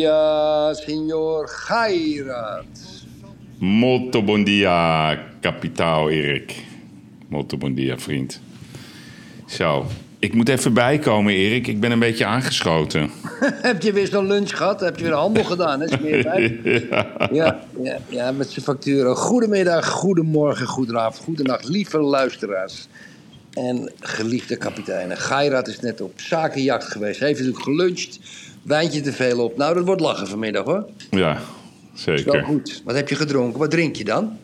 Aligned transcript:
dia, 0.00 0.74
senhor 0.74 1.48
Gairat. 1.48 2.66
Molto 3.58 4.22
bon 4.22 4.44
dia, 4.44 5.18
kapitaal 5.40 6.10
Erik. 6.10 6.54
Molto 7.28 7.56
bon 7.56 7.74
dia, 7.74 7.98
vriend. 7.98 8.40
Zo, 9.46 9.86
ik 10.18 10.34
moet 10.34 10.48
even 10.48 10.72
bijkomen, 10.72 11.32
Erik. 11.32 11.66
Ik 11.66 11.80
ben 11.80 11.90
een 11.90 11.98
beetje 11.98 12.24
aangeschoten. 12.24 13.10
Heb 13.68 13.82
je 13.82 13.92
weer 13.92 14.06
zo'n 14.06 14.26
lunch 14.26 14.56
gehad? 14.56 14.80
Heb 14.80 14.96
je 14.96 15.02
weer 15.02 15.12
een 15.12 15.18
handel 15.18 15.44
gedaan? 15.44 15.80
Hè? 15.80 15.88
Smeerpijp? 15.88 16.64
ja, 17.40 17.60
ja, 17.82 17.98
ja, 18.08 18.32
met 18.32 18.50
zijn 18.50 18.64
facturen. 18.64 19.16
Goedemiddag, 19.16 19.88
goedemorgen, 19.88 20.66
goedenavond, 20.66 21.24
goedenacht, 21.24 21.68
lieve 21.68 21.98
luisteraars. 21.98 22.88
En 23.52 23.92
geliefde 24.00 24.56
kapiteinen. 24.56 25.16
Gairat 25.16 25.68
is 25.68 25.80
net 25.80 26.00
op 26.00 26.12
zakenjacht 26.20 26.84
geweest. 26.92 27.18
Hij 27.18 27.28
heeft 27.28 27.40
natuurlijk 27.40 27.64
geluncht. 27.64 28.18
Wijntje 28.62 29.00
te 29.00 29.12
veel 29.12 29.44
op. 29.44 29.56
Nou, 29.56 29.74
dat 29.74 29.84
wordt 29.84 30.00
lachen 30.00 30.26
vanmiddag 30.26 30.64
hoor. 30.64 30.86
Ja, 31.10 31.40
Is 31.96 32.04
wel 32.04 32.16
zeker. 32.18 32.42
goed. 32.44 32.82
Wat 32.84 32.94
heb 32.94 33.08
je 33.08 33.14
gedronken? 33.14 33.58
Wat 33.58 33.70
drink 33.70 33.96
je 33.96 34.04
dan? 34.04 34.36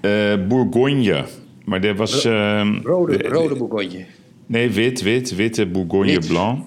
Eh, 0.00 0.34
Bourgogne. 0.48 1.24
Maar 1.64 1.80
dat 1.80 1.96
was... 1.96 2.24
ehm, 2.24 2.78
Rode, 2.82 3.16
de- 3.16 3.28
rode 3.28 3.54
bourgogne. 3.54 4.04
Nee, 4.46 4.70
wit, 4.70 5.02
wit. 5.02 5.34
Witte 5.34 5.66
Bourgogne 5.66 6.12
Wit. 6.12 6.26
Blanc. 6.28 6.64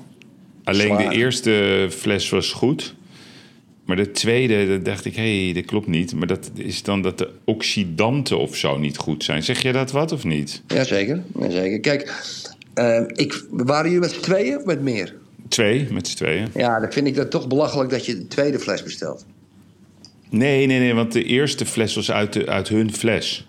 Alleen 0.63 0.87
Zwaar. 0.87 1.09
de 1.09 1.15
eerste 1.15 1.87
fles 1.89 2.29
was 2.29 2.51
goed. 2.51 2.95
Maar 3.85 3.95
de 3.97 4.11
tweede, 4.11 4.67
dat 4.67 4.85
dacht 4.85 5.05
ik, 5.05 5.15
hé, 5.15 5.43
hey, 5.45 5.53
dat 5.53 5.65
klopt 5.65 5.87
niet. 5.87 6.13
Maar 6.15 6.27
dat 6.27 6.51
is 6.55 6.83
dan 6.83 7.01
dat 7.01 7.17
de 7.17 7.29
oxidanten 7.45 8.39
of 8.39 8.55
zo 8.55 8.77
niet 8.77 8.97
goed 8.97 9.23
zijn. 9.23 9.43
Zeg 9.43 9.61
je 9.61 9.71
dat 9.71 9.91
wat 9.91 10.11
of 10.11 10.23
niet? 10.23 10.61
Jazeker, 10.67 11.23
jazeker. 11.39 11.79
Kijk, 11.79 12.13
eh, 12.73 13.01
ik, 13.13 13.43
waren 13.51 13.91
jullie 13.91 13.99
met 14.09 14.21
tweeën 14.21 14.57
of 14.57 14.65
met 14.65 14.81
meer? 14.81 15.15
Twee, 15.49 15.87
met 15.91 16.07
z'n 16.07 16.15
tweeën. 16.15 16.47
Ja, 16.55 16.79
dan 16.79 16.91
vind 16.91 17.07
ik 17.07 17.15
dat 17.15 17.31
toch 17.31 17.47
belachelijk 17.47 17.89
dat 17.89 18.05
je 18.05 18.17
de 18.17 18.27
tweede 18.27 18.59
fles 18.59 18.83
bestelt. 18.83 19.25
Nee, 20.29 20.65
nee, 20.65 20.79
nee, 20.79 20.93
want 20.93 21.11
de 21.11 21.23
eerste 21.23 21.65
fles 21.65 21.95
was 21.95 22.11
uit, 22.11 22.33
de, 22.33 22.47
uit 22.47 22.67
hun 22.67 22.93
fles. 22.93 23.47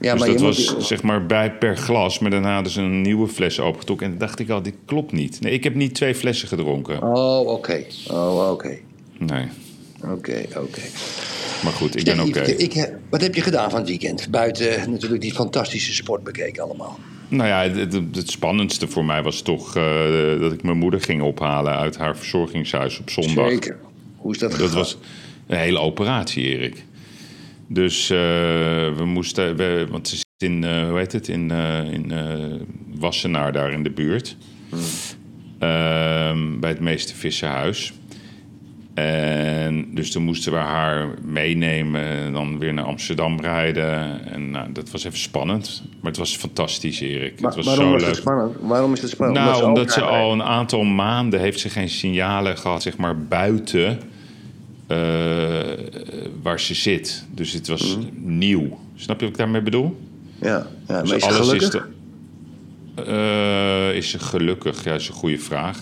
Ja, 0.00 0.12
dus 0.12 0.20
maar 0.20 0.30
dat 0.30 0.40
was 0.40 0.74
moet... 0.74 0.84
zeg 0.84 1.02
maar 1.02 1.26
bij 1.26 1.52
per 1.52 1.76
glas. 1.76 2.18
Maar 2.18 2.30
daarna 2.30 2.54
hadden 2.54 2.72
ze 2.72 2.80
een 2.80 3.00
nieuwe 3.00 3.28
fles 3.28 3.60
opengetrokken. 3.60 4.06
En 4.06 4.12
dan 4.12 4.26
dacht 4.26 4.38
ik 4.38 4.50
al, 4.50 4.62
dit 4.62 4.74
klopt 4.84 5.12
niet. 5.12 5.40
Nee, 5.40 5.52
ik 5.52 5.64
heb 5.64 5.74
niet 5.74 5.94
twee 5.94 6.14
flessen 6.14 6.48
gedronken. 6.48 7.02
Oh, 7.02 7.46
oké. 7.46 7.84
Oh, 8.10 8.50
oké. 8.50 8.78
Nee, 9.18 9.46
Oké, 10.04 10.44
oké. 10.56 10.80
maar 11.62 11.72
goed, 11.72 11.96
ik 11.96 12.04
ben 12.04 12.20
oké. 12.20 12.98
Wat 13.10 13.20
heb 13.20 13.34
je 13.34 13.40
gedaan 13.40 13.70
van 13.70 13.78
het 13.78 13.88
weekend? 13.88 14.30
Buiten 14.30 14.90
natuurlijk 14.90 15.20
die 15.22 15.32
fantastische 15.32 15.94
sport 15.94 16.24
bekeken 16.24 16.62
allemaal. 16.62 16.98
Nou 17.28 17.48
ja, 17.48 17.62
het, 17.78 17.92
het- 17.92 18.30
spannendste 18.30 18.88
voor 18.88 19.04
mij 19.04 19.22
was 19.22 19.42
toch 19.42 19.76
eh, 19.76 20.40
dat 20.40 20.52
ik 20.52 20.62
mijn 20.62 20.78
moeder 20.78 21.00
ging 21.00 21.22
ophalen 21.22 21.76
uit 21.76 21.96
haar 21.96 22.16
verzorgingshuis 22.16 22.98
op 22.98 23.10
zondag. 23.10 23.48
Zeker. 23.48 23.76
Hoe 24.16 24.32
is 24.32 24.38
dat 24.38 24.58
Dat 24.58 24.72
was 24.72 24.96
een 25.46 25.58
hele 25.58 25.78
operatie, 25.78 26.44
Erik. 26.44 26.84
Dus 27.66 28.10
eh, 28.10 28.16
we 28.96 29.02
moesten, 29.04 29.56
we, 29.56 29.86
want 29.90 30.08
ze 30.08 30.16
zit 30.16 30.50
in, 30.50 30.64
eh, 30.64 30.88
hoe 30.88 30.98
heet 30.98 31.12
het, 31.12 31.28
in, 31.28 31.50
in 31.92 32.12
Wassenaar 32.98 33.52
daar 33.52 33.72
in 33.72 33.82
de 33.82 33.90
buurt. 33.90 34.36
Ehm, 35.58 36.58
bij 36.60 36.70
het 36.70 36.80
meeste 36.80 37.14
vissenhuis. 37.14 37.92
En 39.02 39.86
dus 39.94 40.10
toen 40.10 40.22
moesten 40.22 40.52
we 40.52 40.58
haar 40.58 41.08
meenemen 41.24 42.00
en 42.04 42.32
dan 42.32 42.58
weer 42.58 42.74
naar 42.74 42.84
Amsterdam 42.84 43.40
rijden. 43.40 44.24
En 44.32 44.50
nou, 44.50 44.72
dat 44.72 44.90
was 44.90 45.04
even 45.04 45.18
spannend. 45.18 45.82
Maar 46.00 46.10
het 46.10 46.16
was 46.20 46.36
fantastisch, 46.36 47.00
Erik. 47.00 47.40
Maar 47.40 47.52
het 47.52 47.64
was 47.64 47.66
waarom 47.66 47.84
zo 47.84 47.90
was 47.92 48.00
leuk. 48.00 48.10
het 48.10 48.18
spannend? 48.20 48.56
Waarom 48.60 48.92
is 48.92 49.00
het 49.00 49.10
spannend? 49.10 49.38
Nou, 49.38 49.64
omdat 49.64 49.92
ze 49.92 50.00
al 50.02 50.32
een 50.32 50.42
aantal 50.42 50.84
maanden 50.84 51.40
heeft 51.40 51.60
ze 51.60 51.68
geen 51.68 51.88
signalen 51.88 52.58
gehad, 52.58 52.82
zeg 52.82 52.96
maar, 52.96 53.18
buiten 53.18 53.98
eh, 54.86 54.96
waar 56.42 56.60
ze 56.60 56.74
zit. 56.74 57.26
Dus 57.34 57.52
het 57.52 57.68
was 57.68 57.96
Mhm. 57.96 58.06
nieuw. 58.38 58.78
Snap 58.94 59.18
je 59.20 59.24
wat 59.24 59.34
ik 59.34 59.38
daarmee 59.40 59.62
bedoel? 59.62 59.96
Ja, 60.40 60.48
ja 60.48 60.66
maar 60.88 61.02
Dus 61.02 61.12
is 61.12 61.22
ze 61.24 61.30
gelukkig? 61.32 61.62
is, 61.62 61.70
de- 61.70 61.96
Eh, 63.06 63.96
is 63.96 64.10
ze 64.10 64.18
gelukkig? 64.18 64.84
Ja, 64.84 64.90
dat 64.90 65.00
is 65.00 65.08
een 65.08 65.14
goede 65.14 65.38
vraag. 65.38 65.80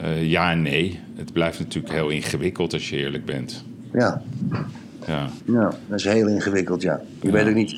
Eh, 0.00 0.30
ja 0.30 0.50
en 0.50 0.62
nee. 0.62 1.00
Het 1.14 1.32
blijft 1.32 1.58
natuurlijk 1.58 1.94
heel 1.94 2.08
ingewikkeld 2.08 2.72
als 2.72 2.90
je 2.90 2.96
eerlijk 2.96 3.24
bent. 3.24 3.64
Ja. 3.92 4.22
Ja. 5.06 5.28
ja, 5.44 5.74
dat 5.88 5.98
is 5.98 6.04
heel 6.04 6.28
ingewikkeld, 6.28 6.82
ja. 6.82 7.00
Je, 7.22 7.30
Weet 7.30 7.48
ook 7.48 7.54
niet, 7.54 7.70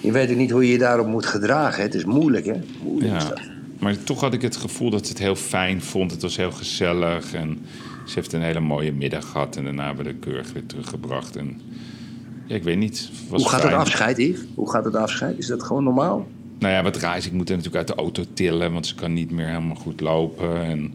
je 0.00 0.12
weet 0.12 0.30
ook 0.30 0.36
niet 0.36 0.50
hoe 0.50 0.66
je 0.66 0.72
je 0.72 0.78
daarop 0.78 1.06
moet 1.06 1.26
gedragen. 1.26 1.82
Het 1.82 1.94
is 1.94 2.04
moeilijk, 2.04 2.46
hè? 2.46 2.54
Moeilijk 2.82 3.12
Ja, 3.12 3.34
maar 3.78 4.02
toch 4.04 4.20
had 4.20 4.34
ik 4.34 4.42
het 4.42 4.56
gevoel 4.56 4.90
dat 4.90 5.06
ze 5.06 5.12
het 5.12 5.22
heel 5.22 5.36
fijn 5.36 5.82
vond. 5.82 6.10
Het 6.10 6.22
was 6.22 6.36
heel 6.36 6.52
gezellig 6.52 7.34
en 7.34 7.58
ze 8.06 8.14
heeft 8.14 8.32
een 8.32 8.42
hele 8.42 8.60
mooie 8.60 8.92
middag 8.92 9.30
gehad. 9.30 9.56
En 9.56 9.64
daarna 9.64 9.86
hebben 9.86 10.04
we 10.04 10.12
de 10.12 10.18
keurig 10.18 10.52
weer 10.52 10.66
teruggebracht. 10.66 11.36
En 11.36 11.60
ja, 12.46 12.54
ik 12.54 12.62
weet 12.62 12.78
niet. 12.78 13.10
Was 13.28 13.40
Hoe 13.40 13.50
gaat 13.50 13.60
fijn. 13.60 13.72
het 13.72 13.82
afscheid, 13.82 14.16
Yves? 14.16 14.40
Hoe 14.54 14.70
gaat 14.70 14.84
het 14.84 14.96
afscheid? 14.96 15.38
Is 15.38 15.46
dat 15.46 15.62
gewoon 15.62 15.84
normaal? 15.84 16.26
Nou 16.58 16.74
ja, 16.74 16.82
wat 16.82 16.96
raar 16.96 17.16
is, 17.16 17.26
ik 17.26 17.32
moet 17.32 17.48
haar 17.48 17.56
natuurlijk 17.56 17.88
uit 17.88 17.96
de 17.96 18.02
auto 18.02 18.24
tillen, 18.32 18.72
want 18.72 18.86
ze 18.86 18.94
kan 18.94 19.12
niet 19.12 19.30
meer 19.30 19.46
helemaal 19.46 19.74
goed 19.76 20.00
lopen. 20.00 20.62
En 20.64 20.94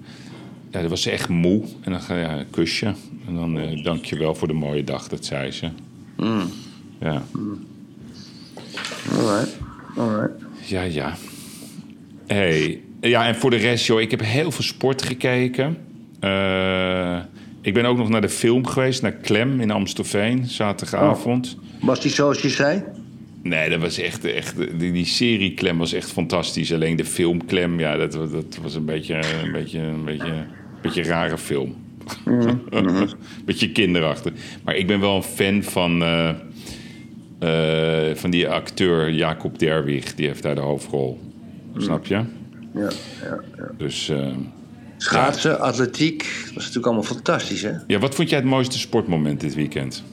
ja, 0.75 0.81
dan 0.81 0.89
was 0.89 1.01
ze 1.01 1.11
echt 1.11 1.29
moe. 1.29 1.63
En 1.81 1.91
dan 1.91 2.01
ga 2.01 2.17
ja, 2.17 2.37
een 2.39 2.49
kusje. 2.49 2.93
En 3.27 3.35
dan 3.35 3.59
eh, 3.59 3.83
dank 3.83 4.05
je 4.05 4.17
wel 4.17 4.35
voor 4.35 4.47
de 4.47 4.53
mooie 4.53 4.83
dag, 4.83 5.07
dat 5.07 5.25
zei 5.25 5.51
ze. 5.51 5.69
Mm. 6.17 6.49
Ja, 6.99 7.23
Alright, 9.11 9.57
alright. 9.97 10.41
ja, 10.65 10.81
ja. 10.81 11.15
Hey. 12.27 12.79
Ja, 13.01 13.27
en 13.27 13.35
voor 13.35 13.49
de 13.49 13.55
rest, 13.55 13.85
joh, 13.85 14.01
ik 14.01 14.11
heb 14.11 14.21
heel 14.23 14.51
veel 14.51 14.63
sport 14.63 15.01
gekeken. 15.01 15.77
Eh, 16.19 17.19
ik 17.61 17.73
ben 17.73 17.85
ook 17.85 17.97
nog 17.97 18.09
naar 18.09 18.21
de 18.21 18.29
film 18.29 18.65
geweest, 18.67 19.01
naar 19.01 19.11
Klem 19.11 19.59
in 19.61 19.71
Amstelveen, 19.71 20.45
zaterdagavond. 20.45 21.57
Was 21.81 22.01
die 22.01 22.11
zoals 22.11 22.41
je 22.41 22.49
zei? 22.49 22.83
Nee, 23.43 23.69
dat 23.69 23.79
was 23.79 23.97
echt, 23.97 24.25
echt 24.25 24.79
die, 24.79 24.91
die 24.91 25.05
serie 25.05 25.53
Klem 25.53 25.77
was 25.77 25.93
echt 25.93 26.11
fantastisch. 26.11 26.73
Alleen 26.73 26.95
de 26.95 27.05
film 27.05 27.45
Klem, 27.45 27.79
ja, 27.79 27.97
dat, 27.97 28.13
was- 28.15 28.31
dat 28.31 28.57
was 28.61 28.75
een 28.75 28.85
beetje 28.85 29.13
een 29.43 29.51
beetje, 29.51 29.79
een 29.79 30.03
beetje, 30.05 30.45
beetje 30.85 31.01
een 31.01 31.07
rare 31.07 31.37
film. 31.37 31.75
beetje 33.45 33.71
kinderachtig. 33.71 34.33
Maar 34.63 34.75
ik 34.75 34.87
ben 34.87 34.99
wel 34.99 35.15
een 35.15 35.23
fan 35.23 35.63
van, 35.63 36.03
eh, 36.03 36.29
eh, 38.09 38.15
van 38.15 38.29
die 38.29 38.49
acteur 38.49 39.11
Jacob 39.11 39.59
Derwig. 39.59 40.15
Die 40.15 40.27
heeft 40.27 40.43
daar 40.43 40.55
de 40.55 40.61
hoofdrol. 40.61 41.19
Snap 41.77 42.05
je? 42.05 42.13
Ja, 42.73 42.89
ja, 43.21 43.39
ja. 43.57 43.71
Dus 43.77 44.09
eh, 44.09 44.27
Schaatsen, 44.97 45.59
atletiek, 45.59 46.17
dat 46.17 46.53
was 46.53 46.55
natuurlijk 46.55 46.85
allemaal 46.85 47.03
fantastisch, 47.03 47.61
hè? 47.61 47.71
ja, 47.87 47.99
wat 47.99 48.15
vond 48.15 48.29
jij 48.29 48.39
het 48.39 48.47
mooiste 48.47 48.79
sportmoment 48.79 49.39
dit 49.39 49.55
weekend? 49.55 50.03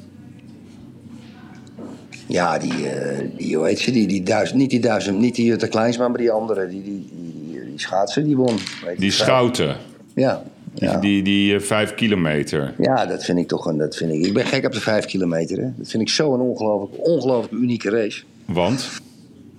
Ja, 2.26 2.58
die, 2.58 2.88
eh, 2.88 3.28
die 3.36 3.56
hoe 3.56 3.66
heet 3.66 3.78
ze, 3.78 3.90
die, 3.90 4.06
die 4.06 4.22
duizend, 4.22 4.58
niet 4.58 4.70
die 4.70 4.80
duizend, 4.80 5.18
niet 5.18 5.34
die 5.34 5.44
Jutta 5.44 5.66
Kleinsma, 5.66 6.08
maar 6.08 6.18
die 6.18 6.30
andere, 6.30 6.68
die, 6.68 6.82
die, 6.82 7.08
die, 7.12 7.64
die, 7.64 7.78
schaatsen, 7.78 8.24
die 8.24 8.36
won. 8.36 8.58
Weet 8.84 8.98
Die 8.98 9.10
schouten, 9.10 9.76
Ja, 10.14 10.42
ja. 10.74 10.96
die, 10.98 11.22
die 11.22 11.54
eh, 11.54 11.60
vijf 11.60 11.94
kilometer. 11.94 12.74
ja, 12.78 13.06
dat 13.06 13.24
vind 13.24 13.38
ik 13.38 13.48
toch 13.48 13.66
een, 13.66 13.76
dat 13.78 13.96
vind 13.96 14.12
ik, 14.12 14.26
ik 14.26 14.34
ben 14.34 14.46
gek 14.46 14.64
op 14.66 14.72
de 14.72 14.80
vijf 14.80 15.04
kilometer, 15.04 15.58
hè. 15.58 15.68
Dat 15.76 15.88
vind 15.88 16.02
ik 16.02 16.08
zo 16.08 16.34
een 16.34 16.40
ongelooflijk, 16.40 17.06
ongelooflijk 17.06 17.52
unieke 17.62 17.90
race. 17.90 18.22
Want? 18.44 18.88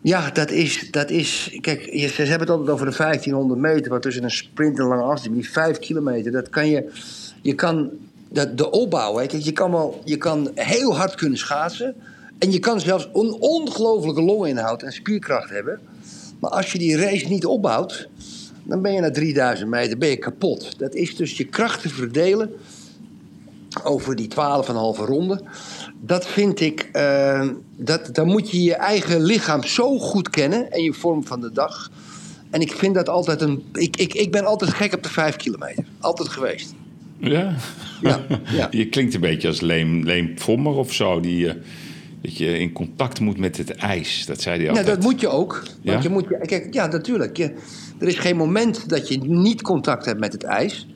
Ja, 0.02 0.30
dat 0.32 0.52
is, 0.52 0.88
dat 0.92 1.10
is. 1.10 1.58
Kijk, 1.62 1.90
je- 1.92 2.08
ze 2.08 2.22
hebben 2.22 2.40
het 2.40 2.50
altijd 2.50 2.70
over 2.70 2.86
de 2.90 2.96
1500 2.98 3.60
meter, 3.60 3.92
wat 3.92 4.02
tussen 4.02 4.24
een 4.24 4.32
sprint 4.32 4.78
en 4.78 4.84
een 4.84 4.90
lange 4.90 5.04
afstand. 5.04 5.36
Die 5.36 5.50
5 5.52 5.80
kilometer, 5.80 6.32
dat 6.32 6.50
kan 6.50 6.68
je. 6.70 6.90
Je 7.42 7.54
kan. 7.54 7.90
Dat, 8.30 8.58
de 8.58 8.72
opbouw, 8.72 9.18
hè, 9.18 9.26
kijk, 9.26 9.42
je 9.44 9.52
kan 9.52 9.72
wel. 9.72 10.02
Je 10.06 10.18
kan 10.18 10.52
heel 10.56 10.96
hard 10.96 11.16
kunnen 11.16 11.38
schaatsen. 11.38 11.96
En 12.40 12.52
je 12.52 12.60
kan 12.60 12.80
zelfs 12.80 13.10
een 13.14 13.36
ongelooflijke 13.40 14.22
longinhoud 14.22 14.82
en 14.84 14.92
spierkracht 14.92 15.50
hebben. 15.50 15.80
Maar 16.40 16.52
als 16.52 16.72
je 16.72 16.78
die 16.78 16.98
race 16.98 17.28
niet 17.28 17.46
opbouwt, 17.46 18.08
dan 18.64 18.82
ben 18.82 18.94
je 18.94 19.00
na 19.00 19.12
3000 19.12 19.70
meter 19.70 19.98
ben 19.98 20.10
je 20.10 20.18
kapot. 20.18 20.80
Dat 20.80 20.94
is 20.96 21.16
dus 21.16 21.38
je 21.38 21.44
krachten 21.44 21.90
verdelen 21.90 22.52
over 23.84 24.16
die 24.16 24.28
12,5 24.30 24.36
ronde. 25.06 25.42
Dat 26.02 26.28
vind 26.28 26.60
ik, 26.60 26.90
eh, 26.92 27.48
dat, 27.78 28.10
dan 28.16 28.28
moet 28.28 28.52
je 28.52 28.64
je 28.64 28.76
eigen 28.76 29.24
lichaam 29.24 29.64
zo 29.64 29.98
goed 30.00 30.30
kennen 30.30 30.72
en 30.72 30.84
je 30.84 30.94
vorm 30.94 31.26
van 31.26 31.42
de 31.42 31.52
dag. 31.52 31.92
En 32.50 32.62
ik 32.62 32.72
vind 32.72 32.96
dat 32.96 33.10
altijd 33.10 33.42
een. 33.42 33.64
Ik, 33.74 33.98
ik, 33.98 34.14
ik 34.14 34.32
ben 34.32 34.46
altijd 34.46 34.72
gek 34.74 34.94
op 34.94 35.04
de 35.04 35.10
vijf 35.10 35.36
kilometer. 35.36 35.84
Altijd 36.00 36.30
geweest. 36.30 36.74
Ja? 37.20 37.56
Ja, 38.02 38.20
ja. 38.58 38.68
Je 38.72 38.90
klinkt 38.90 39.14
een 39.14 39.22
beetje 39.22 39.48
als 39.48 39.62
Leem, 39.62 40.04
Leem 40.04 40.40
Vommer 40.40 40.74
of 40.74 40.94
zo. 40.94 41.20
Die, 41.20 41.48
eh, 41.50 41.56
dat 42.22 42.38
je 42.38 42.60
in 42.60 42.72
contact 42.72 43.20
moet 43.20 43.38
met 43.38 43.58
het 43.58 43.72
ijs. 43.76 44.26
Dat 44.26 44.42
zei 44.42 44.56
hij 44.56 44.66
Nou, 44.66 44.78
altijd. 44.78 44.96
dat 44.96 45.06
moet 45.12 45.22
je 45.22 45.28
ook. 45.28 45.54
Want 45.64 45.74
Ja? 45.82 46.00
je 46.02 46.10
moet, 46.10 46.26
je- 46.30 46.38
kijk, 46.48 46.74
ja, 46.74 46.88
natuurlijk. 46.88 47.38
Je, 47.38 47.54
er 48.04 48.10
is 48.10 48.20
geen 48.20 48.36
moment 48.36 48.90
dat 48.90 49.08
je 49.08 49.18
niet 49.18 49.62
contact 49.62 50.06
hebt 50.06 50.20
met 50.20 50.32
het 50.32 50.44
ijs. 50.44 50.88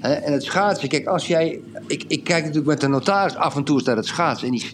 En 0.00 0.32
het 0.32 0.44
schaatsen, 0.44 0.88
kijk, 0.88 1.06
als 1.06 1.26
jij. 1.26 1.60
Ik, 1.86 2.04
ik 2.08 2.24
kijk 2.24 2.40
natuurlijk 2.40 2.66
met 2.66 2.80
de 2.80 2.88
notaris 2.88 3.36
af 3.36 3.56
en 3.56 3.64
toe 3.64 3.82
naar 3.84 3.96
het 3.96 4.06
schaatsen. 4.06 4.46
En 4.46 4.52
die, 4.52 4.70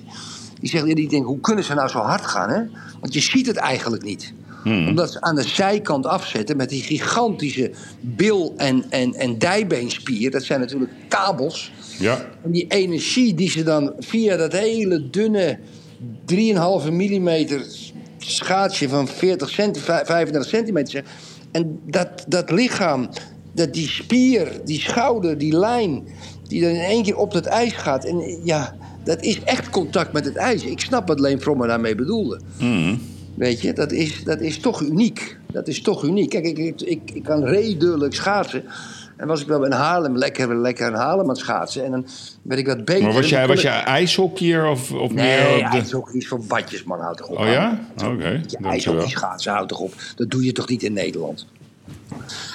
die 0.60 0.70
zegt, 0.70 0.84
die 0.84 1.08
denkt, 1.08 1.26
hoe 1.26 1.40
kunnen 1.40 1.64
ze 1.64 1.74
nou 1.74 1.88
zo 1.88 1.98
hard 1.98 2.26
gaan? 2.26 2.50
Hè? 2.50 2.62
Want 3.00 3.14
je 3.14 3.20
ziet 3.20 3.46
het 3.46 3.56
eigenlijk 3.56 4.02
niet. 4.02 4.32
Omdat 4.64 5.12
ze 5.12 5.20
aan 5.20 5.34
de 5.34 5.42
zijkant 5.42 6.06
afzetten 6.06 6.56
met 6.56 6.68
die 6.68 6.82
gigantische 6.82 7.70
bil- 8.00 8.54
en, 8.56 8.84
en, 8.88 9.14
en 9.14 9.38
dijbeenspier. 9.38 10.30
Dat 10.30 10.42
zijn 10.42 10.60
natuurlijk 10.60 10.92
kabels. 11.08 11.72
Ja. 11.98 12.24
En 12.44 12.50
die 12.50 12.66
energie 12.68 13.34
die 13.34 13.50
ze 13.50 13.62
dan 13.62 13.92
via 13.98 14.36
dat 14.36 14.52
hele 14.52 15.10
dunne 15.10 15.58
3,5 16.84 16.92
millimeter 16.92 17.66
schaatsje 18.18 18.88
van 18.88 19.08
40 19.08 19.50
centi, 19.50 19.80
35 19.80 20.44
centimeter. 20.50 21.04
En 21.52 21.80
dat, 21.86 22.24
dat 22.28 22.50
lichaam, 22.50 23.08
dat 23.52 23.74
die 23.74 23.88
spier, 23.88 24.60
die 24.64 24.80
schouder, 24.80 25.38
die 25.38 25.56
lijn, 25.56 26.04
die 26.48 26.60
dan 26.60 26.70
in 26.70 26.80
één 26.80 27.02
keer 27.02 27.16
op 27.16 27.32
dat 27.32 27.46
ijs 27.46 27.72
gaat. 27.72 28.04
En 28.04 28.44
ja, 28.44 28.74
dat 29.04 29.22
is 29.22 29.42
echt 29.42 29.70
contact 29.70 30.12
met 30.12 30.24
het 30.24 30.36
ijs. 30.36 30.64
Ik 30.64 30.80
snap 30.80 31.08
wat 31.08 31.20
Leen 31.20 31.40
Frommer 31.40 31.68
daarmee 31.68 31.94
bedoelde. 31.94 32.40
Weet 33.34 33.60
je, 33.60 33.72
dat 33.72 33.92
is, 33.92 34.24
dat 34.24 34.40
is 34.40 34.58
toch 34.58 34.82
uniek. 34.82 35.38
Dat 35.52 35.68
is 35.68 35.82
toch 35.82 36.04
uniek. 36.04 36.30
Kijk, 36.30 36.46
ik, 36.46 36.58
ik, 36.58 36.80
ik, 36.80 37.10
ik 37.14 37.22
kan 37.22 37.44
redelijk 37.44 38.14
schaatsen. 38.14 38.64
En 39.16 39.26
was 39.26 39.40
ik 39.40 39.46
wel 39.46 39.64
in 39.64 39.72
Haarlem 39.72 40.16
lekker, 40.16 40.56
lekker 40.56 40.86
in 40.86 40.94
Haarlem 40.94 41.20
aan 41.24 41.28
het 41.28 41.38
schaatsen. 41.38 41.84
En 41.84 41.90
dan 41.90 42.06
werd 42.42 42.60
ik 42.60 42.66
wat 42.66 42.84
beter. 42.84 43.02
Maar 43.02 43.12
was 43.12 43.28
jij, 43.28 43.46
was 43.46 43.60
jij 43.62 43.80
ik- 43.80 43.86
ijshockeyer 43.86 44.66
of, 44.66 44.92
of 44.92 45.12
Nee, 45.12 45.38
meer 45.46 45.58
ja, 45.58 45.70
de... 45.70 45.76
het 45.76 46.14
is 46.14 46.28
voor 46.28 46.40
badjes, 46.44 46.84
man. 46.84 47.00
Houd 47.00 47.16
toch 47.16 47.26
op. 47.28 47.38
Oh 47.38 47.46
ja? 47.46 47.80
Oké, 48.04 48.30
dankjewel. 48.32 48.70
ijshockey 48.70 49.08
schaatsen, 49.08 49.52
houd 49.52 49.68
toch 49.68 49.78
op. 49.80 49.94
Dat 50.16 50.30
doe 50.30 50.44
je 50.44 50.52
toch 50.52 50.68
niet 50.68 50.82
in 50.82 50.92
Nederland? 50.92 51.46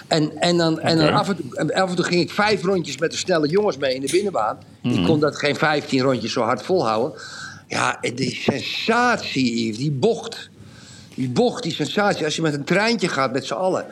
En, 0.07 0.37
en, 0.37 0.57
dan, 0.57 0.79
en 0.79 0.97
dan 0.97 1.13
af, 1.13 1.29
en 1.29 1.35
toe, 1.35 1.55
en 1.57 1.73
af 1.73 1.89
en 1.89 1.95
toe 1.95 2.05
ging 2.05 2.21
ik 2.21 2.31
vijf 2.31 2.63
rondjes 2.63 2.97
met 2.97 3.11
de 3.11 3.17
snelle 3.17 3.47
jongens 3.47 3.77
mee 3.77 3.95
in 3.95 4.01
de 4.01 4.11
binnenbaan. 4.11 4.57
Mhm. 4.81 4.93
Die 4.93 5.05
kon 5.05 5.19
dat 5.19 5.35
geen 5.35 5.55
15 5.55 6.01
rondjes 6.01 6.31
zo 6.31 6.41
hard 6.41 6.61
volhouden. 6.63 7.19
Ja, 7.67 7.97
die 8.15 8.35
sensatie, 8.35 9.77
die 9.77 9.91
bocht. 9.91 10.49
Die 11.15 11.29
bocht, 11.29 11.63
die 11.63 11.73
sensatie. 11.73 12.25
Als 12.25 12.35
je 12.35 12.41
met 12.41 12.53
een 12.53 12.63
treintje 12.63 13.07
gaat 13.07 13.31
met 13.33 13.45
z'n 13.45 13.53
allen. 13.53 13.85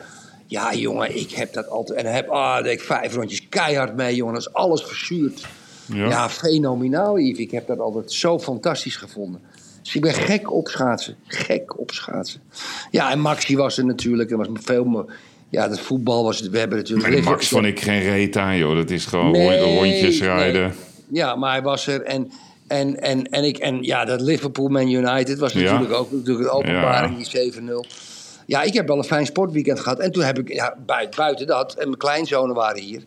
Ja, 0.46 0.74
jongen, 0.74 1.16
ik 1.16 1.30
heb 1.30 1.52
dat 1.52 1.68
altijd. 1.68 1.98
En 1.98 2.04
dan 2.04 2.14
heb 2.14 2.28
ah, 2.28 2.66
ik 2.66 2.80
vijf 2.80 3.14
rondjes 3.14 3.48
keihard 3.48 3.96
mee, 3.96 4.14
jongen. 4.14 4.34
Dat 4.34 4.42
is 4.42 4.52
alles 4.52 4.82
verzuurd. 4.82 5.46
Ja. 5.86 6.08
Ja, 6.08 6.30
fenomenaal, 6.30 7.18
Yves. 7.18 7.38
Ik 7.38 7.50
heb 7.50 7.66
dat 7.66 7.78
altijd 7.78 8.12
zo 8.12 8.38
fantastisch 8.38 8.96
gevonden. 8.96 9.40
Dus 9.82 9.94
ik 9.94 10.00
ben 10.00 10.14
gek 10.14 10.52
op 10.52 10.68
schaatsen. 10.68 11.16
Gek 11.26 11.78
op 11.78 11.90
schaatsen. 11.90 12.40
Ja, 12.90 13.10
en 13.10 13.20
Maxi 13.20 13.56
was 13.56 13.78
er 13.78 13.84
natuurlijk. 13.84 14.30
Er 14.30 14.36
was 14.36 14.48
veel 14.52 14.84
meer... 14.84 15.04
Ja, 15.50 15.68
dat 15.68 15.80
voetbal 15.80 16.24
was 16.24 16.40
het. 16.40 16.50
We 16.50 16.58
hebben 16.58 16.78
natuurlijk... 16.78 17.24
Max 17.24 17.48
vond 17.48 17.64
ik 17.64 17.80
geen 17.80 18.02
reet 18.02 18.36
aan, 18.36 18.56
joh. 18.56 18.76
Dat 18.76 18.90
is 18.90 19.04
gewoon 19.04 19.30
Nee, 19.30 19.60
rondjes 19.60 20.18
nee. 20.18 20.28
rijden. 20.28 20.74
Ja, 21.12 21.36
maar 21.36 21.50
hij 21.50 21.62
was 21.62 21.86
er. 21.86 22.02
En, 22.02 22.30
en, 22.66 23.00
en, 23.00 23.22
en, 23.24 23.44
ik, 23.44 23.56
en 23.56 23.82
ja, 23.82 24.04
dat 24.04 24.20
Liverpool 24.20 24.68
Man 24.68 24.88
United 24.90 25.38
was 25.38 25.52
Ja. 25.52 25.60
natuurlijk 25.72 25.92
ook 25.92 26.12
natuurlijk 26.12 26.46
een 26.48 26.54
openbaring, 26.54 27.26
Ja. 27.30 27.40
die 27.40 27.52
7-0. 27.52 28.15
Ja, 28.46 28.62
ik 28.62 28.74
heb 28.74 28.86
wel 28.86 28.98
een 28.98 29.04
fijn 29.04 29.26
sportweekend 29.26 29.80
gehad. 29.80 29.98
En 29.98 30.12
toen 30.12 30.22
heb 30.22 30.38
ik, 30.38 30.52
ja, 30.52 30.76
buiten, 31.10 31.46
dat, 31.46 31.74
en 31.74 31.84
mijn 31.84 31.98
kleinzonen 31.98 32.54
waren 32.54 32.82
hier. 32.82 33.04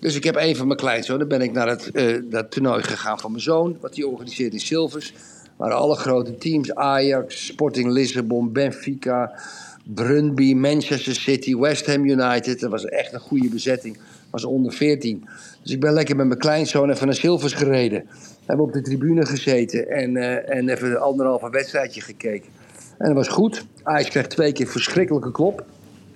Dus 0.00 0.16
ik 0.16 0.24
heb 0.24 0.36
een 0.36 0.56
van 0.56 0.66
mijn 0.66 0.78
kleinzonen, 0.78 1.28
ben 1.28 1.40
ik 1.40 1.52
naar 1.52 1.68
het 1.68 1.90
eh, 1.90 2.16
dat 2.24 2.50
toernooi 2.50 2.82
gegaan 2.82 3.18
van 3.18 3.30
mijn 3.30 3.42
zoon. 3.42 3.76
Wat 3.80 3.96
hij 3.96 4.04
organiseert 4.04 4.52
in 4.52 4.60
Silvers. 4.60 5.12
Waren 5.56 5.76
alle 5.76 5.96
grote 5.96 6.36
teams. 6.36 6.74
Ajax, 6.74 7.46
Sporting 7.46 7.90
Lissabon, 7.90 8.52
Benfica, 8.52 9.40
Brøndby, 9.84 10.54
Manchester 10.54 11.14
City, 11.14 11.56
West 11.56 11.86
Ham 11.86 12.04
United. 12.04 12.60
Dat 12.60 12.70
was 12.70 12.84
echt 12.84 13.12
een 13.12 13.20
goede 13.20 13.48
bezetting. 13.48 13.98
was 14.30 14.44
onder 14.44 14.72
14. 14.72 15.28
Dus 15.62 15.72
ik 15.72 15.80
ben 15.80 15.92
lekker 15.92 16.16
met 16.16 16.26
mijn 16.26 16.38
kleinzoon 16.38 16.90
even 16.90 17.06
naar 17.06 17.14
Silvers 17.14 17.52
gereden. 17.52 18.06
Hebben 18.46 18.66
op 18.66 18.72
de 18.72 18.82
tribune 18.82 19.26
gezeten 19.26 19.88
en, 19.88 20.16
eh, 20.16 20.56
en 20.56 20.68
even 20.68 21.00
anderhalve 21.00 21.50
wedstrijdje 21.50 22.00
gekeken. 22.00 22.50
En 22.98 23.06
dat 23.06 23.14
was 23.14 23.28
goed. 23.28 23.64
Ajax 23.82 24.08
kreeg 24.08 24.26
twee 24.26 24.52
keer 24.52 24.66
verschrikkelijke 24.66 25.32
klop. 25.32 25.64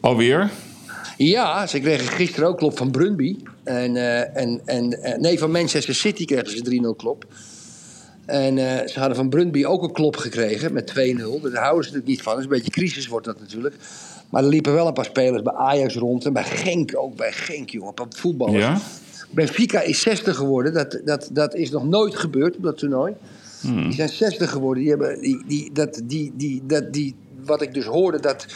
Alweer? 0.01 0.51
Ja, 1.17 1.67
ze 1.67 1.81
kregen 1.81 2.09
gisteren 2.09 2.49
ook 2.49 2.59
klop 2.59 2.77
van 2.77 2.91
Brunby. 2.91 3.37
En, 3.65 3.97
eh, 3.97 4.37
en, 4.37 4.61
en, 4.65 5.03
eh, 5.03 5.19
nee, 5.19 5.39
van 5.39 5.51
Manchester 5.51 5.95
City 5.95 6.25
kregen 6.25 6.51
ze 6.51 6.63
3-0 6.63 6.95
klop. 6.97 7.25
En 8.27 8.59
eh, 8.59 8.87
ze 8.87 8.99
hadden 8.99 9.17
van 9.17 9.29
Brunby 9.29 9.65
ook 9.65 9.83
een 9.83 9.93
klop 9.93 10.17
gekregen 10.17 10.73
met 10.73 10.87
2-0. 10.87 11.41
Dus 11.41 11.53
daar 11.53 11.63
houden 11.63 11.85
ze 11.85 11.91
natuurlijk 11.91 12.07
niet 12.07 12.23
van. 12.23 12.35
Dus 12.35 12.45
een 12.45 12.51
beetje 12.51 12.71
crisis 12.71 13.07
wordt 13.07 13.27
dat 13.27 13.41
natuurlijk. 13.41 13.75
Maar 14.31 14.43
er 14.43 14.49
liepen 14.49 14.73
wel 14.73 14.87
een 14.87 14.93
paar 14.93 15.05
spelers 15.05 15.43
bij 15.43 15.53
Ajax 15.53 15.95
rond. 15.95 16.25
En 16.25 16.33
bij 16.33 16.45
Genk 16.45 16.93
ook. 16.97 17.17
Bij 17.17 17.33
Genk, 17.33 17.71
jongen. 17.71 18.01
Op 18.01 18.17
voetballers. 18.17 18.65
Ja? 18.65 18.81
Benfica 19.31 19.81
is 19.81 20.01
60 20.01 20.37
geworden. 20.37 20.73
Dat, 20.73 21.01
dat, 21.05 21.29
dat 21.33 21.55
is 21.55 21.71
nog 21.71 21.85
nooit 21.85 22.17
gebeurd 22.17 22.57
op 22.57 22.63
dat 22.63 22.79
toernooi. 22.79 23.15
Die 23.63 23.93
zijn 23.93 24.09
60 24.09 24.51
geworden. 24.51 24.83
Die 24.83 24.91
hebben, 24.91 25.21
die, 25.21 25.43
die, 25.47 25.73
dat, 25.73 26.01
die, 26.05 26.33
die, 26.35 26.63
dat, 26.67 26.93
die, 26.93 27.15
wat 27.45 27.63
ik 27.63 27.75
dus 27.75 27.85
hoorde, 27.85 28.21
dat 28.21 28.47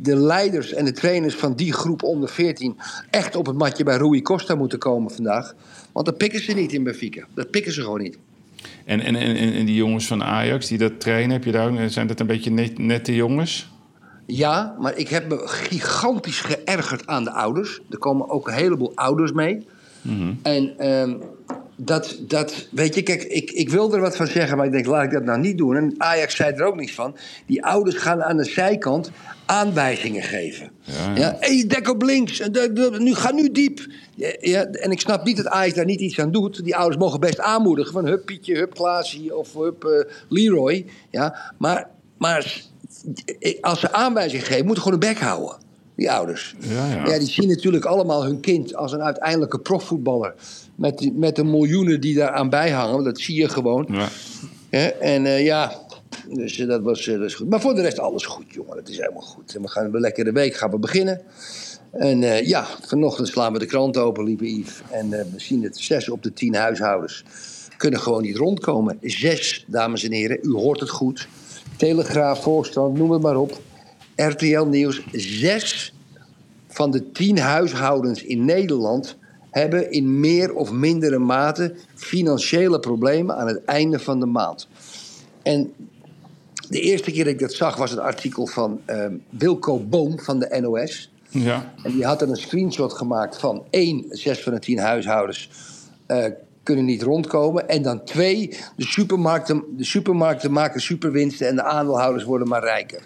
de 0.00 0.16
leiders 0.16 0.72
en 0.72 0.84
de 0.84 0.92
trainers 0.92 1.34
van 1.34 1.54
die 1.54 1.72
groep 1.72 2.02
onder 2.02 2.28
14 2.28 2.76
echt 3.10 3.36
op 3.36 3.46
het 3.46 3.56
matje 3.56 3.84
bij 3.84 3.96
Rui 3.96 4.22
Costa 4.22 4.54
moeten 4.54 4.78
komen 4.78 5.10
vandaag. 5.10 5.54
Want 5.92 6.06
dat 6.06 6.16
pikken 6.16 6.40
ze 6.40 6.52
niet 6.52 6.72
in 6.72 6.84
Benfica. 6.84 7.26
Dat 7.34 7.50
pikken 7.50 7.72
ze 7.72 7.80
gewoon 7.80 8.02
niet. 8.02 8.18
En, 8.84 9.00
en, 9.00 9.16
en, 9.16 9.36
en 9.36 9.66
die 9.66 9.74
jongens 9.74 10.06
van 10.06 10.22
Ajax 10.22 10.66
die 10.68 10.78
dat 10.78 11.00
trainen, 11.00 11.30
heb 11.30 11.44
je 11.44 11.52
daar, 11.52 11.90
zijn 11.90 12.06
dat 12.06 12.20
een 12.20 12.26
beetje 12.26 12.50
net, 12.50 12.78
nette 12.78 13.14
jongens? 13.14 13.68
Ja, 14.26 14.76
maar 14.78 14.96
ik 14.96 15.08
heb 15.08 15.28
me 15.28 15.42
gigantisch 15.44 16.40
geërgerd 16.40 17.06
aan 17.06 17.24
de 17.24 17.30
ouders. 17.30 17.80
Er 17.90 17.98
komen 17.98 18.28
ook 18.28 18.48
een 18.48 18.54
heleboel 18.54 18.92
ouders 18.94 19.32
mee. 19.32 19.66
En 20.42 20.78
ehm, 20.78 21.14
dat, 21.76 22.16
dat, 22.20 22.66
weet 22.70 22.94
je, 22.94 23.02
kijk, 23.02 23.22
ik, 23.22 23.50
ik 23.50 23.68
wil 23.70 23.94
er 23.94 24.00
wat 24.00 24.16
van 24.16 24.26
zeggen, 24.26 24.56
maar 24.56 24.66
ik 24.66 24.72
denk, 24.72 24.86
laat 24.86 25.04
ik 25.04 25.10
dat 25.10 25.24
nou 25.24 25.38
niet 25.40 25.58
doen. 25.58 25.76
En 25.76 25.94
Ajax 25.98 26.36
zei 26.36 26.52
er 26.54 26.64
ook 26.64 26.76
niets 26.76 26.94
van. 26.94 27.16
Die 27.46 27.64
ouders 27.64 27.96
gaan 27.96 28.22
aan 28.22 28.36
de 28.36 28.44
zijkant 28.44 29.10
aanwijzingen 29.46 30.22
geven. 30.22 30.70
Ja, 30.80 30.92
ja. 31.14 31.14
Ja, 31.20 31.36
hey, 31.40 31.64
dek 31.68 31.88
op 31.90 32.02
links, 32.02 32.40
en 32.40 32.52
de- 32.52 32.72
de- 32.72 32.96
nu, 32.98 33.14
ga 33.14 33.32
nu 33.32 33.50
diep. 33.50 33.86
Ja, 34.14 34.34
ja, 34.40 34.64
en 34.64 34.90
ik 34.90 35.00
snap 35.00 35.24
niet 35.24 35.36
dat 35.36 35.46
Ajax 35.46 35.74
daar 35.74 35.84
niet 35.84 36.00
iets 36.00 36.20
aan 36.20 36.32
doet. 36.32 36.64
Die 36.64 36.76
ouders 36.76 36.96
mogen 37.00 37.20
best 37.20 37.40
aanmoedigen 37.40 37.92
van 37.92 38.06
hup 38.06 38.24
Pietje, 38.24 38.56
hup 38.56 38.74
Klaasie 38.74 39.36
of 39.36 39.52
hup 39.54 39.84
eh, 39.84 40.12
Leroy. 40.28 40.86
Ja, 41.10 41.52
maar, 41.58 41.90
maar 42.18 42.62
als 43.60 43.80
ze 43.80 43.92
aanwijzingen 43.92 44.44
geven, 44.46 44.64
moeten 44.66 44.82
gewoon 44.82 45.00
de 45.00 45.06
bek 45.06 45.18
houden. 45.18 45.56
Die 45.96 46.10
ouders. 46.10 46.54
Ja, 46.58 46.86
ja. 47.06 47.18
die 47.18 47.28
zien 47.28 47.48
natuurlijk 47.48 47.84
allemaal 47.84 48.24
hun 48.24 48.40
kind 48.40 48.74
als 48.74 48.92
een 48.92 49.02
uiteindelijke 49.02 49.58
profvoetballer. 49.58 50.34
Met, 50.76 51.10
met 51.18 51.36
de 51.36 51.44
miljoenen 51.44 52.00
die 52.00 52.14
daaraan 52.14 52.50
bijhangen. 52.50 53.04
Dat 53.04 53.20
zie 53.20 53.36
je 53.36 53.48
gewoon. 53.48 53.88
Ja. 53.90 54.08
En 55.00 55.26
eh, 55.26 55.44
ja, 55.44 55.72
dus 56.28 56.58
eh, 56.58 56.66
dat 56.66 56.82
was, 56.82 57.06
eh, 57.06 57.14
dat 57.14 57.24
is 57.24 57.34
goed. 57.34 57.48
Maar 57.48 57.60
voor 57.60 57.74
de 57.74 57.82
rest 57.82 57.98
alles 57.98 58.26
goed, 58.26 58.44
jongen. 58.48 58.76
Het 58.76 58.88
is 58.88 58.98
helemaal 58.98 59.22
goed. 59.22 59.54
En 59.54 59.62
we 59.62 59.68
gaan 59.68 59.94
een 59.94 60.00
lekkere 60.00 60.32
week 60.32 60.54
gaan 60.54 60.70
we 60.70 60.78
beginnen. 60.78 61.20
En 61.90 62.20
ja, 62.46 62.66
vanochtend 62.82 63.28
slaan 63.28 63.52
we 63.52 63.58
de 63.58 63.66
krant 63.66 63.96
open, 63.96 64.24
lieve 64.24 64.58
Yves. 64.58 64.80
En 64.90 65.10
we 65.10 65.26
zien 65.36 65.62
het, 65.62 65.78
zes 65.78 66.08
op 66.08 66.22
de 66.22 66.32
tien 66.32 66.54
huishoudens 66.54 67.24
kunnen 67.76 68.00
gewoon 68.00 68.22
niet 68.22 68.36
rondkomen. 68.36 68.98
Zes, 69.00 69.64
dames 69.68 70.04
en 70.04 70.12
heren, 70.12 70.38
u 70.42 70.52
hoort 70.52 70.80
het 70.80 70.90
goed. 70.90 71.28
Telegraaf, 71.76 72.42
Volkskrant, 72.42 72.98
noem 72.98 73.10
het 73.10 73.22
maar 73.22 73.36
op. 73.36 73.60
RTL 74.16 74.64
Nieuws, 74.64 75.02
zes 75.12 75.94
van 76.68 76.90
de 76.90 77.12
tien 77.12 77.38
huishoudens 77.38 78.22
in 78.22 78.44
Nederland 78.44 79.16
hebben 79.58 79.90
in 79.90 80.20
meer 80.20 80.54
of 80.54 80.72
mindere 80.72 81.18
mate 81.18 81.74
financiële 81.94 82.80
problemen 82.80 83.36
aan 83.36 83.46
het 83.46 83.64
einde 83.64 83.98
van 83.98 84.20
de 84.20 84.26
maand. 84.26 84.68
En 85.42 85.72
de 86.68 86.80
eerste 86.80 87.10
keer 87.10 87.24
dat 87.24 87.32
ik 87.32 87.38
dat 87.38 87.52
zag 87.52 87.76
was 87.76 87.92
een 87.92 87.98
artikel 87.98 88.46
van 88.46 88.80
eh, 88.84 89.06
Wilco 89.30 89.78
Boom 89.78 90.18
van 90.18 90.38
de 90.38 90.58
NOS. 90.60 91.12
Ja. 91.28 91.72
En 91.82 91.92
die 91.92 92.04
had 92.04 92.22
er 92.22 92.28
een 92.28 92.36
screenshot 92.36 92.92
gemaakt 92.92 93.38
van 93.38 93.64
één, 93.70 94.04
zes 94.08 94.42
van 94.42 94.52
de 94.52 94.58
tien 94.58 94.78
huishoudens 94.78 95.50
eh, 96.06 96.24
kunnen 96.62 96.84
niet 96.84 97.02
rondkomen. 97.02 97.68
En 97.68 97.82
dan 97.82 98.04
twee, 98.04 98.56
de 98.76 98.84
supermarkten, 98.84 99.64
de 99.76 99.84
supermarkten 99.84 100.52
maken 100.52 100.80
superwinsten 100.80 101.48
en 101.48 101.56
de 101.56 101.62
aandeelhouders 101.62 102.24
worden 102.24 102.48
maar 102.48 102.62
rijker. 102.62 103.02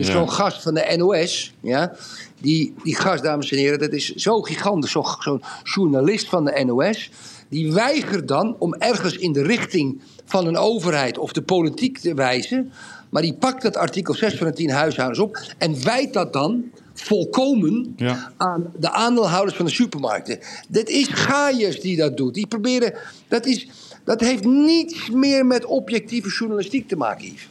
Dus 0.00 0.08
Ja. 0.08 0.14
zo'n 0.14 0.30
gast 0.30 0.62
van 0.62 0.74
de 0.74 0.94
NOS, 0.96 1.52
ja, 1.60 1.92
die, 2.40 2.74
die 2.82 2.94
gast, 2.96 3.22
dames 3.22 3.50
en 3.52 3.58
heren, 3.58 3.78
dat 3.78 3.92
is 3.92 4.14
zo 4.14 4.40
gigantisch. 4.42 4.90
Zo- 4.90 5.04
Zo'n 5.18 5.42
journalist 5.62 6.28
van 6.28 6.44
de 6.44 6.62
NOS, 6.64 7.10
die 7.48 7.72
weigert 7.72 8.28
dan 8.28 8.56
om 8.58 8.74
ergens 8.74 9.16
in 9.16 9.32
de 9.32 9.42
richting 9.42 10.00
van 10.24 10.46
een 10.46 10.56
overheid 10.56 11.18
of 11.18 11.32
de 11.32 11.42
politiek 11.42 11.98
te 11.98 12.14
wijzen. 12.14 12.72
Maar 13.10 13.22
die 13.22 13.34
pakt 13.34 13.62
dat 13.62 13.76
artikel 13.76 14.14
6 14.14 14.34
van 14.36 14.46
de 14.46 14.52
10 14.52 14.70
huishoudens 14.70 15.18
op 15.20 15.38
en 15.58 15.84
wijt 15.84 16.12
dat 16.12 16.32
dan 16.32 16.64
volkomen 16.94 17.92
Ja. 17.96 18.32
aan 18.36 18.72
de 18.78 18.90
aandeelhouders 18.92 19.56
van 19.56 19.66
de 19.66 19.72
supermarkten. 19.72 20.38
Dit 20.68 20.88
is 20.88 21.08
Gaius 21.08 21.80
die 21.80 21.96
dat 21.96 22.16
doet. 22.16 22.34
Die 22.34 22.46
proberen, 22.46 22.94
dat, 23.28 23.46
is, 23.46 23.68
dat 24.04 24.20
heeft 24.20 24.44
niets 24.44 25.10
meer 25.10 25.46
met 25.46 25.64
objectieve 25.64 26.28
journalistiek 26.28 26.88
te 26.88 26.96
maken, 26.96 27.24
Yves. 27.24 27.48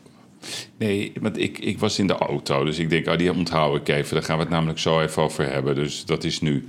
Nee, 0.77 1.11
want 1.21 1.37
ik, 1.37 1.57
ik 1.59 1.79
was 1.79 1.99
in 1.99 2.07
de 2.07 2.13
auto, 2.13 2.63
dus 2.63 2.77
ik 2.79 2.89
denk, 2.89 3.07
oh, 3.07 3.17
die 3.17 3.33
onthoud 3.33 3.75
ik 3.75 3.87
even. 3.95 4.13
Daar 4.15 4.23
gaan 4.23 4.35
we 4.37 4.41
het 4.43 4.51
namelijk 4.51 4.79
zo 4.79 5.01
even 5.01 5.21
over 5.23 5.51
hebben. 5.51 5.75
Dus 5.75 6.05
dat 6.05 6.23
is 6.23 6.41
nu. 6.41 6.67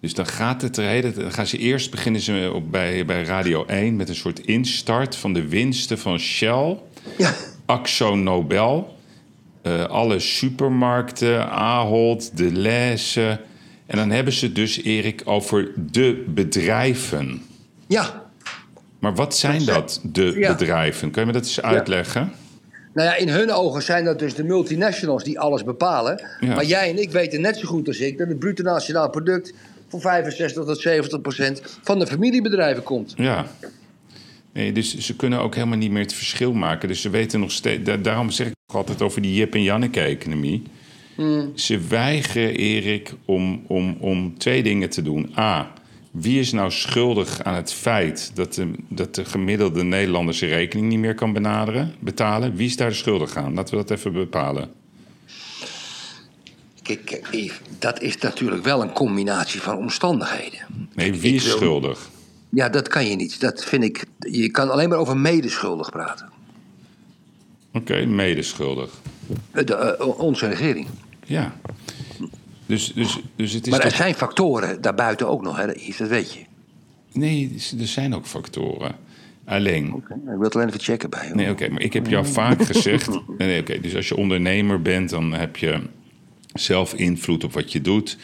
Dus 0.00 0.14
dan 0.14 0.26
gaat 0.26 0.62
het 0.62 0.76
er, 0.76 1.14
dan 1.14 1.32
gaan 1.32 1.46
ze 1.46 1.58
eerst 1.58 1.90
beginnen 1.90 2.20
ze 2.20 2.50
op, 2.54 2.70
bij, 2.70 3.04
bij 3.04 3.22
Radio 3.22 3.64
1 3.66 3.96
met 3.96 4.08
een 4.08 4.14
soort 4.14 4.40
instart 4.40 5.16
van 5.16 5.32
de 5.32 5.48
winsten 5.48 5.98
van 5.98 6.18
Shell, 6.18 6.78
Ja, 7.18 7.34
Axo 7.66 8.14
Nobel, 8.14 8.96
eh, 9.62 9.84
alle 9.84 10.18
supermarkten, 10.18 11.50
Ahold, 11.50 12.36
De. 12.36 13.38
En 13.86 13.96
dan 13.96 14.10
hebben 14.10 14.32
ze 14.32 14.52
dus, 14.52 14.82
Erik, 14.82 15.22
over 15.24 15.72
de 15.76 16.24
bedrijven. 16.28 17.42
ja. 17.86 18.20
Maar 18.98 19.14
wat 19.14 19.36
zijn 19.36 19.64
dat, 19.64 20.00
de 20.02 20.34
Ja. 20.38 20.52
bedrijven? 20.56 21.10
Kun 21.10 21.20
je 21.20 21.26
me 21.26 21.32
dat 21.32 21.42
eens 21.44 21.62
uitleggen? 21.62 22.32
Nou 22.94 23.08
ja, 23.08 23.16
in 23.16 23.28
hun 23.28 23.50
ogen 23.52 23.82
zijn 23.82 24.04
dat 24.04 24.18
dus 24.18 24.34
de 24.34 24.44
multinationals 24.44 25.24
die 25.24 25.40
alles 25.40 25.64
bepalen. 25.64 26.22
Ja. 26.40 26.54
Maar 26.54 26.64
jij 26.64 26.90
en 26.90 27.00
ik 27.02 27.10
weten 27.10 27.40
net 27.40 27.56
zo 27.56 27.68
goed 27.68 27.86
als 27.88 27.98
ik 28.00 28.18
dat 28.18 28.28
het 28.28 28.38
bruto 28.38 28.62
nationaal 28.62 29.10
product 29.10 29.54
voor 29.88 30.00
65 30.00 30.64
tot 30.64 30.80
70 30.80 31.20
procent 31.20 31.62
van 31.82 31.98
de 31.98 32.06
familiebedrijven 32.06 32.82
komt. 32.82 33.14
Ja. 33.16 33.46
Nee, 34.52 34.72
dus 34.72 34.98
ze 34.98 35.16
kunnen 35.16 35.38
ook 35.40 35.54
helemaal 35.54 35.78
niet 35.78 35.90
meer 35.90 36.02
het 36.02 36.14
verschil 36.14 36.52
maken. 36.52 36.88
Dus 36.88 37.00
ze 37.00 37.10
weten 37.10 37.40
nog 37.40 37.50
steeds. 37.52 37.84
da- 37.84 37.96
daarom 37.96 38.30
zeg 38.30 38.46
ik 38.46 38.52
altijd 38.66 39.02
over 39.02 39.22
die 39.22 39.34
Jip 39.34 39.54
en 39.54 39.62
Janneke-economie. 39.62 40.62
Ze 41.54 41.78
weigeren, 41.88 42.54
Erik, 42.56 43.12
om, 43.24 43.64
om, 43.66 43.96
om 44.00 44.38
twee 44.38 44.62
dingen 44.62 44.90
te 44.90 45.02
doen. 45.02 45.32
A. 45.38 45.72
Wie 46.12 46.40
is 46.40 46.52
nou 46.52 46.70
schuldig 46.70 47.42
aan 47.42 47.54
het 47.54 47.72
feit 47.72 48.30
dat 48.34 48.54
de, 48.54 48.70
dat 48.88 49.14
de 49.14 49.24
gemiddelde 49.24 49.82
Nederlander 49.82 50.34
zijn 50.34 50.50
rekening 50.50 50.88
niet 50.88 50.98
meer 50.98 51.14
kan 51.14 51.32
benaderen, 51.32 51.94
betalen? 51.98 52.54
Wie 52.56 52.66
is 52.66 52.76
daar 52.76 52.88
de 52.88 52.94
schuldig 52.94 53.36
aan? 53.36 53.54
Laten 53.54 53.76
we 53.78 53.84
dat 53.84 53.98
even 53.98 54.12
bepalen. 54.12 54.70
Kijk, 56.82 57.20
dat 57.78 58.00
is 58.02 58.16
natuurlijk 58.18 58.64
wel 58.64 58.82
een 58.82 58.92
combinatie 58.92 59.60
van 59.60 59.76
omstandigheden. 59.76 60.60
Nee, 60.94 61.12
wie 61.14 61.34
is 61.34 61.44
wil- 61.44 61.56
schuldig? 61.56 62.10
Ja, 62.48 62.68
dat 62.68 62.88
kan 62.88 63.06
je 63.06 63.16
niet. 63.16 63.40
Dat 63.40 63.64
vind 63.64 63.84
ik. 63.84 64.04
Je 64.18 64.50
kan 64.50 64.70
alleen 64.70 64.88
maar 64.88 64.98
over 64.98 65.16
medeschuldig 65.16 65.90
praten. 65.90 66.28
Oké, 67.72 68.04
medeschuldig. 68.06 68.90
Eh, 69.50 69.64
De, 69.66 69.74
eh, 69.74 70.18
onze 70.20 70.48
regering. 70.48 70.86
Ja. 71.24 71.54
Dus, 72.66 72.92
dus, 72.92 73.18
dus 73.36 73.52
het 73.52 73.66
is 73.66 73.70
Maar 73.72 73.80
er 73.80 73.90
zijn 73.90 74.14
factoren 74.14 74.80
daarbuiten 74.82 75.28
ook 75.28 75.42
nog, 75.42 75.56
hè, 75.56 75.70
Yves, 75.72 75.96
dat 75.96 76.08
weet 76.08 76.34
je. 76.34 76.40
Nee, 77.12 77.54
er 77.80 77.86
zijn 77.86 78.14
ook 78.14 78.26
factoren. 78.26 78.94
Alleen, 79.44 79.86
Ik 79.86 80.02
wil 80.24 80.40
het 80.40 80.54
alleen 80.54 80.68
even 80.68 80.80
checken 80.80 81.10
bij. 81.10 81.30
Nee, 81.34 81.50
oké, 81.50 81.68
maar 81.68 81.82
ik 81.82 81.92
heb 81.92 82.06
jou 82.06 82.26
vaak 82.26 82.62
gezegd. 82.62 83.08
Nee, 83.08 83.48
nee, 83.48 83.60
oké. 83.60 83.80
dus 83.80 83.96
als 83.96 84.08
je 84.08 84.16
ondernemer 84.16 84.82
bent, 84.82 85.10
dan 85.10 85.32
heb 85.32 85.56
je 85.56 85.80
zelf 86.54 86.94
invloed 86.94 87.44
op 87.44 87.52
wat 87.52 87.72
je 87.72 87.80
doet. 87.80 88.16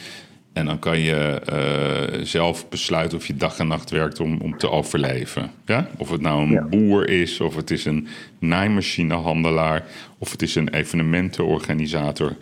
En 0.52 0.66
dan 0.66 0.78
kan 0.78 0.98
je 0.98 1.14
eh, 1.44 2.20
zelf 2.24 2.68
besluiten 2.68 3.18
of 3.18 3.26
je 3.26 3.36
dag 3.36 3.58
en 3.58 3.66
nacht 3.68 3.90
werkt 3.90 4.20
om, 4.20 4.40
om 4.40 4.56
te 4.58 4.70
overleven. 4.70 5.50
Ja? 5.66 5.88
Of 5.96 6.10
het 6.10 6.20
nou 6.20 6.42
een 6.42 6.50
Ja. 6.50 6.62
boer 6.64 7.08
is, 7.08 7.40
of 7.40 7.56
het 7.56 7.70
is 7.70 7.84
een 7.84 8.08
naaimachinehandelaar, 8.38 9.84
of 10.18 10.30
het 10.30 10.42
is 10.42 10.54
een 10.54 10.68
evenementenorganisator. 10.68 12.36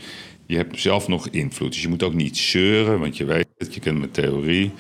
Je 0.47 0.57
hebt 0.57 0.81
zelf 0.81 1.09
nog 1.09 1.29
invloed. 1.29 1.73
Dus 1.73 1.83
je 1.83 1.89
moet 1.89 2.03
ook 2.03 2.15
niet 2.15 2.37
zeuren, 2.37 2.99
want 2.99 3.17
je 3.17 3.25
weet 3.25 3.47
het, 3.59 3.75
je 3.75 3.81
kent 3.81 3.99
mijn 3.99 4.11
theorie. 4.11 4.73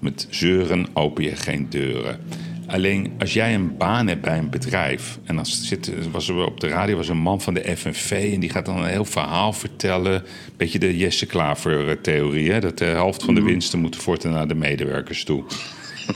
Met 0.00 0.26
zeuren 0.30 0.86
open 0.92 1.24
je 1.24 1.36
geen 1.36 1.66
deuren. 1.70 2.20
Alleen 2.66 3.12
als 3.18 3.32
jij 3.32 3.54
een 3.54 3.76
baan 3.76 4.06
hebt 4.06 4.20
bij 4.20 4.38
een 4.38 4.50
bedrijf. 4.50 5.18
en 5.24 5.36
dan 5.36 5.46
zit, 5.46 6.10
was 6.10 6.28
er 6.28 6.46
op 6.46 6.60
de 6.60 6.68
radio 6.68 6.96
was 6.96 7.08
een 7.08 7.18
man 7.18 7.40
van 7.40 7.54
de 7.54 7.76
FNV. 7.76 8.30
en 8.34 8.40
die 8.40 8.50
gaat 8.50 8.66
dan 8.66 8.78
een 8.78 8.90
heel 8.90 9.04
verhaal 9.04 9.52
vertellen. 9.52 10.22
Beetje 10.56 10.78
de 10.78 10.96
Jesse 10.96 11.26
Klaver-theorie. 11.26 12.52
hè, 12.52 12.60
Dat 12.60 12.78
de 12.78 12.84
helft 12.84 13.22
van 13.22 13.34
de 13.34 13.42
winsten 13.42 13.78
moeten 13.78 14.00
voortaan 14.00 14.32
naar 14.32 14.48
de 14.48 14.54
medewerkers 14.54 15.24
toe. 15.24 15.44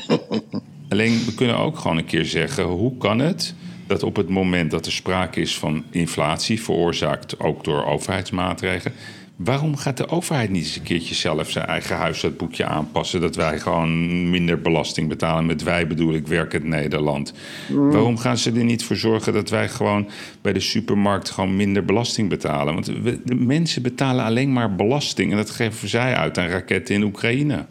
Alleen 0.88 1.25
we 1.25 1.34
kunnen 1.34 1.56
ook 1.56 1.78
gewoon 1.78 1.96
een 1.96 2.04
keer 2.04 2.25
zeggen: 2.25 2.64
hoe 2.64 2.96
kan 2.96 3.18
het 3.18 3.54
dat 3.87 4.02
op 4.02 4.16
het 4.16 4.28
moment 4.28 4.71
dat 4.71 4.87
er 4.87 4.93
sprake 4.93 5.40
is 5.40 5.59
van 5.59 5.85
inflatie, 5.90 6.62
veroorzaakt 6.62 7.40
ook 7.40 7.64
door 7.64 7.85
overheidsmaatregelen. 7.87 8.93
Waarom 9.37 9.76
gaat 9.76 9.97
de 9.97 10.09
overheid 10.09 10.50
niet 10.50 10.64
eens 10.64 10.76
een 10.76 10.83
keertje 10.83 11.14
zelf 11.14 11.50
zijn 11.50 11.66
eigen 11.66 11.97
huishoudboekje 11.97 12.64
aanpassen? 12.64 13.21
Dat 13.21 13.37
wij 13.37 13.59
gewoon 13.59 14.31
minder 14.31 14.61
belasting 14.61 15.09
betalen. 15.09 15.47
Met 15.47 15.62
wij 15.62 15.87
bedoel 15.87 16.14
ik 16.14 16.26
werkend 16.26 16.64
Nederland. 16.64 17.33
Waarom 17.69 18.19
gaan 18.19 18.38
ze 18.38 18.52
er 18.52 18.64
niet 18.64 18.85
voor 18.85 18.97
zorgen 18.97 19.33
dat 19.33 19.50
wij 19.50 19.69
gewoon 19.69 20.09
bij 20.43 20.52
de 20.52 20.61
supermarkt 20.61 21.31
gewoon 21.31 21.57
minder 21.57 21.85
belasting 21.85 22.28
betalen? 22.28 22.75
Want 22.75 22.87
we- 22.87 23.21
de 23.25 23.35
mensen 23.35 23.83
betalen 23.83 24.25
alleen 24.25 24.52
maar 24.52 24.75
belasting. 24.75 25.31
En 25.31 25.37
dat 25.37 25.50
geven 25.50 25.88
zij 25.88 26.14
uit 26.14 26.38
aan 26.38 26.49
raketten 26.49 26.95
in 26.95 27.02
Oekraïne. 27.02 27.66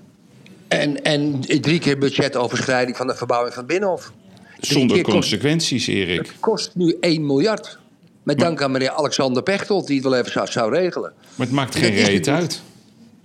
En, 0.67 1.03
en 1.03 1.39
drie 1.61 1.79
keer 1.79 1.97
budgetoverschrijding 1.97 2.97
van 2.97 3.07
de 3.07 3.15
verbouwing 3.15 3.53
van 3.53 3.63
het 3.63 3.71
Binnenhof. 3.71 4.11
Zonder 4.59 5.01
kost- 5.01 5.15
consequenties, 5.15 5.87
Erik. 5.87 6.17
Het 6.17 6.39
kost 6.39 6.71
nu 6.75 6.97
1 6.99 7.25
miljard. 7.25 7.79
Met 8.23 8.39
dank 8.39 8.61
aan 8.61 8.71
meneer 8.71 8.89
Alexander 8.89 9.43
Pechtold, 9.43 9.87
die 9.87 9.95
het 9.95 10.05
wel 10.05 10.15
even 10.15 10.31
zou, 10.31 10.47
zou 10.47 10.73
regelen. 10.73 11.13
Maar 11.35 11.45
het 11.47 11.55
maakt 11.55 11.75
geen 11.75 11.93
reet 11.93 12.27
uit. 12.27 12.61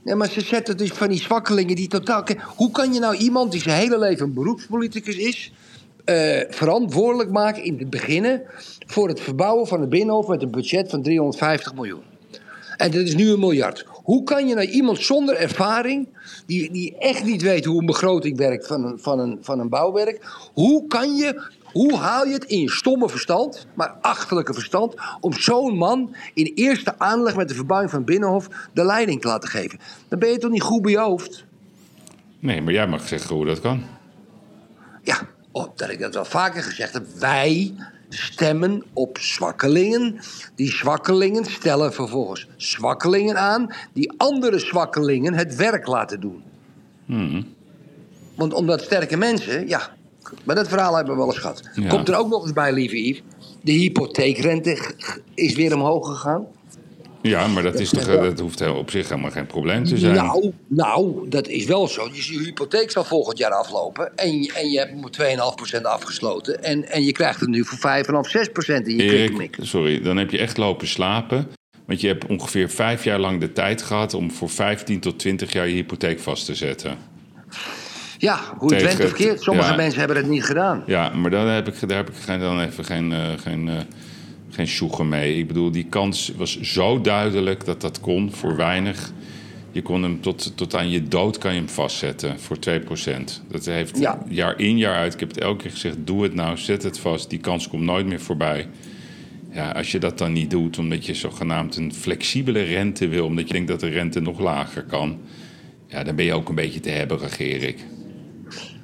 Ja, 0.05 0.15
maar 0.15 0.31
ze 0.31 0.41
zetten 0.41 0.77
dus 0.77 0.91
van 0.91 1.09
die 1.09 1.21
zwakkelingen 1.21 1.77
die 1.77 1.89
totaal... 1.89 2.25
Hoe 2.57 2.71
kan 2.71 2.93
je 2.95 3.01
nou 3.01 3.17
iemand 3.17 3.53
die 3.53 3.61
zijn 3.61 3.79
hele 3.81 3.99
leven 3.99 4.27
een 4.27 4.35
beroepspoliticus 4.35 5.17
is... 5.17 5.53
eh, 6.05 6.41
verantwoordelijk 6.49 7.31
maken 7.31 7.65
in 7.65 7.79
het 7.79 7.91
beginnen... 7.91 8.43
voor 8.87 9.09
het 9.09 9.21
verbouwen 9.21 9.67
van 9.67 9.81
het 9.81 9.89
Binnenhof 9.89 10.27
met 10.27 10.43
een 10.43 10.51
budget 10.51 10.91
van 10.91 11.03
350 11.03 11.75
miljoen? 11.75 12.03
En 12.77 12.91
dat 12.91 13.01
is 13.01 13.15
nu 13.15 13.31
een 13.31 13.39
miljard. 13.39 13.85
Hoe 14.03 14.23
kan 14.23 14.49
je 14.49 14.55
nou 14.55 14.67
iemand 14.67 15.03
zonder 15.03 15.37
ervaring... 15.37 16.09
die, 16.47 16.71
die 16.71 16.99
echt 16.99 17.25
niet 17.25 17.43
weet 17.43 17.65
hoe 17.65 17.81
een 17.81 17.87
begroting 17.87 18.37
werkt 18.37 18.67
van 18.67 18.85
een, 18.85 18.99
van 18.99 19.19
een, 19.19 19.39
van 19.41 19.59
een 19.59 19.69
bouwwerk... 19.69 20.49
hoe 20.53 20.87
kan 20.87 21.17
je... 21.17 21.59
Hoe 21.73 21.97
haal 21.97 22.27
je 22.27 22.33
het 22.33 22.45
in 22.45 22.61
je 22.61 22.71
stomme 22.71 23.09
verstand, 23.09 23.67
maar 23.75 23.97
achterlijke 24.01 24.55
verstand, 24.55 24.95
om 25.21 25.33
zo'n 25.33 25.77
man 25.77 26.15
in 26.35 26.53
eerste 26.55 26.99
aanleg 26.99 27.37
met 27.37 27.49
de 27.49 27.55
verbouwing 27.55 27.91
van 27.91 28.05
Binnenhof 28.05 28.49
de 28.73 28.85
leiding 28.85 29.21
te 29.21 29.29
laten 29.29 29.49
geven? 29.49 29.79
Dan 30.09 30.19
ben 30.19 30.29
je 30.29 30.39
toch 30.39 30.51
niet 30.51 30.63
goed 30.63 30.83
bij 30.83 30.91
je 30.91 30.99
hoofd? 30.99 31.45
Nee, 32.39 32.63
maar 32.63 32.73
jij 32.73 32.87
mag 32.87 33.09
zeggen 33.09 33.37
hoe 33.37 33.47
dat 33.47 33.61
kan. 33.61 33.83
Ja, 35.03 35.19
omdat 35.53 35.91
ik 35.91 36.01
dat 36.01 36.15
wel 36.15 36.25
vaker 36.25 36.63
gezegd 36.63 36.93
heb. 36.93 37.07
Wij 37.19 37.75
stemmen 38.15 38.85
op 38.93 39.19
zwakkelingen. 39.19 40.21
Die 40.55 40.71
zwakkelingen 40.71 41.45
stellen 41.45 41.93
vervolgens 41.93 42.47
zwakkelingen 42.57 43.37
aan. 43.37 43.75
Die 43.93 44.13
andere 44.17 44.59
zwakkelingen 44.59 45.35
het 45.35 45.57
werk 45.57 45.87
laten 45.87 46.21
doen. 46.21 46.43
Want 48.35 48.53
omdat 48.53 48.83
sterke 48.83 49.17
mensen, 49.17 49.69
ja, 49.69 49.91
maar 50.45 50.55
dat 50.55 50.69
verhaal 50.69 50.95
hebben 50.95 51.13
we 51.13 51.19
wel 51.19 51.29
eens 51.31 51.39
gehad. 51.39 51.71
Ja. 51.75 51.89
Komt 51.89 52.09
er 52.09 52.17
ook 52.17 52.29
nog 52.29 52.43
eens 52.43 52.53
bij, 52.53 52.73
lieve 52.73 53.07
Yves. 53.07 53.23
De 53.63 53.73
hypotheekrente 53.73 54.95
is 55.35 55.55
weer 55.55 55.75
omhoog 55.75 56.07
gegaan. 56.07 56.47
Ja, 57.23 57.47
maar 57.47 57.63
dat, 57.63 57.81
is 57.81 57.91
toch, 57.91 58.07
eh, 58.09 58.21
dat 58.23 58.39
hoeft 58.41 58.69
op 58.71 58.91
zich 58.91 59.09
helemaal 59.09 59.31
geen 59.31 59.47
probleem 59.47 59.85
te 59.85 59.99
zijn. 59.99 60.15
Nou, 60.15 60.53
nou, 60.67 61.29
dat 61.29 61.49
is 61.49 61.65
wel 61.65 61.89
zo. 61.89 62.09
Dus 62.09 62.29
je 62.29 62.39
hypotheek 62.39 62.91
zal 62.91 63.05
volgend 63.05 63.39
jaar 63.39 63.51
aflopen. 63.51 64.17
En, 64.17 64.43
je- 64.43 64.53
en 64.53 64.71
je 64.71 64.79
hebt 64.79 64.91
hem 64.91 65.05
op 65.05 65.11
2,5% 65.13 65.83
afgesloten. 65.87 66.63
En, 66.63 66.91
en 66.91 67.03
je 67.05 67.13
krijgt 67.13 67.41
het 67.41 67.49
nu 67.49 67.65
voor 67.65 67.79
5,5, 67.79 68.31
6% 68.31 68.87
in 68.87 68.97
je 68.97 69.03
Erik, 69.03 69.57
sorry, 69.61 70.01
dan 70.03 70.17
heb 70.17 70.31
je 70.31 70.39
echt 70.39 70.57
lopen 70.57 70.87
slapen. 70.89 71.49
Want 71.87 72.01
je 72.01 72.07
hebt 72.07 72.27
ongeveer 72.27 72.71
vijf 72.71 73.05
jaar 73.05 73.19
lang 73.19 73.41
de 73.41 73.53
tijd 73.53 73.83
gehad 73.83 74.15
om 74.15 74.31
voor 74.31 74.51
15 74.51 75.01
tot 75.01 75.19
20 75.19 75.53
jaar 75.53 75.69
je 75.69 75.75
hypotheek 75.75 76.21
vast 76.21 76.45
te 76.47 76.55
zetten. 76.55 76.97
Ja, 78.19 78.41
hoe 78.59 78.75
het 78.75 78.83
went 78.83 79.05
of 79.05 79.13
keert. 79.13 79.43
Sommige 79.43 79.71
ja. 79.71 79.77
mensen 79.77 79.99
hebben 79.99 80.17
het 80.17 80.27
niet 80.29 80.45
gedaan. 80.45 80.83
Ja, 80.87 81.09
maar 81.09 81.31
dan 81.31 81.47
heb 81.47 81.69
ik, 81.69 81.89
daar 81.89 81.97
heb 81.97 82.09
ik 82.09 82.15
geen- 82.25 82.41
dan 82.41 82.61
even 82.61 82.85
geen, 82.85 83.13
eh, 83.13 83.21
geen, 83.43 83.69
eh, 83.69 83.75
geen 84.51 84.67
sjoegen 84.67 85.09
mee. 85.09 85.39
Ik 85.39 85.47
bedoel, 85.47 85.71
die 85.71 85.87
kans 85.89 86.33
was 86.37 86.61
zo 86.61 87.01
duidelijk 87.01 87.65
dat 87.65 87.81
dat 87.81 88.01
kon 88.01 88.33
voor 88.33 88.57
weinig. 88.57 89.13
Je 89.73 89.83
kon 89.83 90.03
hem 90.03 90.21
tot, 90.21 90.53
tot 90.57 90.75
aan 90.75 90.91
je 90.91 91.03
dood 91.09 91.39
kan 91.39 91.53
je 91.53 91.59
hem 91.59 91.69
vastzetten 91.69 92.41
voor 92.41 92.57
2%. 92.59 93.43
Dat 93.49 93.65
heeft 93.65 93.99
Ja. 93.99 94.19
jaar 94.29 94.61
in 94.61 94.79
jaar 94.79 94.97
uit. 94.97 95.15
Ik 95.15 95.21
heb 95.21 95.29
het 95.29 95.39
elke 95.41 95.63
keer 95.63 95.71
gezegd, 95.71 95.97
doe 96.05 96.23
het 96.23 96.35
nou, 96.35 96.57
zet 96.57 96.83
het 96.83 96.99
vast. 96.99 97.31
Die 97.31 97.39
kans 97.39 97.69
komt 97.69 97.83
nooit 97.83 98.07
meer 98.07 98.21
voorbij. 98.21 98.69
Ja, 99.53 99.71
als 99.71 99.93
je 99.93 99.99
dat 99.99 100.19
dan 100.19 100.33
niet 100.33 100.51
doet, 100.51 100.79
omdat 100.79 101.07
je 101.07 101.15
zogenaamd 101.15 101.77
een 101.77 101.95
flexibele 101.95 102.63
rente 102.63 103.09
wil... 103.09 103.25
omdat 103.25 103.47
je 103.47 103.53
denkt 103.53 103.69
dat 103.69 103.81
de 103.81 103.89
rente 103.89 104.21
nog 104.21 104.41
lager 104.41 104.83
kan... 104.83 105.19
ja, 105.87 106.05
dan 106.05 106.15
ben 106.17 106.25
je 106.25 106.35
ook 106.35 106.49
een 106.49 106.55
beetje 106.55 106.81
te 106.81 106.91
hebben, 106.91 107.19
Erik. 107.39 107.79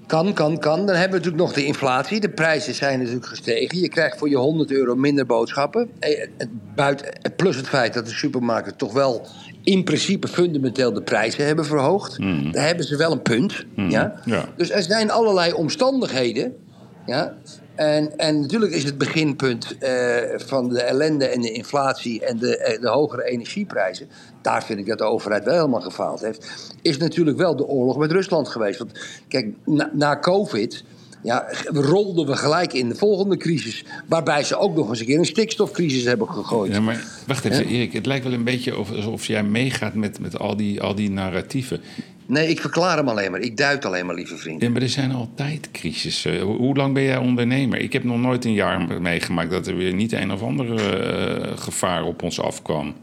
Kan, 0.06 0.32
kan, 0.32 0.58
kan. 0.58 0.86
Dan 0.86 0.94
hebben 0.96 1.20
we 1.20 1.24
natuurlijk 1.24 1.42
nog 1.42 1.52
de 1.52 1.64
inflatie. 1.64 2.20
De 2.20 2.28
prijzen 2.28 2.74
zijn 2.74 2.98
natuurlijk 2.98 3.26
gestegen. 3.26 3.78
Je 3.78 3.88
krijgt 3.88 4.18
voor 4.18 4.28
je 4.28 4.36
100 4.36 4.70
euro 4.70 4.94
minder 4.94 5.26
boodschappen. 5.26 5.90
Eh, 5.98 6.28
Buiten, 6.74 7.08
plus 7.36 7.56
het 7.56 7.68
feit 7.68 7.94
dat 7.94 8.06
de 8.06 8.12
supermarkten 8.12 8.76
toch 8.76 8.92
wel 8.92 9.26
in 9.62 9.84
principe 9.84 10.28
fundamenteel 10.28 10.92
de 10.92 11.02
prijzen 11.02 11.46
hebben 11.46 11.64
verhoogd. 11.64 12.18
Daar 12.52 12.66
hebben 12.66 12.86
ze 12.86 12.96
wel 12.96 13.12
een 13.12 13.22
punt. 13.22 13.64
Ja? 13.74 14.20
Ja. 14.24 14.44
Dus 14.56 14.70
er 14.70 14.82
zijn 14.82 15.10
allerlei 15.10 15.52
omstandigheden. 15.52 16.56
Ja? 17.06 17.34
En, 17.76 18.18
en 18.18 18.40
natuurlijk 18.40 18.72
is 18.72 18.84
het 18.84 18.98
beginpunt 18.98 19.78
eh, 19.78 20.16
van 20.36 20.68
de 20.68 20.80
ellende 20.82 21.26
en 21.26 21.40
de 21.40 21.52
inflatie 21.52 22.24
en 22.24 22.38
de, 22.38 22.58
eh, 22.58 22.80
de 22.80 22.88
hogere 22.88 23.24
energieprijzen. 23.24 24.08
Daar 24.42 24.64
vind 24.64 24.78
ik 24.78 24.86
dat 24.86 24.98
de 24.98 25.04
overheid 25.04 25.44
wel 25.44 25.54
helemaal 25.54 25.80
gefaald 25.80 26.20
heeft. 26.20 26.72
Is 26.82 26.96
natuurlijk 26.96 27.36
wel 27.36 27.56
de 27.56 27.66
oorlog 27.66 27.96
met 27.96 28.12
Rusland 28.12 28.48
geweest. 28.48 28.78
Want 28.78 28.92
kijk, 29.28 29.46
na, 29.64 29.90
na 29.92 30.18
COVID. 30.18 30.84
Ja, 31.22 31.46
rolden 31.72 32.26
we 32.26 32.36
gelijk 32.36 32.72
in 32.72 32.88
de 32.88 32.94
volgende 32.94 33.36
crisis. 33.36 33.84
Waarbij 34.06 34.44
ze 34.44 34.56
ook 34.56 34.74
nog 34.74 34.88
eens 34.88 35.00
een 35.00 35.06
keer 35.06 35.18
een 35.18 35.24
stikstofcrisis 35.26 36.04
hebben 36.04 36.28
gegooid. 36.28 36.72
Ja, 36.72 36.80
maar 36.80 37.04
wacht 37.26 37.44
even, 37.44 37.66
Erik. 37.66 37.92
Het 37.92 38.06
lijkt 38.06 38.24
wel 38.24 38.32
een 38.32 38.44
beetje 38.44 38.78
of- 38.78 38.92
alsof 38.92 39.26
jij 39.26 39.42
meegaat 39.42 39.94
met, 39.94 40.20
met 40.20 40.38
al, 40.38 40.56
die, 40.56 40.80
al 40.82 40.94
die 40.94 41.10
narratieven. 41.10 41.80
Nee, 42.26 42.48
ik 42.48 42.60
verklaar 42.60 42.96
hem 42.96 43.08
alleen 43.08 43.30
maar. 43.30 43.40
Ik 43.40 43.56
duid 43.56 43.84
alleen 43.84 44.06
maar, 44.06 44.14
lieve 44.14 44.36
vriend. 44.36 44.62
Ja, 44.62 44.70
maar 44.70 44.82
er 44.82 44.88
zijn 44.88 45.12
altijd 45.12 45.68
crisissen. 45.72 46.40
Hoe, 46.40 46.56
hoe 46.56 46.76
lang 46.76 46.94
ben 46.94 47.02
jij 47.02 47.16
ondernemer? 47.16 47.78
Ik 47.78 47.92
heb 47.92 48.04
nog 48.04 48.18
nooit 48.18 48.44
een 48.44 48.52
jaar 48.52 49.00
meegemaakt 49.00 49.50
dat 49.50 49.66
er 49.66 49.76
weer 49.76 49.94
niet 49.94 50.12
een 50.12 50.32
of 50.32 50.42
ander 50.42 50.74
eh, 50.74 51.58
gevaar 51.58 52.04
op 52.04 52.22
ons 52.22 52.40
afkwam. 52.40 52.94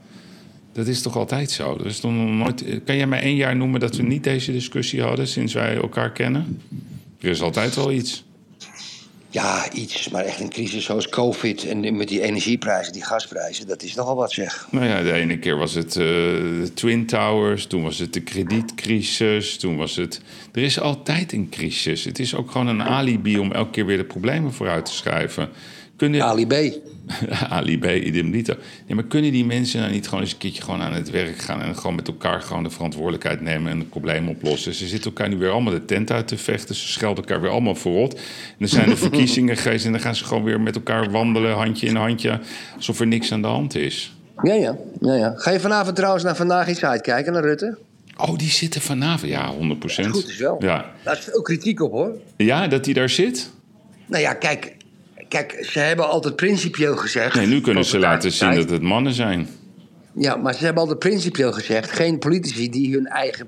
Dat 0.74 0.88
is 0.88 1.01
toch 1.01 1.18
altijd 1.18 1.51
zo? 1.51 1.77
Er 1.80 1.86
is 1.86 2.00
toch 2.00 2.12
nog 2.12 2.30
nooit, 2.30 2.63
kan 2.86 2.96
jij 2.96 3.08
mij 3.08 3.22
één 3.22 3.36
jaar 3.36 3.56
noemen 3.56 3.80
dat 3.80 3.96
we 3.96 4.03
niet 4.03 4.24
deze 4.24 4.51
discussie 4.51 5.01
hadden 5.01 5.27
sinds 5.27 5.53
wij 5.53 5.75
elkaar 5.75 6.12
kennen? 6.12 6.62
Er 7.20 7.30
is 7.30 7.42
altijd 7.42 7.75
wel 7.75 7.92
iets. 7.92 8.24
Ja, 9.34 9.72
iets. 9.72 10.10
Maar 10.10 10.25
echt 10.25 10.40
een 10.40 10.50
crisis 10.50 10.86
zoals 10.86 11.10
COVID 11.10 11.66
en 11.66 11.98
met 11.98 12.08
die 12.08 12.22
energieprijzen, 12.22 12.94
die 12.94 13.04
gasprijzen, 13.04 13.68
dat 13.68 13.84
is 13.84 13.96
nogal 13.96 14.16
wat 14.16 14.32
zeg. 14.32 14.68
Nou 14.72 14.86
ja, 14.86 15.02
de 15.02 15.13
ene 15.13 15.40
keer 15.40 15.58
was 15.58 15.74
het 15.74 15.96
eh, 15.96 15.96
de 15.96 16.72
Twin 16.74 17.06
Towers, 17.06 17.66
toen 17.66 17.84
was 17.84 18.00
het 18.00 18.13
de 18.13 18.22
kredietcrisis, 18.22 19.58
toen 19.58 19.78
was 19.78 19.96
het... 19.96 20.22
Er 20.52 20.62
is 20.62 20.80
altijd 20.80 21.32
een 21.32 21.50
crisis. 21.50 22.04
Het 22.04 22.20
is 22.20 22.36
ook 22.36 22.52
gewoon 22.52 22.68
een 22.68 22.84
alibi 22.84 23.40
om 23.40 23.52
elke 23.52 23.72
keer 23.72 23.86
weer 23.86 23.98
de 23.98 24.04
problemen 24.04 24.54
vooruit 24.54 24.86
te 24.86 24.94
schuiven. 24.94 25.50
Kunnen, 25.96 26.24
Ali 26.24 26.48
B. 26.48 26.54
Ali 27.50 27.80
B, 27.80 27.86
idem 27.86 28.32
dito. 28.32 28.54
Nee, 28.88 28.96
maar 28.96 29.04
kunnen 29.04 29.32
die 29.32 29.46
mensen 29.46 29.80
nou 29.80 29.92
niet 29.92 30.08
gewoon 30.08 30.24
eens 30.24 30.32
een 30.32 30.38
keertje 30.38 30.62
gewoon 30.62 30.82
aan 30.82 30.94
het 30.94 31.10
werk 31.10 31.38
gaan... 31.38 31.62
en 31.62 31.76
gewoon 31.76 31.96
met 31.96 32.08
elkaar 32.08 32.42
gewoon 32.42 32.64
de 32.64 32.70
verantwoordelijkheid 32.70 33.42
nemen 33.42 33.72
en 33.72 33.80
het 33.80 33.90
probleem 33.90 34.28
oplossen? 34.28 34.74
Ze 34.74 34.88
zitten 34.88 35.12
elkaar 35.12 35.30
nu 35.30 35.38
weer 35.38 35.50
allemaal 35.50 35.74
de 35.74 35.86
tent 35.86 36.12
uit 36.12 36.28
te 36.28 36.38
vechten. 36.38 36.76
Ze 36.76 36.88
schelden 36.88 37.24
elkaar 37.24 37.42
weer 37.42 37.52
allemaal 37.52 37.76
verrot. 37.76 38.14
En 38.14 38.56
dan 38.60 38.68
zijn 38.68 38.90
er 38.90 38.98
verkiezingen 39.08 39.58
geweest 39.58 39.86
en 39.86 39.92
dan 39.92 40.02
gaan 40.02 40.16
ze 40.16 40.26
gewoon 40.26 40.44
weer 40.44 40.62
met 40.62 40.76
elkaar 40.76 41.12
wandelen... 41.12 41.54
handje 41.54 41.88
in 41.88 41.96
handje, 41.96 42.40
alsof 42.76 43.00
er 43.00 43.08
niks 43.08 43.32
aan 43.32 43.42
de 43.42 43.48
hand 43.48 43.76
is. 43.76 44.16
Ja, 44.44 44.54
ja, 44.54 44.78
ja, 45.00 45.14
ja. 45.14 45.34
Ga 45.36 45.52
je 45.52 45.60
vanavond 45.60 45.96
trouwens 45.96 46.24
naar 46.24 46.36
Vandaag 46.36 46.70
iets 46.70 46.84
uitkijken, 46.84 47.34
naar 47.34 47.44
Rutte? 47.44 47.78
Oh, 48.18 48.38
die 48.38 48.50
zitten 48.50 48.82
vanavond. 48.82 49.32
Ja, 49.32 49.50
100 49.50 49.80
procent. 49.80 50.12
Goed 50.12 50.30
is 50.30 50.38
wel. 50.38 50.56
Ja. 50.60 50.92
Daar 51.04 51.18
is 51.18 51.24
veel 51.24 51.42
kritiek 51.42 51.82
op 51.82 51.92
hoor. 51.92 52.16
ja, 52.38 52.68
dat 52.68 52.84
die 52.84 52.94
daar 52.94 53.10
zit? 53.10 53.50
Nou 54.06 54.22
ja, 54.22 54.34
kijk, 54.34 54.76
kijk 55.34 55.66
ze 55.66 55.80
hebben 55.80 56.10
altijd 56.10 56.36
principieel 56.36 56.96
gezegd. 56.96 57.36
Nee, 57.36 57.48
nu 57.48 57.62
kunnen 57.62 57.86
ze 57.86 58.00
laten 58.00 58.32
zien 58.32 58.56
dat 58.56 58.70
het 58.70 58.82
mannen 58.82 59.13
zijn. 59.13 59.48
Ja, 60.16 60.36
maar 60.36 60.54
ze 60.54 60.63
hebben 60.63 60.82
altijd 60.82 61.00
principieel 61.00 61.52
gezegd: 61.52 61.92
geen 61.92 62.20
politici 62.20 62.70
die 62.70 62.94
hun 62.94 63.08
eigen. 63.08 63.48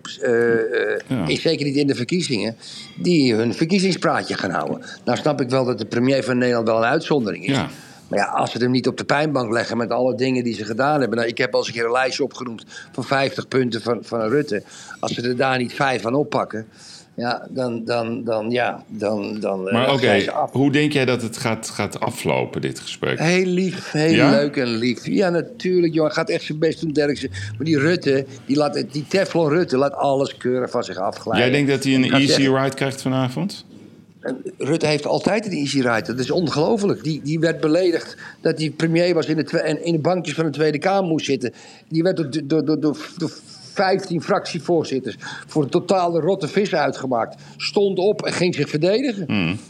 Ja. 1.07 1.27
is 1.27 1.41
Zeker 1.41 1.65
niet 1.65 1.75
in 1.75 1.87
de 1.87 1.95
verkiezingen. 1.95 2.55
die 2.97 3.33
hun 3.33 3.53
verkiezingspraatje 3.53 4.33
gaan 4.33 4.51
houden. 4.51 4.81
Nou, 5.05 5.17
snap 5.17 5.41
ik 5.41 5.49
wel 5.49 5.65
dat 5.65 5.77
de 5.77 5.85
premier 5.85 6.23
van 6.23 6.37
Nederland 6.37 6.67
wel 6.67 6.77
een 6.77 6.83
uitzondering 6.83 7.45
is. 7.45 7.55
Ja. 7.55 7.69
Maar 8.07 8.19
ja, 8.19 8.25
als 8.25 8.51
ze 8.51 8.57
hem 8.57 8.71
niet 8.71 8.87
op 8.87 8.97
de 8.97 9.03
pijnbank 9.03 9.51
leggen 9.51 9.77
met 9.77 9.89
alle 9.89 10.15
dingen 10.15 10.43
die 10.43 10.53
ze 10.53 10.65
gedaan 10.65 10.99
hebben. 10.99 11.17
Nou, 11.17 11.29
ik 11.29 11.37
heb 11.37 11.53
al 11.53 11.59
eens 11.59 11.67
een 11.67 11.73
keer 11.73 11.85
een 11.85 11.91
lijstje 11.91 12.23
opgenoemd 12.23 12.65
van 12.91 13.03
50 13.03 13.47
punten 13.47 13.81
van, 13.81 13.99
van 14.01 14.21
Rutte. 14.21 14.63
Als 14.99 15.13
ze 15.13 15.21
er 15.21 15.35
daar 15.35 15.57
niet 15.57 15.73
vijf 15.73 16.01
van 16.01 16.13
oppakken. 16.13 16.67
Ja, 17.15 17.47
dan, 17.49 17.85
dan, 17.85 18.23
dan, 18.23 18.51
ja, 18.51 18.83
dan, 18.87 19.39
dan 19.39 19.67
eh, 19.67 19.73
Maar 19.73 19.93
oké, 19.93 20.23
hoe 20.51 20.71
denk 20.71 20.91
jij 20.93 21.05
dat 21.05 21.21
het 21.21 21.37
gaat, 21.37 21.69
gaat 21.69 21.99
aflopen, 21.99 22.61
dit 22.61 22.79
gesprek? 22.79 23.19
Heel 23.19 23.45
lief, 23.45 23.91
heel 23.91 24.13
Ja? 24.13 24.29
leuk 24.29 24.57
en 24.57 24.67
lief. 24.67 25.05
Ja, 25.05 25.29
natuurlijk, 25.29 25.93
joh. 25.93 26.05
Hij 26.05 26.13
gaat 26.13 26.29
echt 26.29 26.43
zijn 26.43 26.59
best 26.59 26.81
doen, 26.81 26.91
Derksen. 26.91 27.29
Maar 27.29 27.65
die 27.65 27.79
Rutte, 27.79 28.25
die, 28.45 28.57
laat, 28.57 28.83
die 28.91 29.05
Teflon 29.07 29.49
Rutte, 29.49 29.77
laat 29.77 29.93
alles 29.93 30.37
keurig 30.37 30.69
van 30.71 30.83
zich 30.83 30.97
afglijden. 30.97 31.43
Jij 31.43 31.51
denkt 31.51 31.71
dat 31.71 31.83
hij 31.83 31.93
een 31.93 32.11
easy 32.11 32.25
zeggen, 32.27 32.63
ride 32.63 32.75
krijgt 32.75 33.01
vanavond? 33.01 33.65
Rutte 34.57 34.87
heeft 34.87 35.05
altijd 35.05 35.45
een 35.45 35.51
easy 35.51 35.81
ride. 35.81 36.05
Dat 36.05 36.19
is 36.19 36.31
ongelooflijk. 36.31 37.03
Die, 37.03 37.21
die 37.23 37.39
werd 37.39 37.59
beledigd 37.59 38.17
dat 38.41 38.59
hij 38.59 38.69
premier 38.69 39.13
was 39.13 39.25
in 39.25 39.37
de, 39.37 39.79
in 39.83 39.91
de 39.91 39.99
bankjes 39.99 40.35
van 40.35 40.45
de 40.45 40.51
Tweede 40.51 40.77
Kamer 40.77 41.09
moest 41.09 41.25
zitten. 41.25 41.53
Die 41.89 42.03
werd 42.03 42.17
door, 42.17 42.29
door, 42.43 42.65
door, 42.65 42.79
door, 42.79 42.97
door 43.17 43.31
15 43.75 44.21
fractievoorzitters 44.21 45.15
voor 45.47 45.63
een 45.63 45.69
totale 45.69 46.19
rotte 46.19 46.47
vis 46.47 46.75
uitgemaakt. 46.75 47.41
Stond 47.57 47.97
op 47.97 48.25
en 48.25 48.33
ging 48.33 48.55
zich 48.55 48.69
verdedigen. 48.69 49.27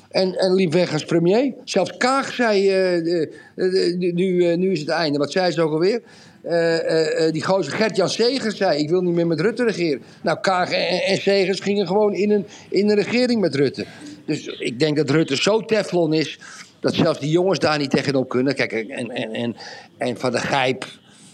En, 0.09 0.33
en 0.33 0.53
liep 0.53 0.73
weg 0.73 0.93
als 0.93 1.05
premier. 1.05 1.53
Zelfs 1.63 1.97
Kaag 1.97 2.33
zei, 2.33 2.69
eh, 2.69 2.97
eh, 2.97 3.27
eh, 3.55 3.97
nu, 3.97 4.55
nu 4.55 4.71
is 4.71 4.79
het 4.79 4.89
einde. 4.89 5.17
Wat 5.17 5.31
zei 5.31 5.51
ze 5.51 5.61
ook 5.61 5.71
alweer? 5.71 6.01
Eh, 6.45 7.31
die 7.31 7.43
gozer 7.43 7.73
Gert-Jan 7.73 8.09
Segers 8.09 8.57
zei... 8.57 8.79
ik 8.79 8.89
wil 8.89 9.01
niet 9.01 9.13
meer 9.13 9.27
met 9.27 9.39
Rutte 9.39 9.63
regeren. 9.63 10.01
Nou, 10.21 10.39
Kaag 10.39 10.71
en, 10.71 11.03
en 11.03 11.17
Segers 11.17 11.59
gingen 11.59 11.87
gewoon 11.87 12.13
in 12.13 12.31
een, 12.31 12.45
in 12.69 12.89
een 12.89 12.95
regering 12.95 13.41
met 13.41 13.55
Rutte. 13.55 13.85
Dus 14.25 14.47
ik 14.47 14.79
denk 14.79 14.97
dat 14.97 15.09
Rutte 15.09 15.35
zo 15.35 15.61
teflon 15.61 16.13
is... 16.13 16.39
dat 16.79 16.93
zelfs 16.93 17.19
die 17.19 17.29
jongens 17.29 17.59
daar 17.59 17.77
niet 17.77 17.89
tegenop 17.89 18.29
kunnen. 18.29 18.55
Kijk, 18.55 18.71
en, 18.71 19.09
en, 19.09 19.33
en, 19.33 19.55
en 19.97 20.17
Van 20.17 20.31
de 20.31 20.39
Gijp... 20.39 20.85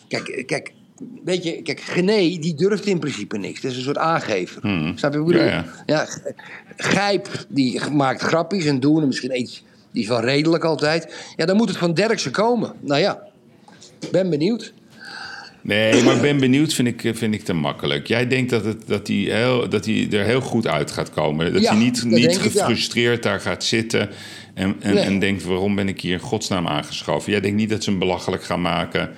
Kijk, 0.07 0.43
kijk, 0.45 0.71
weet 1.23 1.43
je, 1.43 1.61
kijk, 1.61 1.79
Gené 1.79 2.17
die 2.39 2.53
durft 2.55 2.85
in 2.85 2.99
principe 2.99 3.37
niks. 3.37 3.61
Dat 3.61 3.71
is 3.71 3.77
een 3.77 3.83
soort 3.83 3.97
aangever. 3.97 4.61
Snap 4.95 5.13
je 5.13 5.19
wat 5.19 5.29
ik 5.29 5.37
bedoel? 5.37 5.61
Ja, 5.85 6.07
Gijp 6.77 7.45
die 7.49 7.89
maakt 7.89 8.21
grappies 8.21 8.65
en 8.65 8.79
doen 8.79 9.01
en 9.01 9.07
misschien 9.07 9.39
iets... 9.39 9.63
die 9.91 10.03
is 10.03 10.09
wel 10.09 10.21
redelijk 10.21 10.63
altijd. 10.63 11.33
Ja, 11.35 11.45
dan 11.45 11.57
moet 11.57 11.69
het 11.69 11.77
van 11.77 11.93
Derksen 11.93 12.31
komen. 12.31 12.73
Nou 12.79 13.01
ja, 13.01 13.21
ben 14.11 14.29
benieuwd. 14.29 14.73
Nee, 15.63 16.03
maar 16.03 16.19
ben 16.19 16.39
benieuwd, 16.39 16.73
vind 16.73 16.87
ik, 16.87 17.17
vind 17.17 17.33
ik 17.33 17.43
te 17.43 17.53
makkelijk. 17.53 18.07
Jij 18.07 18.27
denkt 18.27 18.49
dat, 18.49 18.65
het, 18.65 18.87
dat, 18.87 19.07
hij 19.07 19.15
heel, 19.15 19.69
dat 19.69 19.85
hij 19.85 20.07
er 20.11 20.25
heel 20.25 20.41
goed 20.41 20.67
uit 20.67 20.91
gaat 20.91 21.09
komen. 21.09 21.53
Dat 21.53 21.61
Ja, 21.61 21.71
hij 21.71 21.83
niet, 21.83 21.95
dat 21.95 22.05
niet 22.05 22.23
denk 22.23 22.35
ik, 22.35 22.53
ja. 22.53 22.59
gefrustreerd 22.59 23.23
daar 23.23 23.39
gaat 23.39 23.63
zitten 23.63 24.09
en, 24.53 24.75
en, 24.79 24.93
Nee. 24.93 25.03
en 25.03 25.19
denkt... 25.19 25.43
waarom 25.43 25.75
ben 25.75 25.87
ik 25.87 26.01
hier 26.01 26.13
in 26.13 26.19
godsnaam 26.19 26.67
aangeschoven? 26.67 27.31
Jij 27.31 27.41
denkt 27.41 27.57
niet 27.57 27.69
dat 27.69 27.83
ze 27.83 27.89
hem 27.89 27.99
belachelijk 27.99 28.43
gaan 28.43 28.61
maken... 28.61 29.09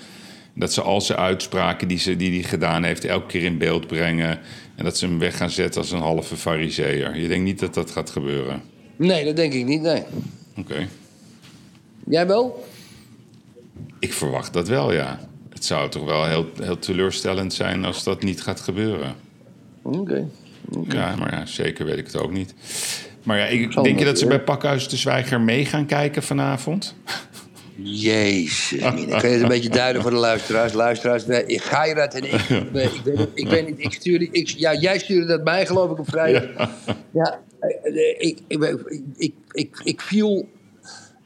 dat 0.54 0.74
ze 0.74 0.82
al 0.82 1.02
zijn 1.02 1.20
uitspraken 1.20 1.88
die 1.88 2.02
hij 2.04 2.16
die 2.16 2.32
die 2.32 2.44
gedaan 2.44 2.84
heeft... 2.84 3.06
elke 3.06 3.26
keer 3.26 3.44
in 3.44 3.58
beeld 3.58 3.88
brengen... 3.88 4.40
en 4.76 4.84
dat 4.84 4.98
ze 4.98 5.06
hem 5.06 5.20
weg 5.20 5.38
gaan 5.38 5.50
zetten 5.50 5.82
als 5.82 5.92
een 5.92 6.00
halve 6.00 6.36
fariseer. 6.36 7.16
Je 7.16 7.28
denkt 7.28 7.46
niet 7.46 7.60
dat 7.60 7.74
dat 7.74 7.92
gaat 7.92 8.10
gebeuren? 8.10 8.62
Nee, 8.96 9.26
dat 9.26 9.36
denk 9.36 9.54
ik 9.54 9.66
niet, 9.66 9.82
nee. 9.82 10.04
Oké. 10.58 10.88
Jij 12.06 12.28
wel? 12.28 12.66
Ik 14.00 14.14
verwacht 14.14 14.54
dat 14.54 14.68
wel, 14.68 14.94
ja. 14.94 15.20
Het 15.50 15.66
zou 15.66 15.90
toch 15.90 16.06
wel 16.06 16.26
heel, 16.26 16.50
heel 16.62 16.80
teleurstellend 16.80 17.54
zijn 17.54 17.86
als 17.86 18.04
dat 18.04 18.24
niet 18.24 18.42
gaat 18.42 18.60
gebeuren. 18.60 19.16
Oké. 19.82 20.28
Ja, 20.90 21.16
maar 21.16 21.34
ja, 21.34 21.46
zeker 21.46 21.86
weet 21.86 21.98
ik 21.98 22.06
het 22.06 22.18
ook 22.18 22.32
niet. 22.32 22.54
Maar 23.24 23.38
ja, 23.38 23.46
ik, 23.46 23.84
denk 23.84 24.00
je 24.00 24.06
dat 24.06 24.20
ze 24.20 24.28
bij 24.28 24.42
Pakhuis 24.42 24.88
de 24.90 24.98
Zwijger 24.98 25.42
mee 25.42 25.66
gaan 25.66 25.86
kijken 25.86 26.24
vanavond? 26.24 26.96
Jezus, 27.76 28.72
mina. 28.94 29.20
Kun 29.20 29.30
je 29.30 29.34
het 29.34 29.42
een 29.44 29.48
beetje 29.48 29.70
duiden 29.70 30.02
voor 30.02 30.12
de 30.12 30.18
luisteraars? 30.18 30.74
Luisteraars, 30.74 31.26
ik 31.46 31.62
ga 31.62 31.84
je 31.86 31.96
dat 31.96 32.14
en 32.14 32.24
ik, 32.24 32.34
ik, 32.50 32.70
weet, 32.72 32.92
ik 33.34 33.48
weet 33.48 33.68
niet, 33.68 33.80
ik 33.80 33.94
stuur 33.94 34.28
ik, 34.32 34.48
ja, 34.48 34.74
jij 34.74 35.00
stuurde 35.00 35.26
dat 35.28 35.44
mij 35.44 35.66
geloof 35.66 35.92
ik 35.92 36.00
op 36.00 36.10
vrijdag. 36.10 36.70
Ja, 37.14 37.40
eh, 37.60 37.70
eh, 37.70 38.16
ik, 38.18 38.38
ik, 38.48 38.64
ik, 38.64 39.02
ik, 39.18 39.34
ik, 39.52 39.82
ik 39.84 40.02
viel, 40.02 40.50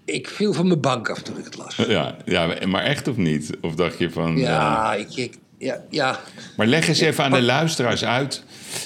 ik 0.05 0.27
viel 0.27 0.53
van 0.53 0.67
mijn 0.67 0.81
bank 0.81 1.09
af 1.09 1.21
toen 1.21 1.37
ik 1.37 1.45
het 1.45 1.57
las. 1.57 1.75
Ja, 1.75 2.17
ja, 2.25 2.55
maar 2.67 2.83
echt 2.83 3.07
of 3.07 3.17
niet? 3.17 3.49
Of 3.61 3.75
dacht 3.75 3.97
je 3.97 4.09
van... 4.09 4.35
eh, 4.35 4.41
Ja, 4.41 4.93
ik, 4.93 5.15
ik, 5.15 5.33
ja, 5.57 5.83
ja. 5.89 6.19
maar 6.57 6.67
leg 6.67 6.87
eens 6.87 6.99
even 6.99 7.23
aan 7.23 7.31
de 7.31 7.41
luisteraars 7.41 8.05
uit... 8.05 8.43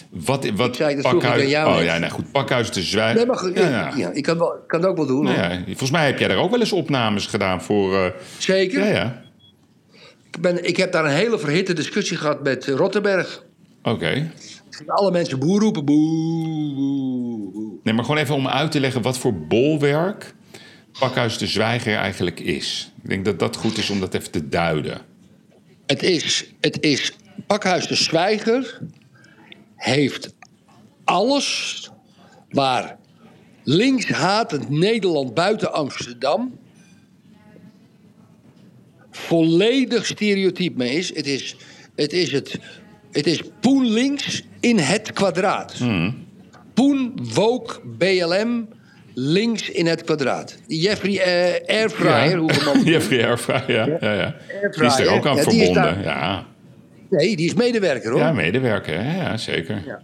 Wat, 0.09 0.49
wat 0.49 0.77
Pakhuis... 1.01 1.45
oh 1.45 1.83
ja, 1.83 1.97
nou 1.97 2.11
goed, 2.11 2.31
Pakhuis 2.31 2.71
de 2.71 2.81
Zwijger... 2.81 3.15
Nee, 3.15 3.25
maar 3.25 3.37
goed, 3.37 3.57
ja, 3.57 3.69
ja, 3.69 3.91
ja. 3.95 4.11
ik 4.13 4.23
kan, 4.23 4.37
wel, 4.37 4.63
kan 4.67 4.79
het 4.79 4.89
ook 4.89 4.97
wel 4.97 5.05
doen. 5.05 5.23
Nou 5.23 5.63
volgens 5.65 5.91
mij 5.91 6.05
heb 6.05 6.19
jij 6.19 6.27
daar 6.27 6.37
ook 6.37 6.51
wel 6.51 6.59
eens 6.59 6.71
opnames 6.71 7.25
gedaan 7.25 7.61
voor... 7.61 7.95
eh, 7.95 8.11
Zeker. 8.37 8.79
ja, 8.79 8.93
ja. 8.93 9.21
Ik, 10.31 10.41
ben, 10.41 10.67
ik 10.67 10.77
heb 10.77 10.91
daar 10.91 11.05
een 11.05 11.11
hele 11.11 11.39
verhitte 11.39 11.73
discussie 11.73 12.17
gehad 12.17 12.43
met 12.43 12.65
Rotterberg. 12.65 13.43
Oké. 13.83 14.31
Alle 14.85 15.11
mensen 15.11 15.39
boer 15.39 15.59
roepen, 15.59 15.85
boe, 15.85 16.73
boe, 16.75 17.51
boe. 17.53 17.79
Nee, 17.83 17.93
maar 17.93 18.03
gewoon 18.05 18.19
even 18.19 18.35
om 18.35 18.47
uit 18.47 18.71
te 18.71 18.79
leggen 18.79 19.01
wat 19.01 19.17
voor 19.17 19.47
bolwerk 19.47 20.33
Pakhuis 20.99 21.37
de 21.37 21.47
Zwijger 21.47 21.95
eigenlijk 21.95 22.39
is. 22.39 22.91
Ik 23.03 23.09
denk 23.09 23.25
dat 23.25 23.39
dat 23.39 23.55
goed 23.55 23.77
is 23.77 23.89
om 23.89 23.99
dat 23.99 24.13
even 24.13 24.31
te 24.31 24.49
duiden. 24.49 25.01
Het 25.91 26.03
is, 26.03 26.45
het 26.59 26.83
is 26.83 27.13
Pakhuis 27.47 27.87
de 27.87 27.95
Zwijger 27.95 28.79
heeft 29.75 30.33
alles 31.03 31.89
waar 32.49 32.97
linkshatend 33.63 34.69
Nederland 34.69 35.33
buiten 35.33 35.73
Amsterdam 35.73 36.59
volledig 39.11 40.05
stereotyp 40.05 40.75
mee 40.75 40.97
is. 40.97 41.15
Het 41.15 41.27
is 41.27 41.55
het, 41.95 42.13
is 42.13 42.31
het, 42.31 42.59
het 43.11 43.27
is 43.27 43.41
Poen 43.59 43.85
links 43.85 44.43
in 44.59 44.77
het 44.77 45.11
kwadraat. 45.11 45.77
Poen, 46.73 47.27
Woke, 47.33 47.79
BLM 47.97 48.67
links 49.13 49.69
in 49.69 49.85
het 49.87 50.03
kwadraat. 50.03 50.57
Jeffrey 50.67 51.19
eh, 51.19 51.75
Airfryer, 51.77 52.37
hoe 52.37 52.47
we 52.51 52.69
hem 52.73 52.83
Jeffrey 52.93 53.25
Airfryer, 53.27 53.89
ja. 53.89 53.97
ja, 54.01 54.13
ja. 54.13 54.35
Die 54.47 54.69
is 54.69 54.75
er 54.77 54.81
Airfryer, 54.83 55.09
ook 55.11 55.25
aan 55.25 55.35
ja, 55.35 55.41
verbonden. 55.41 55.73
daar- 55.73 56.03
Ja. 56.03 56.45
Nee, 57.09 57.35
die 57.35 57.45
is 57.45 57.53
medewerker 57.53 58.09
hoor. 58.11 58.19
ja, 58.19 58.27
Ja. 58.27 58.33
medewerker, 58.33 59.03
ja, 59.05 59.37
zeker. 59.37 59.81
Ja. 59.85 60.01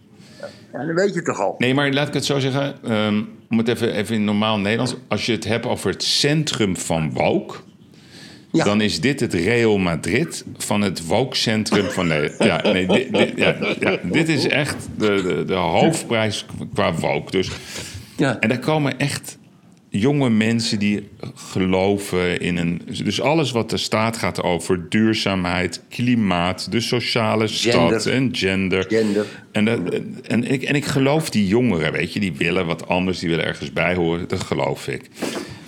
dan 0.71 0.95
weet 0.95 1.13
je 1.13 1.21
toch 1.21 1.39
al. 1.39 1.55
Nee, 1.57 1.73
maar 1.73 1.91
laat 1.91 2.07
ik 2.07 2.13
het 2.13 2.25
zo 2.25 2.39
zeggen. 2.39 2.75
ehm, 2.83 3.21
om 3.49 3.57
het 3.57 3.67
even, 3.67 3.93
even 3.95 4.15
in 4.15 4.23
normaal 4.23 4.59
Nederlands. 4.59 4.95
Als 5.07 5.25
je 5.25 5.31
het 5.31 5.43
hebt 5.43 5.65
over 5.65 5.89
het 5.91 6.03
centrum 6.03 6.77
van. 6.77 7.11
Ja. 8.51 8.63
dan 8.63 8.81
is 8.81 9.01
dit 9.01 9.19
het 9.19 9.33
Real 9.33 9.77
Madrid 9.77 10.45
van 10.57 10.81
het 10.81 11.05
woke-centrum 11.07 11.85
van 11.89 12.07
Nederland. 12.07 12.43
Ja, 12.43 12.71
nee, 12.71 12.87
dit, 12.87 13.13
dit- 13.13 13.31
ja, 13.35 13.55
ja, 13.79 13.97
dit 14.03 14.29
is 14.29 14.47
echt 14.47 14.75
de, 14.97 15.21
de, 15.21 15.43
de 15.45 15.53
hoofdprijs 15.53 16.45
qua 16.73 16.93
woke. 16.93 17.31
Dus, 17.31 17.49
Ja. 18.17 18.39
en 18.39 18.49
daar 18.49 18.59
komen 18.59 18.99
echt 18.99 19.37
jonge 19.89 20.29
mensen 20.29 20.79
die 20.79 21.09
geloven 21.35 22.39
in 22.39 22.57
een... 22.57 22.81
Dus 23.03 23.21
alles 23.21 23.51
wat 23.51 23.71
er 23.71 23.79
staat 23.79 24.17
gaat 24.17 24.43
over 24.43 24.89
duurzaamheid, 24.89 25.81
klimaat... 25.89 26.71
de 26.71 26.79
sociale 26.79 27.47
stad 27.47 28.05
en 28.05 28.35
gender. 28.35 28.85
Gender. 28.87 29.25
En, 29.51 29.65
dat, 29.65 29.79
en, 30.27 30.43
ik, 30.51 30.63
en 30.63 30.75
ik 30.75 30.85
geloof 30.85 31.29
die 31.29 31.47
jongeren, 31.47 31.91
weet 31.91 32.13
je, 32.13 32.19
die 32.19 32.33
willen 32.33 32.65
wat 32.65 32.87
anders, 32.87 33.19
die 33.19 33.29
willen 33.29 33.45
ergens 33.45 33.73
bij 33.73 33.95
horen, 33.95 34.27
dat 34.27 34.43
geloof 34.43 34.87
ik. 34.87 35.09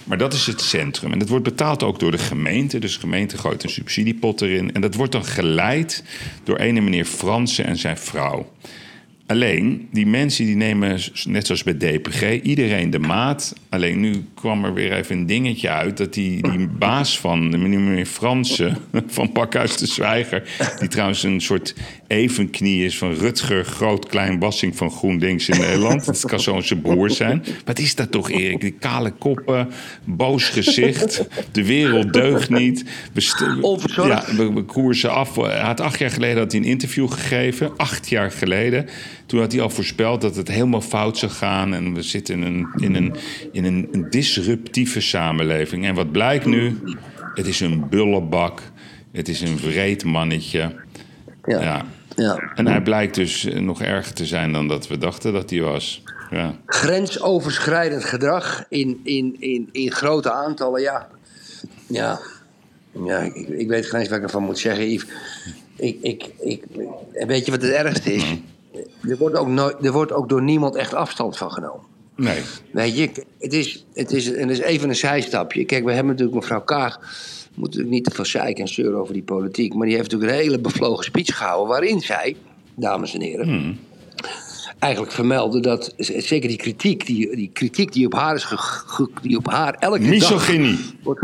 Maar 0.10 0.18
dat 0.18 0.34
is 0.34 0.46
het 0.46 0.62
centrum. 0.62 1.12
En 1.12 1.20
dat 1.20 1.30
wordt 1.30 1.44
betaald 1.44 1.84
ook 1.84 2.00
door 2.00 2.12
de 2.12 2.18
gemeente. 2.18 2.80
Dus 2.80 2.94
de 2.94 3.00
gemeente 3.00 3.38
gooit 3.38 3.64
een 3.64 3.70
subsidiepot 3.70 4.42
erin. 4.42 4.74
En 4.74 4.82
dat 4.82 4.96
wordt 4.96 5.12
dan 5.12 5.26
geleid 5.26 6.04
door 6.44 6.58
ene 6.58 6.82
meneer 6.82 7.06
Fransen 7.06 7.66
en 7.66 7.78
zijn 7.78 7.98
vrouw. 7.98 8.52
Alleen, 9.30 9.88
die 9.92 10.08
mensen 10.08 10.46
die 10.46 10.56
nemen, 10.56 11.00
net 11.24 11.46
zoals 11.46 11.64
bij 11.64 11.74
DPG, 11.74 12.42
iedereen 12.42 12.90
de 12.90 13.00
maat. 13.00 13.54
Alleen 13.70 14.00
nu 14.00 14.26
kwam 14.34 14.66
er 14.66 14.74
weer 14.74 14.94
even 14.94 15.18
een 15.18 15.26
dingetje 15.26 15.70
uit... 15.70 15.98
dat 15.98 16.14
die, 16.14 16.50
die 16.52 16.68
baas 16.68 17.20
van 17.20 17.52
de 17.52 17.58
meneer 17.58 18.06
Fransen, 18.06 18.78
van 19.08 19.32
Pakhuis 19.32 19.78
de 19.78 19.86
Zwijger... 19.86 20.44
die 20.80 20.88
trouwens 20.88 21.24
een 21.24 21.42
soort 21.42 21.76
evenknie 22.08 22.86
is 22.86 22.98
van 22.98 23.14
Rutger 23.14 23.66
Groot-Klein 23.66 24.40
Bassing 24.40 24.76
van 24.76 24.92
GroenLinks 24.92 25.50
in 25.50 25.60
Nederland. 25.60 26.06
Dat 26.06 26.26
kan 26.26 26.40
zo 26.40 26.62
zijn 26.62 26.82
broer 26.82 27.10
zijn. 27.10 27.44
Wat 27.66 27.80
is 27.80 27.96
dat 27.96 28.12
toch, 28.12 28.32
Erik? 28.32 28.62
Die 28.62 28.76
kale 28.80 29.12
koppen, 29.12 29.70
boos 30.04 30.50
gezicht, 30.50 31.28
de 31.52 31.66
wereld 31.66 32.14
deugt 32.14 32.50
niet. 32.50 32.86
We, 33.14 33.22
ja, 33.96 34.24
we, 34.36 34.54
we 34.54 34.64
koersen 34.64 35.12
af. 35.12 35.36
Hij 35.36 35.60
had 35.60 35.80
acht 35.80 36.00
jaar 36.00 36.12
geleden 36.12 36.38
had 36.38 36.52
hij 36.52 36.62
een 36.62 36.68
interview 36.68 37.12
gegeven. 37.12 37.78
Acht 37.78 38.10
jaar 38.10 38.32
geleden. 38.32 38.90
Toen 39.30 39.40
had 39.40 39.52
hij 39.52 39.62
al 39.62 39.70
voorspeld 39.70 40.22
dat 40.22 40.36
het 40.36 40.48
helemaal 40.48 40.82
fout 40.82 41.18
zou 41.18 41.32
gaan. 41.32 41.74
En 41.74 41.94
we 41.94 42.02
zitten 42.02 42.36
in 42.36 42.42
een, 42.42 42.68
in 42.76 42.96
een, 42.96 43.16
in 43.52 43.66
een, 43.66 43.88
een 43.92 44.10
disruptieve 44.10 45.02
samenleving. 45.02 45.86
En 45.86 45.96
wat 45.96 46.12
blijkt 46.12 46.46
nu? 46.46 46.80
Het 47.34 47.48
is 47.48 47.60
een 47.60 47.90
bullebak. 47.90 48.62
Het 49.12 49.28
is 49.28 49.42
een 49.42 49.58
vreed 49.58 50.04
mannetje. 50.04 50.76
Ja. 51.44 51.62
Ja. 51.62 51.86
Ja. 52.16 52.52
En 52.56 52.68
hij 52.68 52.82
blijkt 52.82 53.16
dus 53.16 53.48
nog 53.54 53.82
erger 53.82 54.14
te 54.14 54.26
zijn 54.26 54.54
dan 54.54 54.68
dat 54.68 54.88
we 54.88 54.98
dachten 54.98 55.34
dat 55.34 55.50
hij 55.50 55.62
was. 55.62 56.04
Ja. 56.30 56.56
Grensoverschrijdend 56.66 58.06
gedrag 58.06 58.66
in, 58.70 59.00
in, 59.04 59.36
in, 59.40 59.70
in 59.72 59.92
grote 59.92 60.32
aantallen, 60.32 60.82
ja. 60.82 61.08
Ja, 61.88 62.20
ja 63.06 63.20
ik, 63.20 63.48
ik 63.48 63.68
weet 63.68 63.86
geen 63.86 64.00
eens 64.00 64.10
wat 64.10 64.18
ik 64.18 64.24
ervan 64.24 64.44
moet 64.44 64.60
zeggen, 64.60 64.92
Yves. 64.92 65.08
Ik, 65.76 65.98
ik, 66.02 66.30
ik, 66.40 66.64
weet 67.28 67.46
je 67.46 67.52
wat 67.52 67.62
het 67.62 67.72
ergste 67.72 68.14
is? 68.14 68.24
Er 69.10 69.18
wordt, 69.18 69.36
ook 69.36 69.48
nooit, 69.48 69.86
er 69.86 69.92
wordt 69.92 70.12
ook 70.12 70.30
door 70.30 70.42
niemand 70.42 70.76
echt 70.76 70.94
afstand 70.94 71.38
van 71.38 71.52
genomen. 71.52 71.86
Nee. 72.16 72.42
Weet 72.72 72.98
je, 72.98 73.10
het 73.40 73.54
is, 73.54 73.86
het 73.94 74.12
is, 74.12 74.34
en 74.34 74.50
is 74.50 74.60
even 74.60 74.90
een 74.90 74.96
zijstapje. 74.96 75.66
Kijk, 75.66 75.84
we 75.84 75.92
hebben 75.92 76.12
natuurlijk 76.12 76.40
mevrouw 76.40 76.62
Kaag. 76.62 76.98
We 76.98 77.06
moeten 77.56 77.80
natuurlijk 77.80 77.90
niet 77.90 78.04
te 78.04 78.12
veel 78.12 78.26
zeiken 78.26 78.64
en 78.64 78.70
zeuren 78.70 79.00
over 79.00 79.14
die 79.14 79.24
politiek. 79.24 79.74
Maar 79.74 79.88
die 79.88 79.96
heeft 79.96 80.12
natuurlijk 80.12 80.38
een 80.40 80.46
hele 80.46 80.60
bevlogen 80.60 81.04
speech 81.04 81.38
gehouden. 81.38 81.68
waarin 81.68 82.02
zij, 82.02 82.36
dames 82.76 83.14
en 83.14 83.22
heren. 83.22 83.80
eigenlijk 84.80 85.14
vermeldde 85.14 85.60
dat. 85.60 85.94
zeker 85.98 86.50
die 86.50 86.58
kritiek, 86.58 87.06
die, 87.06 87.36
die 87.36 87.50
kritiek 87.54 87.94
die 87.94 88.06
op 88.06 88.14
haar 88.14 88.36
is. 88.36 88.44
Ge, 88.44 89.10
die 89.22 89.38
op 89.38 89.48
haar 89.48 89.74
elke 89.74 90.00
dag. 90.00 90.10
Misogynie. 90.10 90.78
Wordt, 91.04 91.22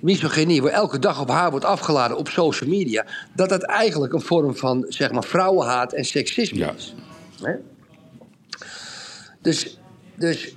misogynie, 0.00 0.62
waar 0.62 0.72
elke 0.72 0.98
dag 0.98 1.20
op 1.20 1.28
haar 1.28 1.50
wordt 1.50 1.64
afgeladen 1.64 2.16
op 2.16 2.28
social 2.28 2.70
media. 2.70 3.04
dat 3.34 3.48
dat 3.48 3.62
eigenlijk 3.62 4.12
een 4.12 4.20
vorm 4.20 4.56
van 4.56 4.84
zeg 4.88 5.12
maar, 5.12 5.24
vrouwenhaat 5.24 5.92
en 5.92 6.04
seksisme 6.04 6.58
Ja. 6.58 6.72
is. 6.76 6.94
Hè? 7.42 7.52
Dus, 9.42 9.78
dus 10.16 10.54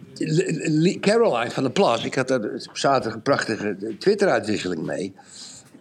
Caroline 0.99 1.51
van 1.51 1.63
der 1.63 1.71
Plas, 1.71 2.03
ik 2.03 2.15
had 2.15 2.27
daar 2.27 2.49
zaterdag 2.73 3.13
een 3.13 3.21
prachtige 3.21 3.95
Twitter-uitwisseling 3.99 4.81
mee. 4.81 5.13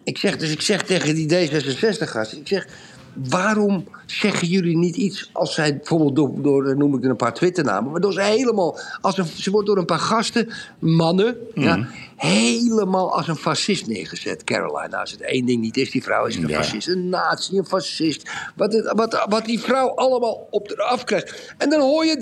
Ik 0.03 0.17
zeg, 0.17 0.37
dus 0.37 0.51
ik 0.51 0.61
zeg 0.61 0.83
tegen 0.83 1.15
die 1.15 1.29
D66-gasten, 1.29 2.37
ik 2.37 2.47
zeg, 2.47 2.67
waarom 3.13 3.87
zeggen 4.05 4.47
jullie 4.47 4.77
niet 4.77 4.95
iets 4.95 5.29
als 5.33 5.53
zij 5.53 5.75
bijvoorbeeld 5.77 6.15
door, 6.15 6.41
door 6.41 6.67
eh, 6.69 6.75
noem 6.75 6.95
ik 6.97 7.03
er 7.03 7.09
een 7.09 7.15
paar 7.15 7.33
Twitternamen, 7.33 7.91
waardoor 7.91 8.13
ze 8.13 8.21
helemaal, 8.21 8.79
als 9.01 9.17
een, 9.17 9.25
ze 9.25 9.51
wordt 9.51 9.67
door 9.67 9.77
een 9.77 9.85
paar 9.85 9.99
gasten, 9.99 10.49
mannen, 10.79 11.37
ja, 11.55 11.87
helemaal 12.15 13.15
als 13.15 13.27
een 13.27 13.35
fascist 13.35 13.87
neergezet, 13.87 14.43
Caroline. 14.43 14.87
Nou, 14.87 15.01
als 15.01 15.11
het 15.11 15.21
één 15.21 15.45
ding 15.45 15.61
niet 15.61 15.77
is, 15.77 15.91
die 15.91 16.03
vrouw 16.03 16.25
is 16.25 16.35
een 16.35 16.47
Ja. 16.47 16.55
fascist, 16.57 16.87
een 16.87 17.09
nazi, 17.09 17.57
een 17.57 17.65
fascist. 17.65 18.29
Wat, 18.55 18.73
het- 18.73 18.91
wat, 18.95 19.25
wat 19.29 19.45
die 19.45 19.59
vrouw 19.59 19.89
allemaal 19.95 20.47
op 20.49 20.67
de 20.67 20.77
af 20.83 21.03
krijgt. 21.03 21.53
En 21.57 21.69
dan 21.69 21.79
hoor 21.81 22.05
je 22.05 22.15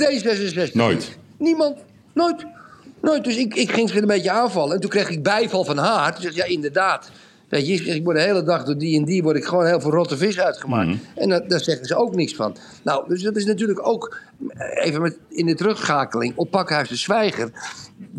D66. 0.69 0.71
Nooit. 0.73 1.17
Niemand. 1.37 1.77
Nooit. 2.13 2.45
Nooit. 3.01 3.23
Dus 3.23 3.37
ik, 3.37 3.55
ik 3.55 3.71
ging 3.71 3.89
ze 3.89 4.01
een 4.01 4.07
beetje 4.07 4.31
aanvallen. 4.31 4.75
En 4.75 4.81
toen 4.81 4.89
kreeg 4.89 5.09
ik 5.09 5.23
bijval 5.23 5.63
van 5.63 5.77
haar. 5.77 6.13
Toen 6.13 6.21
zei 6.21 6.35
ja, 6.35 6.43
inderdaad. 6.43 7.09
Weet 7.49 7.67
je, 7.67 7.73
ik 7.73 8.03
word 8.03 8.17
de 8.17 8.23
hele 8.23 8.43
dag 8.43 8.63
door 8.63 8.77
die 8.77 8.99
en 8.99 9.05
die 9.05 9.23
word 9.23 9.35
ik 9.35 9.45
gewoon 9.45 9.65
heel 9.65 9.81
veel 9.81 9.91
rotte 9.91 10.17
vis 10.17 10.39
uitgemaakt. 10.39 10.97
En 11.15 11.29
dat, 11.29 11.49
daar 11.49 11.59
zeggen 11.59 11.85
ze 11.85 11.95
ook 11.95 12.15
niks 12.15 12.35
van. 12.35 12.55
Nou, 12.83 13.07
dus 13.07 13.21
dat 13.21 13.35
is 13.35 13.45
natuurlijk 13.45 13.87
ook, 13.87 14.17
even 14.73 15.01
met, 15.01 15.17
in 15.29 15.45
de 15.45 15.55
terugschakeling, 15.55 16.33
op 16.35 16.51
Pakhuis 16.51 16.89
de 16.89 16.95
Zwijger. 16.95 17.51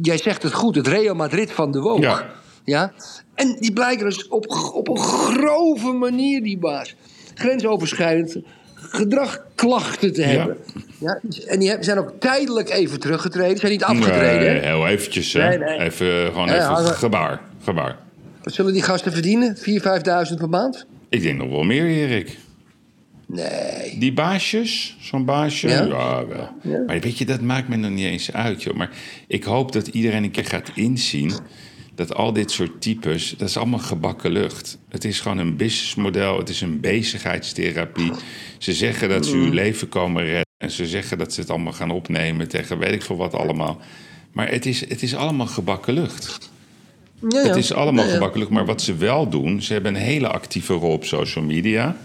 Jij 0.03 0.19
zegt 0.19 0.43
het 0.43 0.53
goed, 0.53 0.75
het 0.75 0.87
Real 0.87 1.15
Madrid 1.15 1.53
van 1.53 1.73
de 1.73 1.81
woog. 1.81 2.01
Ja. 2.01 2.27
Ja? 2.65 2.93
En 3.35 3.57
die 3.61 3.73
blijken 3.73 4.05
dus 4.05 4.29
op, 4.29 4.51
op 4.75 4.89
een 4.89 4.99
grove 4.99 5.93
manier, 5.93 6.43
die 6.43 6.59
baas, 6.59 6.97
grensoverschrijdend 7.35 8.37
gedragklachten 8.75 10.13
te 10.13 10.23
hebben. 10.23 10.57
Ja. 10.99 11.21
en 11.47 11.59
die 11.59 11.77
zijn 11.81 11.99
ook 11.99 12.13
tijdelijk 12.19 12.71
even 12.71 13.01
teruggetreden. 13.01 13.57
Zijn 13.57 13.73
niet 13.73 13.85
afgetreden. 13.85 14.53
Nee, 14.53 14.61
heel 14.61 14.87
eventjes. 14.87 15.33
hè. 15.33 15.49
Nee, 15.49 15.59
nee. 15.59 15.79
Even, 15.79 16.27
gewoon 16.27 16.49
even 16.49 16.77
gebaar. 16.77 17.41
Gebaar. 17.63 17.99
Wat 18.43 18.55
zullen 18.55 18.73
die 18.73 18.83
gasten 18.83 19.13
verdienen? 19.13 19.57
4.000, 19.57 19.63
5.000 19.63 20.37
per 20.37 20.49
maand? 20.49 20.87
Ik 21.09 21.23
denk 21.23 21.39
nog 21.39 21.49
wel 21.49 21.63
meer, 21.63 21.87
Erik. 21.87 22.39
Nee. 23.27 23.99
Die 23.99 24.13
baasjes, 24.13 24.97
zo'n 25.01 25.25
baasje. 25.25 25.69
Ja? 25.69 25.85
Ja, 25.85 26.27
wel. 26.27 26.85
Maar 26.87 27.01
weet 27.01 27.19
je, 27.19 27.25
dat 27.25 27.41
maakt 27.41 27.69
me 27.69 27.77
nog 27.77 27.91
niet 27.91 28.05
eens 28.05 28.33
uit, 28.33 28.63
joh. 28.63 28.77
Maar 28.77 28.91
ik 29.27 29.45
hoop 29.45 29.73
dat 29.73 29.87
iedereen 29.87 30.25
een 30.25 30.31
keer 30.31 30.45
gaat 30.45 30.71
inzien 30.75 31.33
dat 31.95 32.15
al 32.15 32.33
dit 32.33 32.51
soort 32.51 32.81
types, 32.81 33.35
dat 33.37 33.49
is 33.49 33.57
allemaal 33.57 33.79
gebakken 33.79 34.33
lucht. 34.33 34.79
Het 34.89 35.05
is 35.05 35.21
gewoon 35.21 35.39
een 35.39 35.57
businessmodel, 35.57 36.39
het 36.39 36.49
is 36.49 36.61
een 36.61 36.81
bezigheidstherapie. 36.81 38.13
Ze 38.59 38.73
zeggen 38.73 39.09
dat 39.09 39.27
ze 39.27 39.37
uw 39.37 39.53
leven 39.53 39.89
komen 39.89 40.25
redden 40.25 40.47
en 40.57 40.71
ze 40.71 40.87
zeggen 40.87 41.19
dat 41.19 41.33
ze 41.33 41.41
het 41.41 41.51
allemaal 41.51 41.73
gaan 41.73 41.91
opnemen 41.91 42.49
tegen 42.49 42.79
weet 42.79 42.93
ik 42.93 43.03
veel 43.03 43.17
wat 43.17 43.35
allemaal. 43.35 43.81
Maar 44.33 44.51
het 44.51 44.67
is, 44.67 44.89
het 44.89 45.03
is 45.03 45.15
allemaal 45.15 45.47
gebakken 45.47 45.95
lucht. 45.95 46.51
Ja, 47.29 47.43
Het 47.43 47.57
is 47.57 47.73
allemaal 47.73 48.05
Ja, 48.05 48.11
ja. 48.11 48.17
gemakkelijk, 48.17 48.51
maar 48.51 48.67
wat 48.67 48.83
ze 48.83 48.95
wel 48.97 49.29
doen, 49.29 49.63
ze 49.63 49.73
hebben 49.73 49.95
een 49.95 50.01
hele 50.01 50.29
actieve 50.29 50.73
rol 50.73 50.93
op 50.93 51.05
social 51.05 51.45
media. 51.45 51.97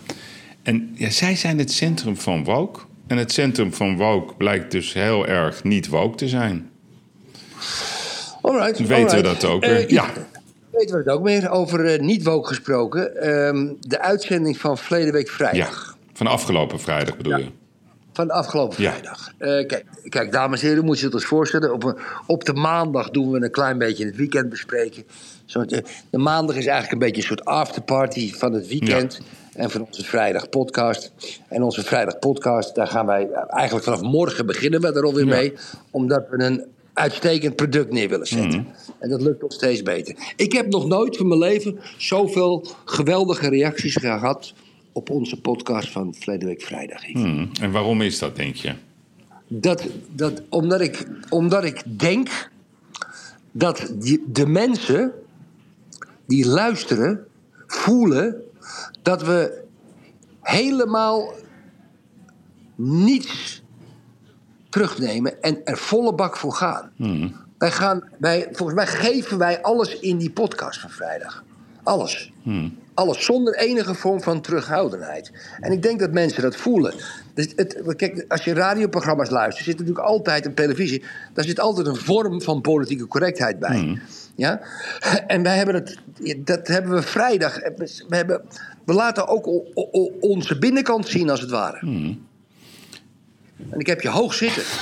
En 0.63 0.91
ja, 0.95 1.09
zij 1.09 1.35
zijn 1.35 1.57
het 1.59 1.71
centrum 1.71 2.17
van 2.17 2.43
woke. 2.43 2.79
En 3.07 3.17
het 3.17 3.31
centrum 3.31 3.73
van 3.73 3.97
woke 3.97 4.33
blijkt 4.37 4.71
dus 4.71 4.93
heel 4.93 5.27
erg 5.27 5.63
niet 5.63 5.87
woke 5.87 6.15
te 6.17 6.27
zijn. 6.27 6.69
Alright, 8.41 8.87
Weten 8.87 9.17
we 9.17 9.23
dat 9.23 9.45
ook 9.45 9.63
Eh, 9.63 9.69
weer? 9.69 9.91
Ja. 9.93 10.05
Weten 10.71 10.91
we 10.95 10.97
het 10.97 11.07
ook 11.17 11.23
meer 11.23 11.49
over 11.49 11.85
eh, 11.85 11.99
niet 11.99 12.23
woke 12.23 12.47
gesproken. 12.47 13.21
Ehm, 13.21 13.67
de 13.79 14.01
uitzending 14.01 14.57
van 14.57 14.77
verleden 14.77 15.13
week 15.13 15.27
Ja, 15.27 15.33
vrijdag. 15.33 15.97
van 16.13 16.27
afgelopen 16.27 16.79
vrijdag 16.79 17.17
bedoel 17.17 17.37
je. 17.37 17.45
Van 18.15 18.27
de 18.27 18.33
afgelopen 18.33 18.81
Ja. 18.83 18.89
vrijdag. 18.91 19.31
Eh, 19.37 19.47
kijk, 19.67 19.85
kijk, 20.09 20.31
dames 20.31 20.61
en 20.61 20.67
heren, 20.67 20.85
moet 20.85 20.99
je 20.99 21.05
het 21.05 21.13
ons 21.13 21.25
voorstellen. 21.25 21.73
Op, 21.73 21.83
een- 21.83 21.97
op 22.27 22.45
de 22.45 22.53
maandag 22.53 23.09
doen 23.09 23.31
we 23.31 23.41
een 23.43 23.51
klein 23.51 23.77
beetje 23.77 24.05
het 24.05 24.15
weekend 24.15 24.49
bespreken. 24.49 25.03
Zo, 25.45 25.65
de, 25.65 25.83
de 26.09 26.17
maandag 26.17 26.55
is 26.55 26.65
eigenlijk 26.65 26.91
een 26.91 27.07
beetje 27.07 27.21
een 27.21 27.27
soort 27.27 27.45
afterparty 27.45 28.33
van 28.33 28.53
het 28.53 28.67
weekend. 28.67 29.19
En 29.53 29.69
van 29.71 29.85
onze 29.85 30.03
vrijdag 30.05 30.49
podcast. 30.49 31.11
En 31.49 31.63
onze 31.63 31.83
vrijdag 31.83 32.19
podcast, 32.19 32.75
daar 32.75 32.87
gaan 32.87 33.05
wij 33.05 33.29
eigenlijk 33.47 33.85
vanaf 33.85 34.01
morgen 34.01 34.45
beginnen 34.45 34.81
we 34.81 34.87
er 34.93 35.03
alweer 35.03 35.27
mee. 35.27 35.53
Omdat 35.91 36.25
we 36.29 36.43
een 36.43 36.65
uitstekend 36.93 37.55
product 37.55 37.91
neer 37.91 38.09
willen 38.09 38.27
zetten. 38.27 38.67
En 38.99 39.09
dat 39.09 39.21
lukt 39.21 39.43
ons 39.43 39.55
steeds 39.55 39.81
beter. 39.83 40.15
Ik 40.35 40.51
heb 40.51 40.67
nog 40.67 40.87
nooit 40.87 41.17
van 41.17 41.27
mijn 41.27 41.39
leven 41.39 41.79
zoveel 41.97 42.67
geweldige 42.85 43.49
reacties 43.49 43.95
gehad 43.95 44.53
op 44.95 45.09
onze 45.09 45.41
podcast 45.41 45.91
van 45.91 46.13
verleden 46.13 46.47
week 46.47 46.61
vrijdag. 46.61 47.05
Hmm. 47.05 47.49
En 47.61 47.71
waarom 47.71 48.01
is 48.01 48.19
dat, 48.19 48.35
denk 48.35 48.55
je? 48.55 48.73
Dat, 49.47 49.87
dat, 50.09 50.41
omdat, 50.49 50.81
ik, 50.81 51.07
omdat 51.29 51.63
ik 51.63 51.99
denk 51.99 52.49
dat 53.51 53.93
die, 53.93 54.23
de 54.27 54.47
mensen 54.47 55.11
die 56.27 56.47
luisteren, 56.47 57.27
voelen 57.67 58.41
dat 59.01 59.23
we 59.23 59.63
helemaal 60.41 61.33
niets 62.75 63.63
terugnemen 64.69 65.41
en 65.41 65.65
er 65.65 65.77
volle 65.77 66.13
bak 66.13 66.37
voor 66.37 66.53
gaan. 66.53 66.91
Wij 67.57 67.71
gaan 67.71 68.09
wij, 68.19 68.47
volgens 68.51 68.77
mij 68.77 68.87
geven 68.87 69.37
wij 69.37 69.61
alles 69.61 69.99
in 69.99 70.17
die 70.17 70.31
podcast 70.31 70.79
van 70.79 70.89
vrijdag. 70.89 71.43
Alles. 71.85 72.31
Alles 72.93 73.25
zonder 73.25 73.55
enige 73.57 73.93
vorm 73.93 74.21
van 74.21 74.41
terughoudendheid. 74.41 75.31
En 75.59 75.71
ik 75.71 75.81
denk 75.81 75.99
dat 75.99 76.11
mensen 76.11 76.41
dat 76.41 76.55
voelen. 76.55 76.93
Dus 77.33 77.47
het, 77.55 77.81
kijk, 77.95 78.25
als 78.27 78.43
je 78.43 78.53
radioprogramma's 78.53 79.29
luistert, 79.29 79.65
zit 79.65 79.77
natuurlijk 79.79 80.07
altijd 80.07 80.45
een 80.45 80.53
televisie. 80.53 81.03
Daar 81.33 81.45
zit 81.45 81.59
altijd 81.59 81.87
een 81.87 81.95
vorm 81.95 82.41
van 82.41 82.61
politieke 82.61 83.07
correctheid 83.07 83.59
bij. 83.59 83.99
Ja? 84.35 84.61
En 85.27 85.43
wij 85.43 85.57
hebben 85.57 85.75
het, 85.75 85.97
dat 86.37 86.67
hebben 86.67 86.91
we 86.93 87.01
vrijdag. 87.01 87.59
We, 88.07 88.15
hebben, 88.15 88.41
we 88.85 88.93
laten 88.93 89.27
ook 89.27 89.47
o- 89.47 89.65
o- 89.73 90.11
onze 90.19 90.57
binnenkant 90.57 91.07
zien, 91.07 91.29
als 91.29 91.41
het 91.41 91.49
ware. 91.49 91.79
En 93.69 93.79
ik 93.79 93.87
heb 93.87 94.01
je 94.01 94.09
hoog 94.09 94.33
zitten. 94.33 94.63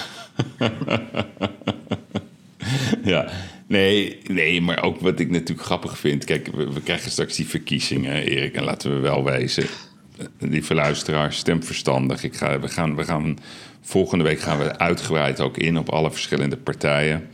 Ja, 3.04 3.28
nee, 3.74 4.18
nee, 4.28 4.62
maar 4.62 4.84
ook 4.84 5.00
wat 5.00 5.20
ik 5.20 5.30
natuurlijk 5.30 5.68
grappig 5.68 5.98
vind. 5.98 6.26
Kijk, 6.26 6.48
we, 6.48 6.74
we 6.74 6.82
krijgen 6.82 7.12
straks 7.12 7.36
die 7.36 7.48
verkiezingen, 7.48 8.24
Erik. 8.24 8.56
En 8.56 8.64
laten 8.64 8.94
we 8.94 9.00
wel 9.00 9.24
wijzen. 9.24 9.66
Lieve 10.40 10.74
luisteraars, 10.74 11.38
stem 11.38 11.64
verstandig. 11.64 12.24
Ik 12.24 12.36
ga, 12.36 12.60
we, 12.60 12.68
gaan, 12.68 12.96
we 12.96 13.04
gaan, 13.04 13.38
volgende 13.82 14.24
week 14.24 14.40
gaan 14.40 14.58
we 14.58 14.78
uitgebreid 14.78 15.40
ook 15.40 15.58
in 15.58 15.78
op 15.78 15.90
alle 15.90 16.12
verschillende 16.12 16.58
partijen. 16.58 17.28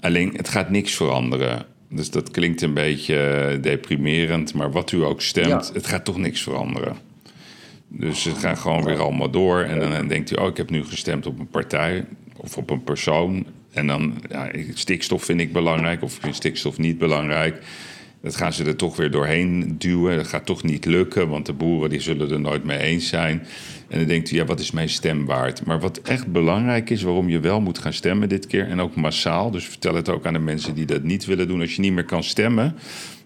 Alleen, 0.00 0.32
het 0.36 0.48
gaat 0.48 0.70
niks 0.70 0.94
veranderen. 0.94 1.66
Dus 1.90 2.10
dat 2.10 2.30
klinkt 2.30 2.62
een 2.62 2.74
beetje 2.74 3.58
deprimerend. 3.60 4.54
Maar 4.54 4.70
wat 4.72 4.92
u 4.92 5.04
ook 5.04 5.22
stemt, 5.22 5.66
Ja. 5.66 5.72
het 5.74 5.86
gaat 5.86 6.04
toch 6.04 6.18
niks 6.18 6.42
veranderen. 6.42 6.96
Dus 7.88 8.22
ze 8.22 8.34
gaan 8.34 8.56
gewoon 8.56 8.84
weer 8.84 8.98
allemaal 8.98 9.30
door. 9.30 9.60
En 9.60 9.80
dan 9.90 10.08
denkt 10.08 10.30
u, 10.32 10.34
oh, 10.34 10.46
ik 10.48 10.56
heb 10.56 10.70
nu 10.70 10.84
gestemd 10.84 11.26
op 11.26 11.38
een 11.38 11.48
partij 11.48 12.04
of 12.36 12.56
op 12.56 12.70
een 12.70 12.82
persoon. 12.84 13.46
En 13.74 13.86
dan, 13.86 14.14
stikstof 14.74 15.24
vind 15.24 15.40
ik 15.40 15.52
belangrijk 15.52 16.02
of 16.02 16.18
vind 16.20 16.34
stikstof 16.34 16.78
niet 16.78 16.98
belangrijk. 16.98 17.62
Dat 18.22 18.36
gaan 18.36 18.52
ze 18.52 18.64
er 18.64 18.76
toch 18.76 18.96
weer 18.96 19.10
doorheen 19.10 19.74
duwen. 19.78 20.16
Dat 20.16 20.26
gaat 20.26 20.46
toch 20.46 20.62
niet 20.62 20.84
lukken, 20.84 21.28
want 21.28 21.46
de 21.46 21.52
boeren 21.52 21.90
die 21.90 22.00
zullen 22.00 22.30
er 22.30 22.40
nooit 22.40 22.64
mee 22.64 22.78
eens 22.78 23.08
zijn. 23.08 23.46
En 23.88 23.98
dan 23.98 24.08
denkt 24.08 24.30
u, 24.30 24.36
ja, 24.36 24.44
wat 24.44 24.60
is 24.60 24.70
mijn 24.70 24.88
stem 24.88 25.24
waard? 25.26 25.64
Maar 25.64 25.80
wat 25.80 25.98
echt 25.98 26.32
belangrijk 26.32 26.90
is, 26.90 27.02
waarom 27.02 27.28
je 27.28 27.40
wel 27.40 27.60
moet 27.60 27.78
gaan 27.78 27.92
stemmen 27.92 28.28
dit 28.28 28.46
keer... 28.46 28.68
en 28.68 28.80
ook 28.80 28.94
massaal, 28.94 29.50
dus 29.50 29.64
vertel 29.64 29.94
het 29.94 30.08
ook 30.08 30.26
aan 30.26 30.32
de 30.32 30.38
mensen 30.38 30.74
die 30.74 30.86
dat 30.86 31.02
niet 31.02 31.24
willen 31.24 31.48
doen... 31.48 31.60
als 31.60 31.74
je 31.74 31.80
niet 31.80 31.92
meer 31.92 32.04
kan 32.04 32.24
stemmen, 32.24 32.76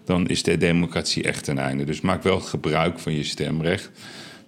dan 0.05 0.27
is 0.27 0.43
de 0.43 0.57
democratie 0.57 1.23
echt 1.23 1.43
ten 1.43 1.57
einde. 1.57 1.83
Dus 1.83 2.01
maak 2.01 2.23
wel 2.23 2.39
gebruik 2.39 2.99
van 2.99 3.15
je 3.15 3.23
stemrecht... 3.23 3.91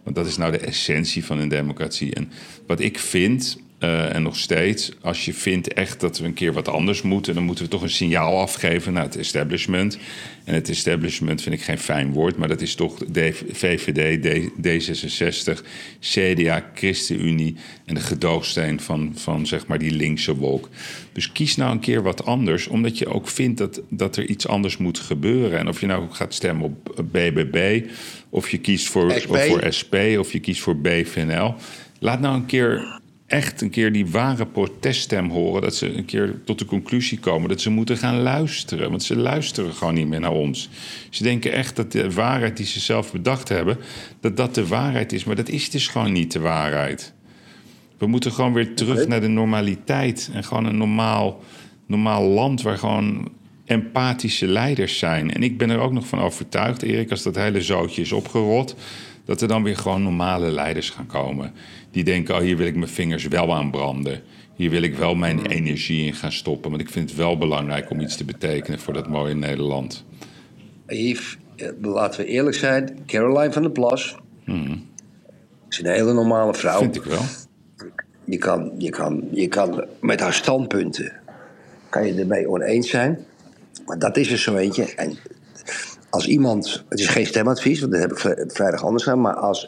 Want 0.04 0.16
dat 0.16 0.26
is 0.26 0.38
nou 0.38 0.52
de 0.52 0.58
essentie 0.58 1.26
van 1.26 1.40
een 1.40 1.50
democratie. 1.50 2.14
En 2.14 2.32
wat 2.68 2.80
ik 2.80 3.00
vind, 3.00 3.58
eh, 3.82 4.16
en 4.16 4.24
nog 4.24 4.38
steeds, 4.38 4.92
als 5.02 5.26
je 5.26 5.34
vindt 5.34 5.74
echt 5.74 6.00
dat 6.00 6.18
we 6.18 6.26
een 6.26 6.34
keer 6.34 6.54
wat 6.54 6.68
anders 6.68 7.02
moeten, 7.02 7.34
dan 7.34 7.44
moeten 7.44 7.64
we 7.64 7.70
toch 7.70 7.82
een 7.82 7.90
signaal 7.90 8.40
afgeven 8.40 8.94
naar 8.94 9.04
het 9.04 9.18
establishment. 9.18 9.98
En 10.44 10.54
het 10.54 10.70
establishment 10.70 11.42
vind 11.42 11.56
ik 11.56 11.62
geen 11.62 11.78
fijn 11.78 12.12
woord, 12.14 12.38
maar 12.38 12.48
dat 12.48 12.62
is 12.62 12.76
toch 12.76 12.98
de 12.98 13.34
VVD, 13.52 14.22
D, 14.22 14.50
D66, 14.68 15.64
CDA, 16.00 16.70
ChristenUnie 16.74 17.56
en 17.86 17.96
de 17.96 18.02
gedoogsteen 18.02 18.80
van, 18.80 19.12
van 19.16 19.48
zeg 19.48 19.68
maar 19.68 19.80
die 19.80 19.92
linkse 19.92 20.36
wolk. 20.36 20.70
Dus 21.12 21.32
kies 21.32 21.56
nou 21.56 21.72
een 21.72 21.80
keer 21.80 22.04
wat 22.04 22.26
anders, 22.26 22.68
omdat 22.68 22.98
je 22.98 23.08
ook 23.08 23.28
vindt 23.28 23.58
dat, 23.58 23.82
dat 23.90 24.18
er 24.18 24.30
iets 24.30 24.48
anders 24.48 24.78
moet 24.78 25.00
gebeuren. 25.00 25.60
En 25.60 25.68
of 25.68 25.80
je 25.80 25.86
nou 25.86 26.12
gaat 26.12 26.34
stemmen 26.34 26.66
op 26.66 27.06
BBB, 27.12 27.86
of 28.30 28.50
je 28.50 28.58
kiest 28.58 28.88
voor 28.88 29.12
SP. 29.22 29.30
of 29.30 29.46
voor 29.46 29.74
SP 29.80 29.96
of 30.18 30.32
je 30.32 30.40
kiest 30.40 30.62
voor 30.62 30.78
BVNL. 30.78 31.56
Laat 32.00 32.20
nou 32.20 32.36
een 32.36 32.46
keer 32.46 33.00
echt 33.32 33.62
een 33.62 33.70
keer 33.70 33.92
die 33.92 34.08
ware 34.08 34.46
proteststem 34.46 35.30
horen. 35.30 35.62
Dat 35.62 35.76
ze 35.76 35.98
een 35.98 36.06
keer 36.06 36.42
tot 36.46 36.60
de 36.60 36.66
conclusie 36.66 37.20
komen 37.20 37.50
dat 37.50 37.62
ze 37.62 37.70
moeten 37.70 37.98
gaan 37.98 38.22
luisteren. 38.22 38.90
Want 38.90 39.04
ze 39.04 39.16
luisteren 39.16 39.74
gewoon 39.74 39.94
niet 39.94 40.08
meer 40.08 40.20
naar 40.20 40.32
ons. 40.32 40.70
Ze 41.10 41.24
denken 41.24 41.52
echt 41.52 41.76
dat 41.76 41.92
de 41.92 42.12
waarheid 42.12 42.58
die 42.58 42.66
ze 42.66 42.80
zelf 42.80 43.12
bedacht 43.12 43.50
hebben, 43.50 43.78
dat 44.20 44.38
dat 44.38 44.56
de 44.56 44.68
waarheid 44.68 45.14
is. 45.14 45.24
Maar 45.24 45.36
dat 45.36 45.50
is 45.50 45.70
dus 45.70 45.88
gewoon 45.88 46.12
niet 46.12 46.32
de 46.32 46.40
waarheid. 46.40 47.14
We 47.98 48.08
moeten 48.08 48.32
gewoon 48.32 48.54
weer 48.54 48.76
terug 48.76 49.08
naar 49.08 49.22
de 49.22 49.28
normaliteit. 49.28 50.30
En 50.34 50.44
gewoon 50.44 50.66
een 50.66 50.78
normaal, 50.78 51.44
normaal 51.86 52.24
land 52.24 52.62
waar 52.62 52.78
gewoon 52.78 53.32
empathische 53.66 54.48
leiders 54.48 54.98
zijn. 54.98 55.34
En 55.34 55.44
ik 55.44 55.58
ben 55.58 55.70
er 55.70 55.80
ook 55.80 55.92
nog 55.92 56.08
van 56.08 56.20
overtuigd, 56.20 56.82
Erik, 56.82 57.12
als 57.12 57.24
dat 57.24 57.36
hele 57.36 57.62
zootje 57.62 58.02
is 58.02 58.12
opgerot... 58.12 58.76
dat 59.26 59.42
er 59.42 59.48
dan 59.48 59.64
weer 59.64 59.78
gewoon 59.78 60.04
normale 60.04 60.52
leiders 60.52 60.90
gaan 60.90 61.06
komen. 61.06 61.54
Die 61.92 62.04
denken, 62.04 62.36
oh, 62.36 62.42
hier 62.42 62.58
wil 62.58 62.68
ik 62.68 62.76
mijn 62.76 62.90
vingers 62.92 63.28
wel 63.28 63.54
aan 63.56 63.72
branden. 63.72 64.22
Hier 64.56 64.70
wil 64.70 64.82
ik 64.82 64.96
wel 64.96 65.16
mijn 65.16 65.46
energie 65.46 66.06
in 66.06 66.14
gaan 66.14 66.32
stoppen. 66.32 66.70
Want 66.70 66.82
ik 66.82 66.90
vind 66.90 67.10
het 67.10 67.18
wel 67.18 67.38
belangrijk 67.38 67.90
om 67.90 68.00
iets 68.00 68.18
te 68.18 68.26
betekenen 68.26 68.80
voor 68.80 68.94
dat 68.94 69.08
mooie 69.08 69.34
Nederland. 69.36 70.06
Yves, 70.88 71.38
eh, 71.56 71.68
laten 71.82 72.20
we 72.22 72.26
eerlijk 72.28 72.56
zijn. 72.56 72.98
Caroline 73.06 73.54
van 73.54 73.62
der 73.62 73.72
Plas. 73.72 74.16
is 75.70 75.80
een 75.80 75.86
hele 75.92 76.14
normale 76.14 76.54
vrouw. 76.54 76.80
Vind 76.80 76.96
ik 76.96 77.04
wel. 77.04 77.22
Je 78.26 78.38
kan, 78.38 78.72
je, 78.78 78.90
kan, 78.90 79.28
je 79.32 79.48
kan 79.48 79.86
met 80.02 80.20
haar 80.20 80.34
standpunten 80.34 81.14
kan 81.90 82.06
je 82.08 82.14
ermee 82.14 82.50
oneens 82.50 82.90
zijn. 82.90 83.26
Maar 83.86 84.00
dat 84.00 84.18
is 84.18 84.32
er 84.32 84.38
zo 84.38 84.56
eentje. 84.56 84.96
En 84.96 85.18
als 86.10 86.28
iemand, 86.28 86.86
het 86.90 87.00
is 87.00 87.08
geen 87.08 87.26
stemadvies, 87.26 87.80
want 87.80 87.92
dat 87.92 88.02
heb 88.02 88.12
ik 88.12 88.18
vri- 88.18 88.44
vrijdag 88.48 88.84
anders 88.84 89.04
gedaan. 89.04 89.22
Maar 89.22 89.36
als 89.36 89.68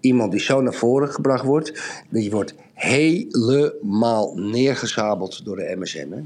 iemand 0.00 0.30
die 0.30 0.40
zo 0.40 0.60
naar 0.60 0.74
voren 0.74 1.08
gebracht 1.08 1.44
wordt, 1.44 1.82
die 2.08 2.30
wordt 2.30 2.54
helemaal 2.74 4.32
neergezabeld 4.34 5.44
door 5.44 5.56
de 5.56 5.76
MSM. 5.78 6.06
Hè? 6.10 6.20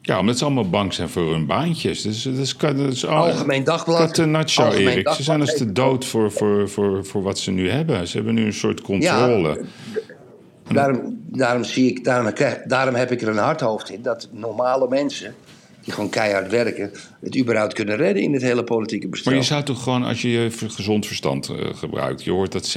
Ja, 0.00 0.18
omdat 0.18 0.38
ze 0.38 0.44
allemaal 0.44 0.68
bang 0.70 0.92
zijn 0.94 1.08
voor 1.08 1.30
hun 1.32 1.46
baantjes. 1.46 2.02
Dus, 2.02 2.22
dat 2.22 2.34
is, 2.36 2.56
dat 2.56 2.76
is 2.78 3.06
al- 3.06 3.24
Algemeen 3.26 3.64
Dagblad. 3.64 4.18
Algemeen 4.18 4.88
Erik. 4.88 5.08
Ze 5.08 5.22
zijn 5.22 5.40
als 5.40 5.54
de 5.54 5.72
dood 5.72 6.04
voor, 6.04 6.32
voor, 6.32 6.68
voor, 6.68 7.04
voor 7.04 7.22
wat 7.22 7.38
ze 7.38 7.50
nu 7.50 7.70
hebben. 7.70 8.08
Ze 8.08 8.16
hebben 8.16 8.34
nu 8.34 8.44
een 8.44 8.52
soort 8.52 8.80
controle. 8.80 9.60
Daarom, 10.72 11.20
daarom, 11.26 11.64
zie 11.64 11.90
ik, 11.90 12.04
daarom, 12.04 12.32
daarom 12.66 12.94
heb 12.94 13.10
ik 13.10 13.22
er 13.22 13.28
een 13.28 13.36
hard 13.36 13.60
hoofd 13.60 13.90
in 13.90 14.02
dat 14.02 14.28
normale 14.32 14.88
mensen, 14.88 15.34
die 15.84 15.92
gewoon 15.94 16.10
keihard 16.10 16.50
werken, 16.50 16.90
het 17.20 17.36
überhaupt 17.38 17.72
kunnen 17.72 17.96
redden 17.96 18.22
in 18.22 18.32
het 18.32 18.42
hele 18.42 18.64
politieke 18.64 19.08
bestel. 19.08 19.32
Maar 19.32 19.40
je 19.40 19.46
zou 19.46 19.62
toch 19.62 19.82
gewoon, 19.82 20.04
als 20.04 20.22
je 20.22 20.28
je 20.30 20.50
gezond 20.50 21.06
verstand 21.06 21.48
eh, 21.48 21.56
gebruikt... 21.74 22.24
je 22.24 22.30
hoort 22.30 22.52
dat 22.52 22.76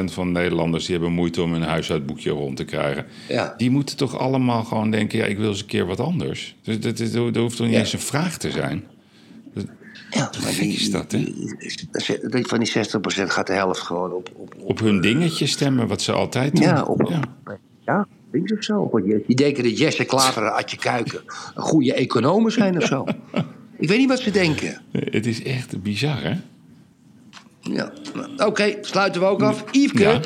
60% 0.00 0.04
van 0.04 0.32
Nederlanders... 0.32 0.84
die 0.84 0.94
hebben 0.94 1.12
moeite 1.12 1.42
om 1.42 1.52
hun 1.52 1.62
huishoudboekje 1.62 2.30
rond 2.30 2.56
te 2.56 2.64
krijgen. 2.64 3.06
Ja. 3.28 3.54
Die 3.56 3.70
moeten 3.70 3.96
toch 3.96 4.18
allemaal 4.18 4.64
gewoon 4.64 4.90
denken... 4.90 5.18
ja, 5.18 5.24
ik 5.24 5.38
wil 5.38 5.48
eens 5.48 5.60
een 5.60 5.66
keer 5.66 5.86
wat 5.86 6.00
anders. 6.00 6.54
Dus 6.62 6.80
dat, 6.80 6.96
dat, 6.98 7.12
dat 7.12 7.36
hoeft 7.36 7.56
toch 7.56 7.66
niet 7.66 7.74
Ja. 7.74 7.80
eens 7.80 7.92
een 7.92 7.98
vraag 7.98 8.38
te 8.38 8.50
zijn? 8.50 8.84
Ja, 10.10 10.30
maar 10.42 10.52
gek 10.52 10.66
is 10.72 10.90
dat, 10.90 11.12
hè? 11.12 11.18
die- 11.18 11.56
die- 12.30 12.46
Van 12.46 12.58
die 12.58 12.68
60% 12.68 12.82
gaat 13.06 13.46
de 13.46 13.52
helft 13.52 13.80
gewoon 13.80 14.12
op. 14.12 14.30
op, 14.34 14.54
op 14.58 14.70
Op 14.70 14.78
hun 14.78 15.00
dingetje 15.00 15.46
stemmen, 15.46 15.86
wat 15.86 16.02
ze 16.02 16.12
altijd 16.12 16.54
doen. 16.56 16.62
ja, 16.64 16.82
op, 16.82 17.08
Ja. 17.10 17.20
ja, 17.84 18.06
links 18.36 18.52
of 18.52 18.62
zo. 18.64 18.88
Want 18.92 19.06
je- 19.06 19.22
Die 19.26 19.36
denken 19.36 19.62
dat 19.64 19.78
Jesse 19.78 20.04
Klaver 20.04 20.42
en 20.42 20.52
Adje 20.54 20.76
Kuiken 20.76 21.20
een 21.54 21.62
goede 21.62 21.94
economen 21.94 22.52
zijn 22.52 22.76
of 22.76 22.84
zo. 22.84 23.04
Ik 23.78 23.88
weet 23.88 23.98
niet 23.98 24.08
wat 24.08 24.18
ze 24.20 24.30
denken. 24.30 24.82
Het 24.92 25.26
is 25.26 25.42
echt 25.42 25.82
bizar, 25.82 26.22
hè? 26.22 26.34
Ja. 27.60 27.92
nou, 28.14 28.44
Oké, 28.50 28.74
sluiten 28.80 29.20
we 29.20 29.26
ook 29.26 29.42
af. 29.42 29.64
Yveske, 29.72 29.98
Ja. 30.02 30.20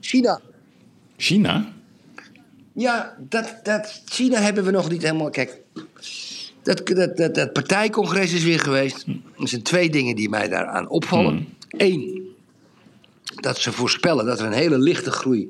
China. 0.00 0.40
China? 1.16 1.72
Ja, 2.72 3.16
dat, 3.28 3.54
dat, 3.62 4.02
China 4.04 4.40
hebben 4.40 4.64
we 4.64 4.70
nog 4.70 4.90
niet 4.90 5.02
helemaal. 5.02 5.30
Kijk, 5.30 5.60
dat, 6.62 6.86
dat, 6.86 7.16
dat, 7.16 7.34
dat 7.34 7.52
partijcongres 7.52 8.32
is 8.32 8.44
weer 8.44 8.60
geweest. 8.60 9.04
Er 9.38 9.48
zijn 9.48 9.62
twee 9.62 9.90
dingen 9.90 10.16
die 10.16 10.28
mij 10.28 10.48
daaraan 10.48 10.88
opvallen. 10.88 11.48
Eén, 11.68 12.22
dat 13.34 13.58
ze 13.58 13.72
voorspellen 13.72 14.26
dat 14.26 14.40
er 14.40 14.46
een 14.46 14.52
hele 14.52 14.78
lichte 14.78 15.10
groei 15.10 15.48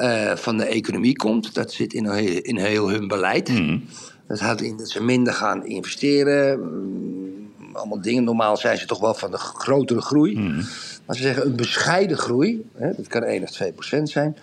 eh, 0.00 0.36
van 0.36 0.56
de 0.56 0.64
economie 0.64 1.16
komt. 1.16 1.54
Dat 1.54 1.72
zit 1.72 1.92
in, 1.92 2.10
heel- 2.10 2.40
in 2.42 2.56
heel 2.56 2.90
hun 2.90 3.08
beleid. 3.08 3.50
Dat 4.28 4.40
houdt 4.40 4.60
in 4.62 4.76
dat 4.76 4.90
ze 4.90 5.02
minder 5.02 5.32
gaan 5.32 5.66
investeren. 5.66 6.60
mm, 6.60 7.50
allemaal 7.72 8.00
dingen. 8.00 8.24
Normaal 8.24 8.56
zijn 8.56 8.78
ze 8.78 8.86
toch 8.86 9.00
wel 9.00 9.14
van 9.14 9.30
de 9.30 9.36
grotere 9.38 10.00
groei. 10.00 10.38
Maar 11.06 11.16
ze 11.16 11.22
zeggen 11.22 11.46
een 11.46 11.56
bescheiden 11.56 12.16
groei. 12.18 12.64
Hè, 12.74 12.90
dat 12.96 13.06
kan 13.06 13.22
1 13.22 13.42
of 13.42 13.50
2 13.50 13.72
procent 13.72 14.10
zijn. 14.10 14.36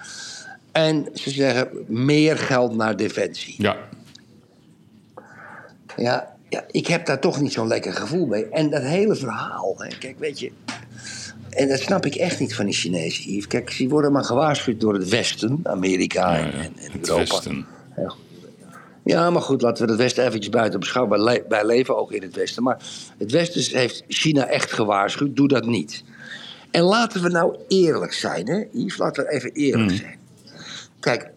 En 0.71 1.07
ze 1.13 1.29
zeggen 1.29 1.69
meer 1.87 2.37
geld 2.37 2.75
naar 2.75 2.97
defensie. 2.97 3.55
Ja. 3.57 3.77
Ja, 5.97 6.35
ja, 6.49 6.63
ik 6.71 6.87
heb 6.87 7.05
daar 7.05 7.19
toch 7.19 7.41
niet 7.41 7.53
zo'n 7.53 7.67
lekker 7.67 7.93
gevoel 7.93 8.25
mee. 8.25 8.49
En 8.49 8.69
dat 8.69 8.81
hele 8.81 9.15
verhaal, 9.15 9.75
hè, 9.77 9.87
kijk, 9.97 10.19
weet 10.19 10.39
je. 10.39 10.51
En 11.49 11.67
dat 11.67 11.79
snap 11.79 12.05
ik 12.05 12.15
echt 12.15 12.39
niet 12.39 12.55
van 12.55 12.65
die 12.65 12.73
Chinezen, 12.73 13.31
Yves. 13.31 13.47
Kijk, 13.47 13.71
ze 13.71 13.87
worden 13.87 14.11
maar 14.11 14.23
gewaarschuwd 14.23 14.79
door 14.79 14.93
het 14.93 15.09
Westen, 15.09 15.59
Amerika 15.63 16.37
en, 16.37 16.53
en, 16.53 16.59
en 16.77 16.91
Het 16.91 17.09
Europa. 17.09 17.29
Westen. 17.33 17.65
Ja. 19.03 19.29
Maar 19.29 19.41
goed, 19.41 19.61
laten 19.61 19.85
we 19.85 19.91
het 19.91 20.01
Westen 20.01 20.25
eventjes 20.25 20.49
buiten 20.49 20.79
beschouwen. 20.79 21.23
Wij, 21.23 21.33
le- 21.33 21.43
wij 21.49 21.65
leven 21.65 21.97
ook 21.97 22.11
in 22.11 22.21
het 22.21 22.35
Westen. 22.35 22.63
Maar 22.63 22.77
het 23.17 23.31
Westen 23.31 23.77
heeft 23.79 24.03
China 24.07 24.47
echt 24.47 24.71
gewaarschuwd. 24.71 25.35
Doe 25.35 25.47
dat 25.47 25.65
niet. 25.65 26.03
En 26.71 26.81
laten 26.81 27.21
we 27.21 27.29
nou 27.29 27.55
eerlijk 27.67 28.13
zijn, 28.13 28.47
hè, 28.47 28.63
Yves? 28.71 28.97
Laten 28.97 29.23
we 29.23 29.31
even 29.31 29.51
eerlijk 29.51 29.91
zijn. 29.91 30.15
Kijk, 30.99 31.29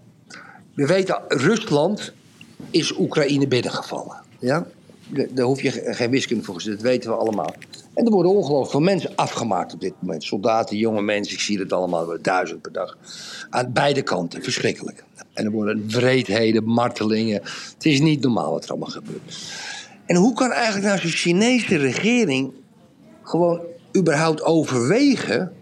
we 0.75 0.87
weten, 0.87 1.21
Rusland 1.29 2.13
is 2.71 2.97
Oekraïne 2.99 3.47
binnengevallen. 3.47 4.17
Ja? 4.39 4.67
Da- 5.09 5.27
Daar 5.31 5.45
hoef 5.47 5.63
je 5.63 5.71
ge- 5.71 5.95
geen 5.95 6.11
wiskunde 6.11 6.45
voor 6.45 6.63
dat 6.65 6.81
weten 6.81 7.11
we 7.11 7.17
allemaal. 7.17 7.55
En 8.01 8.07
er 8.07 8.13
worden 8.13 8.33
ongelooflijk 8.33 8.71
veel 8.71 8.81
mensen 8.81 9.11
afgemaakt 9.15 9.75
op 9.75 9.81
dit 9.81 9.93
moment. 10.01 10.25
Soldaten, 10.25 10.77
jonge 10.77 11.03
mensen, 11.03 11.35
ik 11.35 11.41
zie 11.41 11.59
het 11.59 11.73
allemaal, 11.73 12.17
duizend 12.23 12.63
per 12.63 12.73
dag. 12.73 12.97
Aan 13.51 13.73
beide 13.73 14.03
kanten, 14.03 14.43
verschrikkelijk. 14.43 15.05
En 15.33 15.45
er 15.45 15.51
worden 15.51 15.89
wreedheden, 15.89 16.65
martelingen. 16.65 17.41
Het 17.75 17.85
is 17.85 18.01
niet 18.01 18.21
normaal 18.23 18.53
wat 18.53 18.65
er 18.65 18.71
allemaal 18.71 18.89
gebeurt. 18.89 19.39
En 20.07 20.17
hoe 20.17 20.35
kan 20.35 20.51
eigenlijk 20.51 20.87
nou 20.87 20.99
zo'n 20.99 21.11
Chinese 21.11 21.77
regering 21.77 22.53
gewoon 23.23 23.61
überhaupt 23.97 24.43
overwegen 24.43 25.53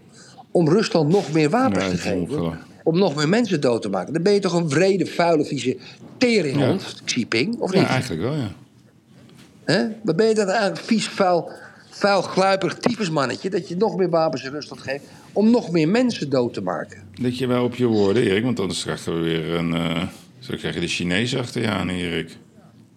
om 0.51 0.69
Rusland 0.69 1.09
nog 1.09 1.31
meer 1.31 1.49
wapens 1.49 1.83
Ja, 1.83 1.89
te 1.89 1.97
geven? 1.97 2.59
Om 2.83 2.97
nog 2.97 3.15
meer 3.15 3.29
mensen 3.29 3.61
dood 3.61 3.81
te 3.81 3.89
maken. 3.89 4.13
Dan 4.13 4.23
ben 4.23 4.33
je 4.33 4.39
toch 4.39 4.53
een 4.53 4.69
wrede, 4.69 5.05
vuile, 5.05 5.45
vieze 5.45 5.77
teringhond, 6.17 7.01
Xi 7.05 7.15
Jinping, 7.19 7.59
of 7.59 7.73
Ja, 7.73 7.79
niet? 7.79 7.89
eigenlijk 7.89 8.21
wel, 8.21 8.35
ja. 8.35 9.91
Wat 10.03 10.15
ben 10.15 10.27
je 10.27 10.33
dan 10.33 10.47
eigenlijk 10.47 10.81
vies, 10.81 11.07
vuil, 11.07 11.51
vuil, 11.99 12.21
gluiperig 12.21 12.73
tyfusmannetje... 12.77 13.49
dat 13.49 13.67
je 13.69 13.75
nog 13.75 13.97
meer 13.97 14.09
wapens 14.09 14.43
in 14.43 14.51
Rusland 14.51 14.81
geeft 14.81 15.03
om 15.33 15.51
nog 15.51 15.71
meer 15.71 15.87
mensen 15.89 16.29
dood 16.29 16.53
te 16.53 16.61
maken? 16.61 17.03
Let 17.15 17.37
je 17.37 17.47
wel 17.47 17.63
op 17.63 17.75
je 17.75 17.85
woorden, 17.85 18.23
Erik, 18.23 18.43
want 18.43 18.59
anders 18.59 18.83
krijgen 18.83 19.13
we 19.13 19.19
weer 19.19 19.49
een. 19.53 19.73
eh 19.73 20.03
zo 20.39 20.55
krijg 20.57 20.73
je 20.73 20.79
de 20.79 20.87
Chinezen 20.87 21.39
achter 21.39 21.61
je 21.61 21.67
aan, 21.67 21.89
Erik. 21.89 22.37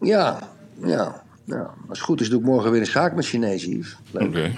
Ja, 0.01 0.49
ja, 0.85 1.23
ja. 1.45 1.71
Als 1.89 1.99
het 1.99 2.07
goed 2.07 2.21
is 2.21 2.29
doe 2.29 2.41
ik 2.41 2.45
morgen 2.47 2.71
weer 2.71 2.81
een 2.81 2.87
zaak 2.87 3.15
met 3.15 3.27
Chinezen. 3.27 3.85
Oké. 4.13 4.51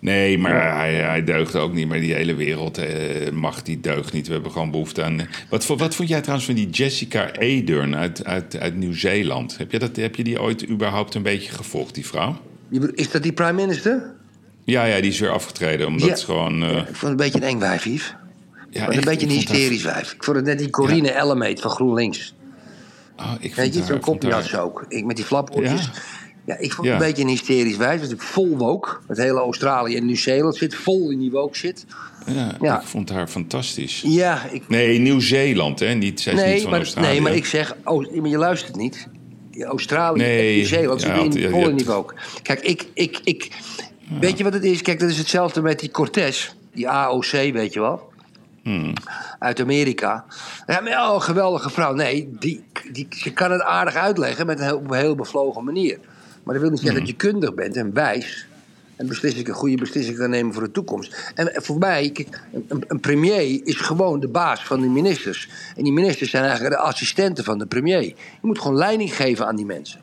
Nee, 0.00 0.38
maar 0.38 0.76
hij, 0.76 0.94
hij 0.94 1.24
deugt 1.24 1.56
ook 1.56 1.72
niet. 1.72 1.88
Maar 1.88 2.00
die 2.00 2.14
hele 2.14 2.34
wereld 2.34 2.78
eh, 2.78 3.30
mag 3.32 3.62
die 3.62 3.80
deugt 3.80 4.12
niet. 4.12 4.26
We 4.26 4.32
hebben 4.32 4.52
gewoon 4.52 4.70
behoefte 4.70 5.02
aan. 5.02 5.28
Wat, 5.50 5.64
vo- 5.64 5.76
wat 5.76 5.94
vond 5.94 6.08
jij 6.08 6.20
trouwens 6.20 6.46
van 6.46 6.54
die 6.56 6.70
Jessica 6.70 7.22
Ardern 7.38 7.96
uit, 7.96 8.24
uit, 8.24 8.58
uit 8.58 8.76
Nieuw-Zeeland? 8.76 9.58
Heb 9.58 9.72
je, 9.72 9.78
dat, 9.78 9.96
heb 9.96 10.14
je 10.14 10.24
die 10.24 10.40
ooit 10.40 10.68
überhaupt 10.68 11.14
een 11.14 11.22
beetje 11.22 11.52
gevolgd, 11.52 11.94
die 11.94 12.06
vrouw? 12.06 12.36
Is 12.94 13.10
dat 13.10 13.22
die 13.22 13.32
prime 13.32 13.52
minister? 13.52 14.12
Ja, 14.64 14.84
ja, 14.84 15.00
die 15.00 15.10
is 15.10 15.20
weer 15.20 15.30
afgetreden. 15.30 15.86
Omdat 15.86 16.06
Ja. 16.06 16.12
het 16.12 16.22
gewoon. 16.22 16.62
eh, 16.62 16.68
Ik 16.70 16.76
vond 16.76 17.00
het 17.00 17.10
een 17.10 17.16
beetje 17.16 17.38
een 17.40 17.46
eng 17.48 17.58
wijf, 17.58 17.84
Yves. 17.84 18.14
ja, 18.70 18.92
een 18.92 19.00
beetje 19.00 19.26
een 19.26 19.32
hysterisch 19.32 19.82
wijf. 19.82 20.12
Ik 20.12 20.24
vond 20.24 20.36
het 20.36 20.46
net 20.46 20.58
die 20.58 20.70
Corine 20.70 21.10
Ellemeet 21.10 21.60
van 21.60 21.70
GroenLinks. 21.70 22.34
Oh, 23.18 23.32
ik 23.40 23.54
Weet 23.54 23.64
vond 23.74 23.88
je, 23.88 24.00
zo'n 24.30 24.42
ze 24.42 24.58
ook. 24.60 24.84
Ik 24.88 25.04
met 25.04 25.16
die 25.16 25.24
flapoortjes. 25.24 25.80
Ja. 25.84 25.90
Ja. 26.46 26.56
ik 26.58 26.72
vond 26.72 26.86
Ja. 26.86 26.92
het 26.92 27.02
een 27.02 27.06
beetje 27.08 27.22
een 27.22 27.28
hysterisch 27.28 27.76
wijf. 27.76 28.00
Het 28.00 28.10
is 28.10 28.16
vol 28.18 28.56
woke. 28.56 28.88
Het 29.08 29.16
hele 29.18 29.38
Australië 29.38 29.96
en 29.96 30.06
Nieuw-Zeeland 30.06 30.56
zit 30.56 30.74
vol 30.74 31.10
in 31.10 31.18
die 31.18 31.30
woke 31.30 31.56
shit. 31.56 31.84
Ja, 32.26 32.56
Ja. 32.60 32.80
ik 32.80 32.86
vond 32.86 33.08
haar 33.10 33.28
fantastisch. 33.28 34.02
Ja, 34.06 34.46
ik, 34.52 34.68
Nee, 34.68 34.98
Nieuw-Zeeland, 34.98 35.78
hè? 35.78 35.94
Niet, 35.94 36.20
zij 36.20 36.32
is 36.32 36.38
niet 36.38 36.48
nee, 36.48 36.60
van 36.60 36.70
maar, 36.70 36.78
Australië. 36.78 37.06
nee, 37.08 37.20
maar 37.20 37.34
ik 37.34 37.46
zeg, 37.46 37.76
oh, 37.84 38.14
maar 38.14 38.28
je 38.30 38.38
luistert 38.38 38.76
niet. 38.76 39.08
Australië 39.64 40.18
Nee, 40.18 40.48
en 40.48 40.54
Nieuw-Zeeland 40.56 41.02
ja, 41.02 41.14
in 41.14 41.32
ja, 41.32 41.70
het- 41.70 41.84
woke. 41.84 42.14
Kijk, 42.42 42.60
ik, 42.60 42.86
ik, 42.94 43.20
ik, 43.24 43.48
weet 44.20 44.38
je 44.38 44.44
wat 44.44 44.52
het 44.52 44.64
is? 44.64 44.82
Kijk, 44.82 45.00
dat 45.00 45.10
is 45.10 45.18
hetzelfde 45.18 45.62
met 45.62 45.80
die 45.80 45.90
Cortez. 45.90 46.50
Die 46.74 46.88
AOC, 46.88 47.30
weet 47.30 47.72
je 47.72 47.80
wel. 47.80 48.08
Hmm. 48.62 48.92
Uit 49.38 49.60
Amerika. 49.60 50.24
Ja, 50.66 50.80
maar 50.80 50.92
oh, 50.92 51.20
geweldige 51.20 51.70
vrouw. 51.70 51.94
Nee, 51.94 52.28
die, 52.38 52.64
die, 52.92 53.06
ze 53.10 53.32
kan 53.32 53.50
het 53.52 53.62
aardig 53.62 53.94
uitleggen 53.94 54.46
met 54.46 54.58
een 54.58 54.64
heel, 54.64 54.76
op 54.76 54.90
een 54.90 54.98
heel 54.98 55.14
bevlogen 55.14 55.64
manier. 55.64 55.98
Maar 56.42 56.54
dat 56.54 56.62
wil 56.62 56.70
niet 56.70 56.80
zeggen 56.80 56.98
Hmm. 57.00 57.08
dat 57.10 57.20
je 57.20 57.28
kundig 57.28 57.54
bent 57.54 57.76
en 57.76 57.94
wijs. 57.94 58.46
En 59.00 59.06
beslissingen, 59.06 59.54
goede 59.54 59.76
beslissingen 59.76 60.20
kan 60.20 60.30
nemen 60.30 60.52
voor 60.52 60.62
de 60.62 60.70
toekomst. 60.70 61.32
En 61.34 61.50
voor 61.54 61.78
mij, 61.78 62.10
kijk, 62.10 62.42
een, 62.68 62.84
een 62.88 63.00
premier 63.00 63.60
is 63.64 63.76
gewoon 63.76 64.20
de 64.20 64.28
baas 64.28 64.64
van 64.64 64.80
de 64.80 64.86
ministers. 64.86 65.48
En 65.76 65.84
die 65.84 65.92
ministers 65.92 66.30
zijn 66.30 66.44
eigenlijk 66.44 66.74
de 66.74 66.80
assistenten 66.80 67.44
van 67.44 67.58
de 67.58 67.66
premier. 67.66 68.02
Je 68.02 68.14
moet 68.40 68.58
gewoon 68.58 68.76
leiding 68.76 69.16
geven 69.16 69.46
aan 69.46 69.56
die 69.56 69.64
mensen. 69.64 70.00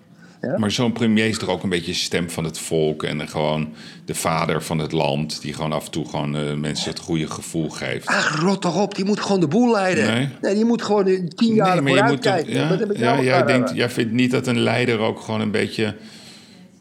Maar 0.58 0.72
zo'n 0.72 0.92
premier 0.92 1.28
is 1.28 1.38
toch 1.38 1.50
ook 1.50 1.64
een 1.64 1.70
beetje 1.70 1.94
stem 1.94 2.30
van 2.30 2.44
het 2.44 2.60
volk 2.60 3.04
en 3.04 3.28
gewoon 3.28 3.74
de 4.06 4.16
vader 4.16 4.64
van 4.64 4.78
het 4.78 4.92
land, 4.92 5.42
die 5.42 5.54
gewoon 5.54 5.74
af 5.74 5.86
en 5.86 5.92
toe 5.92 6.06
gewoon 6.06 6.36
eh, 6.36 6.54
mensen 6.54 6.90
het 6.90 7.00
goede 7.00 7.28
gevoel 7.28 7.70
geeft. 7.70 8.08
Ach, 8.08 8.40
rot 8.40 8.62
toch 8.62 8.82
op, 8.82 8.96
die 8.96 9.06
moet 9.06 9.20
gewoon 9.20 9.40
de 9.40 9.48
boel 9.48 9.72
leiden. 9.72 10.32
Nee. 10.42 10.56
die 10.56 10.66
moet 10.66 10.82
gewoon 10.82 11.04
de 11.04 11.28
tien 11.28 11.54
jaar 11.54 11.84
maar 11.84 11.94
je 11.94 12.04
moet 12.04 12.22
toch, 12.22 12.34
kijken. 12.34 12.54
ja, 12.54 12.72
ik 12.72 12.98
ja, 12.98 13.14
nou 13.14 13.24
jij, 13.24 13.44
denkt, 13.44 13.72
jij 13.74 13.90
vindt 13.90 14.12
niet 14.12 14.32
dat 14.32 14.48
een 14.48 14.60
leider 14.60 15.00
ook 15.00 15.20
gewoon 15.20 15.42
een 15.42 15.52
beetje 15.52 15.96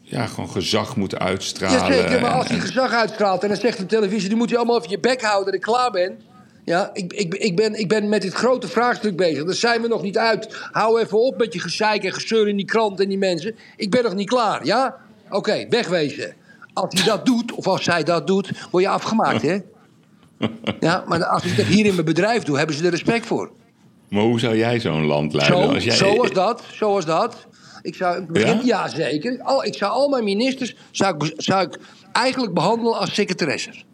ja, 0.09 0.25
gewoon 0.25 0.49
gezag 0.49 0.95
moet 0.95 1.19
uitstralen. 1.19 1.79
Jazeker, 1.79 2.21
maar 2.21 2.31
als 2.31 2.47
hij 2.47 2.55
en- 2.55 2.61
gezag 2.61 2.91
uitstraalt 2.91 3.41
en 3.43 3.47
dan 3.47 3.57
zegt 3.57 3.77
de 3.77 3.85
televisie... 3.85 4.27
die 4.27 4.37
moet 4.37 4.49
je 4.49 4.57
allemaal 4.57 4.77
even 4.77 4.89
je 4.89 4.99
bek 4.99 5.21
houden 5.21 5.45
dat 5.45 5.53
ik 5.53 5.61
klaar 5.61 5.91
ben. 5.91 6.19
Ja, 6.65 6.89
ik, 6.93 7.13
ik, 7.13 7.33
ik, 7.33 7.55
ben, 7.55 7.79
ik 7.79 7.87
ben 7.87 8.09
met 8.09 8.21
dit 8.21 8.33
grote 8.33 8.67
vraagstuk 8.67 9.15
bezig. 9.15 9.45
Daar 9.45 9.53
zijn 9.53 9.81
we 9.81 9.87
nog 9.87 10.01
niet 10.01 10.17
uit. 10.17 10.47
Hou 10.71 11.01
even 11.01 11.19
op 11.19 11.37
met 11.37 11.53
je 11.53 11.59
gezeik 11.59 12.03
en 12.03 12.13
gezeur 12.13 12.47
in 12.47 12.55
die 12.55 12.65
krant 12.65 12.99
en 12.99 13.09
die 13.09 13.17
mensen. 13.17 13.55
Ik 13.75 13.91
ben 13.91 14.03
nog 14.03 14.13
niet 14.15 14.29
klaar, 14.29 14.65
ja? 14.65 14.95
Oké, 15.29 15.65
wegwezen. 15.69 16.33
Als 16.73 16.93
hij 16.93 17.03
dat 17.03 17.25
doet, 17.25 17.51
of 17.51 17.67
als 17.67 17.83
zij 17.83 18.03
dat 18.03 18.27
doet, 18.27 18.51
word 18.71 18.83
je 18.83 18.89
afgemaakt, 18.89 19.41
hè? 19.41 19.57
Ja, 20.79 21.03
maar 21.07 21.25
als 21.25 21.43
ik 21.43 21.57
dat 21.57 21.65
hier 21.65 21.85
in 21.85 21.93
mijn 21.93 22.05
bedrijf 22.05 22.43
doe, 22.43 22.57
hebben 22.57 22.75
ze 22.75 22.83
er 22.83 22.89
respect 22.89 23.25
voor. 23.25 23.51
Maar 24.09 24.23
hoe 24.23 24.39
zou 24.39 24.57
jij 24.57 24.79
zo'n 24.79 25.05
land 25.05 25.33
leiden? 25.33 25.63
Zo, 25.63 25.73
als 25.73 25.83
jij, 25.83 25.95
zoals 25.95 26.31
dat, 26.31 26.63
zoals 26.71 27.05
dat. 27.05 27.47
Ik 27.87 27.95
zou, 27.95 28.21
ik 28.21 28.27
begin, 28.27 28.55
Ja? 28.55 28.61
ja? 28.63 28.87
zeker. 28.87 29.41
Al, 29.41 29.63
ik 29.63 29.73
zou 29.73 29.91
al 29.91 30.09
mijn 30.09 30.23
ministers 30.23 30.75
zou 30.91 31.25
ik, 31.25 31.33
zou 31.37 31.67
ik 31.67 31.77
eigenlijk 32.11 32.53
behandelen 32.53 32.97
als 32.97 33.13
secretaresses. 33.13 33.85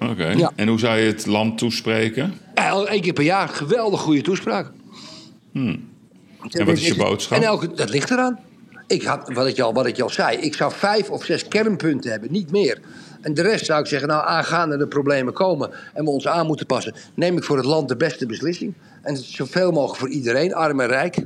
Oké. 0.00 0.26
Ja. 0.26 0.52
En 0.56 0.68
hoe 0.68 0.78
zou 0.78 0.98
je 0.98 1.06
het 1.06 1.26
land 1.26 1.58
toespreken? 1.58 2.34
Ja, 2.54 2.84
één 2.84 3.00
keer 3.00 3.12
per 3.12 3.24
jaar, 3.24 3.48
geweldig 3.48 4.00
goede 4.00 4.20
toespraak. 4.20 4.70
Hmm. 5.52 5.88
En 6.50 6.66
wat 6.66 6.76
is 6.76 6.86
je 6.86 6.96
boodschap? 6.96 7.38
En 7.38 7.44
elke, 7.44 7.74
dat 7.74 7.90
ligt 7.90 8.10
eraan. 8.10 8.38
Ik 8.86 9.02
had, 9.02 9.32
wat, 9.32 9.46
ik 9.46 9.60
al, 9.60 9.72
wat 9.72 9.86
ik 9.86 10.00
al 10.00 10.10
zei, 10.10 10.36
ik 10.36 10.54
zou 10.54 10.72
vijf 10.72 11.10
of 11.10 11.24
zes 11.24 11.48
kernpunten 11.48 12.10
hebben, 12.10 12.32
niet 12.32 12.50
meer. 12.50 12.80
En 13.20 13.34
de 13.34 13.42
rest 13.42 13.64
zou 13.64 13.80
ik 13.80 13.86
zeggen, 13.86 14.08
nou, 14.08 14.26
aangaande 14.26 14.76
de 14.76 14.86
problemen 14.86 15.32
komen 15.32 15.70
en 15.94 16.04
we 16.04 16.10
ons 16.10 16.26
aan 16.26 16.46
moeten 16.46 16.66
passen, 16.66 16.94
neem 17.14 17.36
ik 17.36 17.44
voor 17.44 17.56
het 17.56 17.66
land 17.66 17.88
de 17.88 17.96
beste 17.96 18.26
beslissing. 18.26 18.74
En 19.02 19.16
zoveel 19.16 19.70
mogelijk 19.70 19.98
voor 19.98 20.08
iedereen, 20.08 20.54
arm 20.54 20.80
en 20.80 20.86
rijk. 20.86 21.16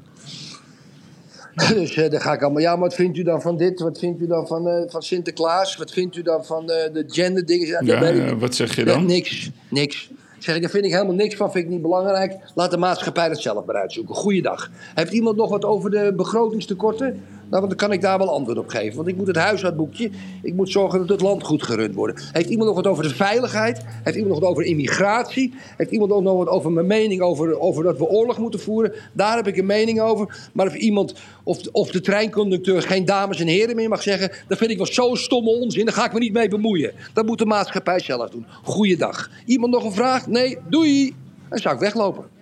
Dus 1.74 1.96
eh, 1.96 2.10
dan 2.10 2.20
ga 2.20 2.32
ik 2.32 2.42
allemaal, 2.42 2.62
ja, 2.62 2.70
maar 2.70 2.88
wat 2.88 2.94
vindt 2.94 3.18
u 3.18 3.22
dan 3.22 3.42
van 3.42 3.56
dit? 3.56 3.80
Wat 3.80 3.98
vindt 3.98 4.20
u 4.20 4.26
dan 4.26 4.46
van, 4.46 4.68
eh, 4.68 4.82
van 4.86 5.02
Sinterklaas? 5.02 5.76
Wat 5.76 5.90
vindt 5.90 6.16
u 6.16 6.22
dan 6.22 6.44
van 6.44 6.70
eh, 6.70 6.92
de 6.92 7.04
genderdingen? 7.06 7.84
Ja, 7.84 8.36
wat 8.36 8.54
zeg 8.54 8.76
je 8.76 8.84
dan? 8.84 9.06
niks, 9.06 9.50
niks. 9.70 10.10
Zeg 10.38 10.54
ik, 10.54 10.62
daar 10.62 10.70
vind 10.70 10.84
ik 10.84 10.92
helemaal 10.92 11.14
niks 11.14 11.34
van, 11.34 11.50
vind 11.50 11.64
ik 11.64 11.70
niet 11.70 11.82
belangrijk. 11.82 12.36
Laat 12.54 12.70
de 12.70 12.76
maatschappij 12.76 13.28
dat 13.28 13.40
zelf 13.40 13.64
maar 13.64 13.76
uitzoeken. 13.76 14.14
Goeiedag. 14.14 14.70
Heeft 14.94 15.12
iemand 15.12 15.36
nog 15.36 15.50
wat 15.50 15.64
over 15.64 15.90
de 15.90 16.12
begrotingstekorten? 16.16 17.22
Nou, 17.50 17.61
want 17.61 17.68
dan 17.68 17.88
kan 17.88 17.92
ik 17.92 18.00
daar 18.00 18.18
wel 18.18 18.32
antwoord 18.32 18.58
op 18.58 18.68
geven. 18.68 18.96
Want 18.96 19.08
ik 19.08 19.16
moet 19.16 19.26
het 19.26 19.37
huishoudboekje, 19.37 20.11
ik 20.42 20.54
moet 20.54 20.70
zorgen 20.70 20.98
dat 20.98 21.08
het 21.08 21.20
land 21.20 21.42
goed 21.42 21.62
gerund 21.62 21.94
wordt. 21.94 22.30
Heeft 22.32 22.48
iemand 22.48 22.66
nog 22.66 22.76
wat 22.76 22.87
over 22.87 23.02
de 23.02 23.14
veiligheid? 23.14 23.84
Heeft 24.02 24.16
iemand 24.16 24.34
nog 24.34 24.40
wat 24.42 24.50
over 24.50 24.64
immigratie? 24.64 25.54
Heeft 25.76 25.90
iemand 25.90 26.22
nog 26.22 26.36
wat 26.36 26.49
over 26.49 26.72
mijn 26.72 26.86
mening 26.86 27.20
over, 27.20 27.59
over 27.61 27.84
dat 27.84 27.99
we 27.99 28.09
oorlog 28.09 28.38
moeten 28.38 28.61
voeren? 28.61 28.92
Daar 29.12 29.36
heb 29.36 29.46
ik 29.46 29.57
een 29.57 29.66
mening 29.66 30.01
over. 30.01 30.49
Maar 30.53 30.66
of 30.66 30.74
iemand, 30.74 31.14
of, 31.42 31.59
of 31.72 31.90
de 31.90 32.01
treinconducteur 32.01 32.82
geen 32.82 33.05
dames 33.05 33.40
en 33.40 33.46
heren 33.46 33.76
meer 33.76 33.88
mag 33.88 34.03
zeggen... 34.03 34.30
dat 34.49 34.59
vind 34.59 34.70
ik 34.70 34.76
wel 34.76 34.86
zo'n 34.86 35.16
stomme 35.16 35.51
onzin, 35.51 35.84
daar 35.84 35.94
ga 35.94 36.05
ik 36.05 36.12
me 36.12 36.18
niet 36.18 36.32
mee 36.32 36.49
bemoeien. 36.49 36.92
Dat 37.12 37.26
moet 37.26 37.38
de 37.38 37.46
maatschappij 37.46 38.01
zelf 38.01 38.30
doen. 38.30 38.46
Goeiedag. 38.62 39.30
Iemand 39.44 39.72
nog 39.72 39.84
een 39.84 39.92
vraag? 39.92 40.26
Nee, 40.26 40.59
doei. 40.68 41.14
Dan 41.49 41.59
zou 41.59 41.74
ik 41.74 41.80
weglopen. 41.80 42.38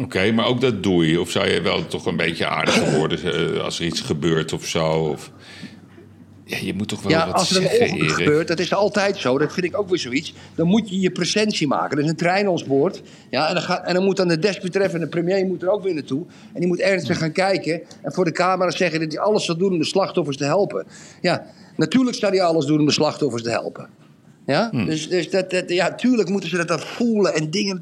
Oké, 0.00 0.32
maar 0.32 0.46
ook 0.46 0.60
dat 0.60 0.82
doe 0.82 1.10
je. 1.10 1.20
Of 1.20 1.30
zou 1.30 1.48
je 1.48 1.60
wel 1.60 1.86
toch 1.86 2.06
een 2.06 2.16
beetje 2.16 2.46
aardiger 2.46 2.98
worden 2.98 3.54
eh, 3.54 3.64
als 3.64 3.78
er 3.78 3.86
iets 3.86 4.00
gebeurt 4.00 4.52
of 4.52 4.66
zo? 4.66 4.90
Of... 4.90 5.30
Ja, 6.44 6.56
je 6.60 6.74
moet 6.74 6.88
toch 6.88 7.02
wel 7.02 7.10
Ja, 7.10 7.26
wat 7.26 7.34
als 7.34 7.50
er 7.50 7.62
een 7.62 7.90
ongeluk 7.90 8.10
gebeurt, 8.10 8.48
dat 8.48 8.58
is 8.58 8.74
altijd 8.74 9.16
zo, 9.16 9.38
dat 9.38 9.52
vind 9.52 9.66
ik 9.66 9.78
ook 9.78 9.88
weer 9.88 9.98
zoiets. 9.98 10.34
Dan 10.54 10.66
moet 10.66 10.88
je 10.90 11.00
je 11.00 11.10
presentie 11.10 11.66
maken. 11.66 11.98
Er 11.98 12.04
is 12.04 12.10
een 12.10 12.16
trein 12.16 12.48
ons 12.48 12.64
boord. 12.64 13.02
Ja, 13.30 13.48
en, 13.48 13.54
dan 13.54 13.62
gaat, 13.62 13.86
en 13.86 13.94
dan 13.94 14.04
moet 14.04 14.16
dan 14.16 14.28
de 14.28 14.38
desbetreffende 14.38 15.06
premier 15.06 15.46
moet 15.46 15.62
er 15.62 15.70
ook 15.70 15.82
weer 15.82 15.94
naartoe. 15.94 16.26
En 16.52 16.60
die 16.60 16.68
moet 16.68 16.80
ernstig 16.80 17.18
gaan 17.18 17.32
kijken. 17.32 17.82
En 18.02 18.12
voor 18.12 18.24
de 18.24 18.32
camera 18.32 18.70
zeggen 18.70 19.00
dat 19.00 19.12
hij 19.12 19.20
alles 19.20 19.44
zal 19.44 19.56
doen 19.56 19.72
om 19.72 19.78
de 19.78 19.84
slachtoffers 19.84 20.36
te 20.36 20.44
helpen. 20.44 20.86
Ja, 21.20 21.46
natuurlijk 21.76 22.16
zal 22.16 22.30
hij 22.30 22.42
alles 22.42 22.66
doen 22.66 22.78
om 22.80 22.86
de 22.86 22.92
slachtoffers 22.92 23.42
te 23.42 23.50
helpen. 23.50 23.88
Ja, 24.52 24.70
dus, 24.72 25.08
dus 25.08 25.30
dat, 25.30 25.50
dat, 25.50 25.64
ja, 25.70 25.94
tuurlijk 25.94 26.28
moeten 26.28 26.48
ze 26.50 26.56
dat 26.56 26.68
dan 26.68 26.80
voelen 26.80 27.34
en 27.34 27.50
dingen. 27.50 27.80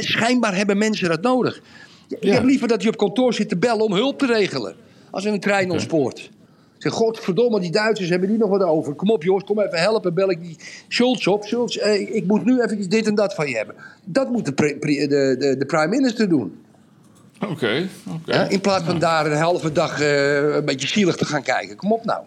Schijnbaar 0.00 0.56
hebben 0.56 0.78
mensen 0.78 1.08
dat 1.08 1.22
nodig. 1.22 1.60
Ik 2.08 2.16
Ja. 2.24 2.32
heb 2.34 2.44
liever 2.44 2.68
dat 2.68 2.82
je 2.82 2.88
op 2.88 2.96
kantoor 2.96 3.34
zit 3.34 3.48
te 3.48 3.56
bellen 3.56 3.84
om 3.84 3.92
hulp 3.92 4.18
te 4.18 4.26
regelen. 4.26 4.74
Als 5.10 5.24
er 5.24 5.32
een 5.32 5.40
trein 5.40 5.70
ontspoort. 5.70 6.18
Ik 6.18 6.30
Zeg, 6.78 6.92
godverdomme, 6.92 7.60
die 7.60 7.70
Duitsers 7.70 8.08
hebben 8.08 8.28
die 8.28 8.38
nog 8.38 8.48
wat 8.48 8.62
over. 8.62 8.94
Kom 8.94 9.10
op 9.10 9.22
jongens, 9.22 9.44
kom 9.44 9.60
even 9.60 9.78
helpen. 9.78 10.14
Bel 10.14 10.30
ik 10.30 10.42
die 10.42 10.56
Schulz 10.88 11.26
op. 11.26 11.44
Schulz, 11.44 11.76
eh, 11.76 12.14
ik- 12.14 12.26
moet 12.26 12.44
nu 12.44 12.60
even 12.62 12.88
dit 12.90 13.06
en 13.06 13.14
dat 13.14 13.34
van 13.34 13.48
je 13.48 13.56
hebben. 13.56 13.74
Dat 14.04 14.30
moet 14.30 14.44
de, 14.44 14.52
pre- 14.52 14.76
pre- 14.76 15.06
de, 15.06 15.36
de, 15.38 15.56
de 15.58 15.66
prime 15.66 15.88
minister 15.96 16.28
doen. 16.28 16.54
Oké, 17.40 17.88
oké. 18.08 18.32
Ja? 18.32 18.48
In 18.48 18.60
plaats 18.60 18.84
van 18.84 18.98
daar 18.98 19.26
een 19.26 19.36
halve 19.38 19.72
dag 19.72 20.00
eh, 20.00 20.54
een 20.54 20.64
beetje 20.64 20.88
zielig 20.88 21.16
te 21.16 21.24
gaan 21.24 21.42
kijken. 21.42 21.76
Kom 21.76 21.92
op 21.92 22.04
nou. 22.04 22.22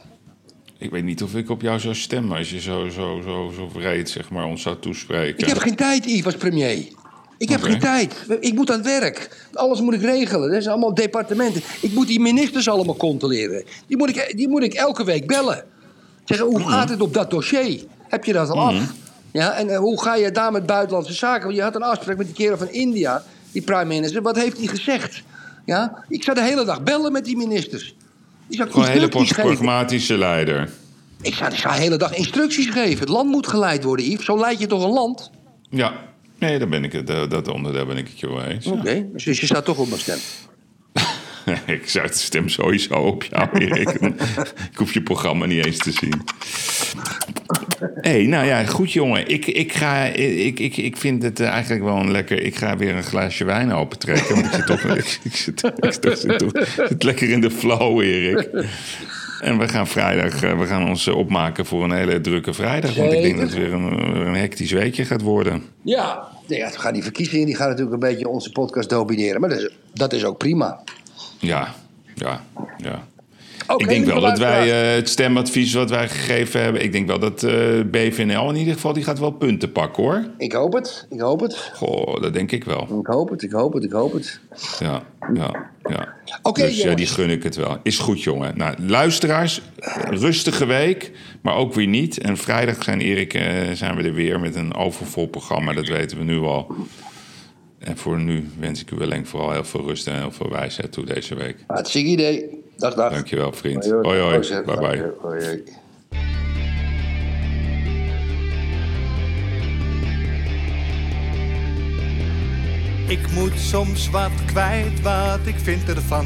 Ik 0.78 0.91
weet 0.91 1.03
niet 1.03 1.23
of 1.23 1.36
ik 1.36 1.49
op 1.49 1.61
jou 1.61 1.80
zou 1.80 1.95
stemmen 1.95 2.38
als 2.38 2.49
je 2.49 2.59
zo, 2.59 2.89
zo, 2.89 3.21
zo, 3.23 3.51
zo 3.55 3.69
vreed, 3.73 4.09
zeg 4.09 4.30
maar, 4.30 4.45
ons 4.45 4.61
zou 4.61 4.80
toespreken. 4.80 5.39
Ik 5.39 5.45
heb 5.45 5.57
geen 5.57 5.76
tijd, 5.76 6.05
Yves, 6.05 6.26
als 6.26 6.36
premier. 6.36 6.88
Ik 7.38 7.49
heb 7.49 7.61
geen 7.61 7.80
tijd. 7.80 8.26
Ik 8.39 8.53
moet 8.53 8.71
aan 8.71 8.78
het 8.78 8.86
werk. 8.86 9.47
Alles 9.53 9.82
moet 9.82 9.93
ik 9.93 10.01
regelen. 10.01 10.51
Dat 10.51 10.61
zijn 10.61 10.73
allemaal 10.73 10.93
departementen. 10.93 11.61
Ik 11.82 11.93
moet 11.93 12.07
die 12.07 12.19
ministers 12.19 12.69
allemaal 12.69 12.95
controleren. 12.95 13.63
Die 13.88 13.97
moet 13.97 14.09
ik, 14.09 14.34
die 14.36 14.47
moet 14.47 14.63
ik 14.63 14.73
elke 14.73 15.03
week 15.03 15.28
bellen. 15.28 15.63
Zeggen, 16.26 16.47
hoe 16.47 16.69
gaat 16.69 16.89
het 16.89 17.01
op 17.01 17.13
dat 17.13 17.30
dossier? 17.30 17.84
Heb 18.07 18.26
je 18.26 18.34
dat 18.34 18.49
al 18.49 18.59
af? 18.59 18.93
Ja, 19.32 19.53
en 19.53 19.69
eh, 19.69 19.78
hoe 19.78 20.01
ga 20.01 20.15
je 20.15 20.32
daar 20.32 20.51
met 20.51 20.65
buitenlandse 20.65 21.13
zaken? 21.13 21.43
Want 21.43 21.55
je 21.55 21.61
had 21.61 21.76
een 21.76 21.84
afspraak 21.84 22.17
met 22.17 22.26
die 22.26 22.36
kerel 22.36 22.57
van 22.57 22.69
India, 22.69 23.23
die 23.51 23.61
prime 23.61 23.86
minister. 23.86 24.21
Wat 24.21 24.36
heeft 24.36 24.57
hij 24.57 24.67
gezegd? 24.67 25.23
Ja, 25.65 26.03
ik 26.09 26.23
zou 26.23 26.38
de 26.38 26.43
hele 26.43 26.65
dag 26.65 26.84
bellen 26.84 27.11
met 27.11 27.26
die 27.26 27.38
ministers. 27.38 27.95
Gewoon 28.50 28.86
een 28.86 28.91
hele 28.91 29.12
geven. 29.12 29.43
pragmatische 29.43 30.18
leider. 30.18 30.70
Ik 31.22 31.34
zou, 31.34 31.52
ik 31.52 31.60
zou 31.60 31.74
de 31.74 31.82
hele 31.82 31.98
dag 31.98 32.16
instructies 32.16 32.70
geven. 32.70 33.00
Het 33.00 33.10
land 33.10 33.30
moet 33.30 33.48
geleid 33.48 33.84
worden, 33.84 34.06
Yves. 34.06 34.26
Zo 34.26 34.39
leid 34.39 34.60
je 34.60 34.68
toch 34.68 34.84
een 34.84 34.93
land? 34.93 35.32
Ja, 35.70 35.93
nee, 36.39 36.60
daar 36.60 36.68
ben 36.68 36.84
ik 36.84 36.91
het, 36.91 37.08
dat, 37.08 37.32
dat 37.32 37.48
onderdeel 37.48 37.86
ben 37.86 37.98
ik 37.98 38.08
het 38.08 38.20
je 38.20 38.28
wel 38.28 38.43
eens. 38.43 38.66
Oké, 38.66 39.08
dus 39.14 39.39
je 39.39 39.46
staat 39.46 39.66
toch 39.66 39.78
op 39.78 39.88
mijn 39.88 40.00
stem. 40.00 40.18
ik 41.66 41.89
zou 41.89 42.06
het 42.06 42.18
stem 42.18 42.50
sowieso 42.50 42.93
op 42.93 43.24
jou, 43.24 43.50
Erik. 43.60 43.89
ik 44.72 44.78
hoef 44.78 44.93
je 44.93 45.02
programma 45.02 45.46
niet 45.46 45.66
eens 45.66 45.78
te 45.78 45.91
zien. 45.91 46.22
Hey, 48.02 48.26
nou 48.26 48.46
ja, 48.46 48.66
goed 48.66 48.91
jongen. 48.91 49.28
Ik, 49.28 49.46
ik, 49.46 49.74
ga, 49.74 50.04
ik, 50.04 50.60
ik, 50.60 50.78
ik 50.78 50.98
vind 50.98 51.24
het 51.24 51.39
eh, 51.39 51.48
eigenlijk 51.48 51.84
wel 51.84 51.98
een 51.98 52.12
lekker... 52.12 52.41
Ik 52.41 52.56
ga 52.56 52.78
weer 52.78 52.96
een 52.96 53.04
glaasje 53.04 53.43
wijn 53.43 53.72
opentrekken. 53.72 54.36
Want 54.36 54.46
ik 54.46 54.54
zit 54.54 54.66
toch... 54.66 54.84
Ik, 54.96 55.20
ik 55.24 55.36
zit, 55.36 55.64
ik 55.64 55.93
zit, 56.02 56.46
zit 56.88 57.04
lekker 57.04 57.30
in 57.30 57.41
de 57.41 57.52
flow, 57.52 58.02
Erik. 58.02 58.50
En 59.41 59.58
we 59.58 59.68
gaan 59.68 59.88
vrijdag 59.88 60.43
eh, 60.43 60.60
we 60.60 60.66
gaan 60.66 60.88
ons 60.88 61.08
eh, 61.08 61.18
opmaken 61.18 61.66
voor 61.66 61.84
een 61.84 61.91
hele 61.91 62.22
drukke 62.22 62.54
vrijdag. 62.54 62.96
Want 62.96 63.14
ik 63.14 63.22
denk 63.22 63.38
dat 63.38 63.50
het 63.50 63.58
weer 63.58 63.74
een, 63.74 64.14
weer 64.14 64.28
een 64.28 64.36
hectisch 64.36 64.72
weekje 64.72 65.06
gaat 65.06 65.22
worden. 65.22 65.64
Ja, 65.82 66.28
ja 66.48 66.70
gaan 66.70 66.93
die 66.93 67.04
verkiezingen 67.04 67.46
die 67.46 67.56
gaan 67.56 67.68
natuurlijk 67.68 67.93
een 67.93 68.10
beetje 68.10 68.28
onze 68.28 68.52
podcast 68.52 68.89
domineren. 68.89 69.41
Maar 69.41 69.50
dat 69.50 69.60
is, 69.60 69.70
dat 69.93 70.14
is 70.14 70.24
ook 70.26 70.38
prima. 70.38 70.84
Ja, 71.40 71.74
ja, 72.16 72.44
ja. 72.78 73.08
Ik 73.78 73.88
denk 73.88 74.06
wel 74.06 74.22
dat 74.22 74.38
wij 74.38 74.90
eh, 74.90 74.96
het 74.96 75.10
stemadvies 75.10 75.74
wat 75.74 75.90
wij 75.90 76.10
gegeven 76.10 76.62
hebben... 76.62 76.84
ik 76.84 76.92
denk 76.92 77.08
wel 77.08 77.20
dat 77.20 77.44
eh, 77.44 77.54
BVNL 77.92 78.50
in 78.50 78.56
ieder 78.56 78.74
geval... 78.74 78.94
die 78.94 79.04
gaat 79.04 79.20
wel 79.20 79.32
punten 79.32 79.72
pakken, 79.72 80.04
hoor. 80.04 80.26
Ik 80.38 80.52
hoop 80.52 80.74
het, 80.74 81.08
ik 81.10 81.20
hoop 81.20 81.40
het. 81.40 81.72
Goh, 81.74 82.22
dat 82.22 82.34
denk 82.34 82.52
ik 82.52 82.64
wel. 82.64 83.00
Ik 83.00 83.06
hoop 83.06 83.30
het, 83.30 83.44
ik 83.44 83.52
hoop 83.52 83.74
het, 83.74 83.84
ik 83.84 83.92
hoop 83.92 84.14
het. 84.14 84.40
Ja, 84.80 85.04
ja, 85.34 85.70
ja. 85.84 86.14
Oké, 86.42 86.62
dus 86.62 86.82
ja, 86.82 86.96
die 86.96 87.08
gun 87.08 87.30
ik 87.30 87.44
het 87.44 87.56
wel. 87.56 87.78
Is 87.84 87.98
goed, 87.98 88.24
jongen. 88.24 88.58
Nou, 88.58 88.76
luisteraars, 88.80 89.62
rustige 90.10 90.66
week, 90.66 91.12
maar 91.42 91.56
ook 91.56 91.74
weer 91.74 91.88
niet. 91.88 92.18
En 92.18 92.38
vrijdag 92.38 92.84
zijn 92.84 93.02
Erik, 93.02 93.34
eh, 93.34 93.72
zijn 93.74 93.96
we 93.96 94.04
er 94.04 94.14
weer 94.14 94.40
met 94.40 94.56
een 94.56 94.76
overvol 94.76 95.28
programma. 95.28 95.74
Dat 95.74 95.88
weten 95.88 96.18
we 96.18 96.24
nu 96.24 96.38
al. 96.40 96.76
En 97.80 97.97
voor 97.97 98.19
nu 98.19 98.49
wens 98.59 98.82
ik 98.82 98.91
u 98.91 99.01
alleen 99.01 99.26
vooral 99.26 99.51
heel 99.51 99.63
veel 99.63 99.84
rust 99.84 100.07
en 100.07 100.15
heel 100.15 100.32
veel 100.32 100.49
wijsheid 100.49 100.91
toe 100.91 101.05
deze 101.05 101.36
week. 101.36 101.57
Hartstikke 101.67 102.09
idee. 102.09 102.63
Dag, 102.78 102.93
dag. 102.93 103.11
Dankjewel, 103.11 103.51
vriend. 103.51 103.86
Hoi, 103.86 104.19
hoi. 104.19 104.39
Bye, 104.39 104.78
bye. 104.80 105.13
Hoi. 105.21 105.63
Ik 113.07 113.32
moet 113.32 113.59
soms 113.59 114.09
wat 114.09 114.45
kwijt 114.45 115.01
wat 115.01 115.39
ik 115.43 115.55
vind 115.55 115.89
ervan. 115.89 116.26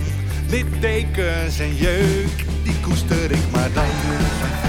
Littekens 0.50 1.60
en 1.60 1.76
jeuk, 1.76 2.46
die 2.64 2.80
koester 2.82 3.32
ik 3.32 3.52
maar 3.52 3.74
dan. 3.74 4.69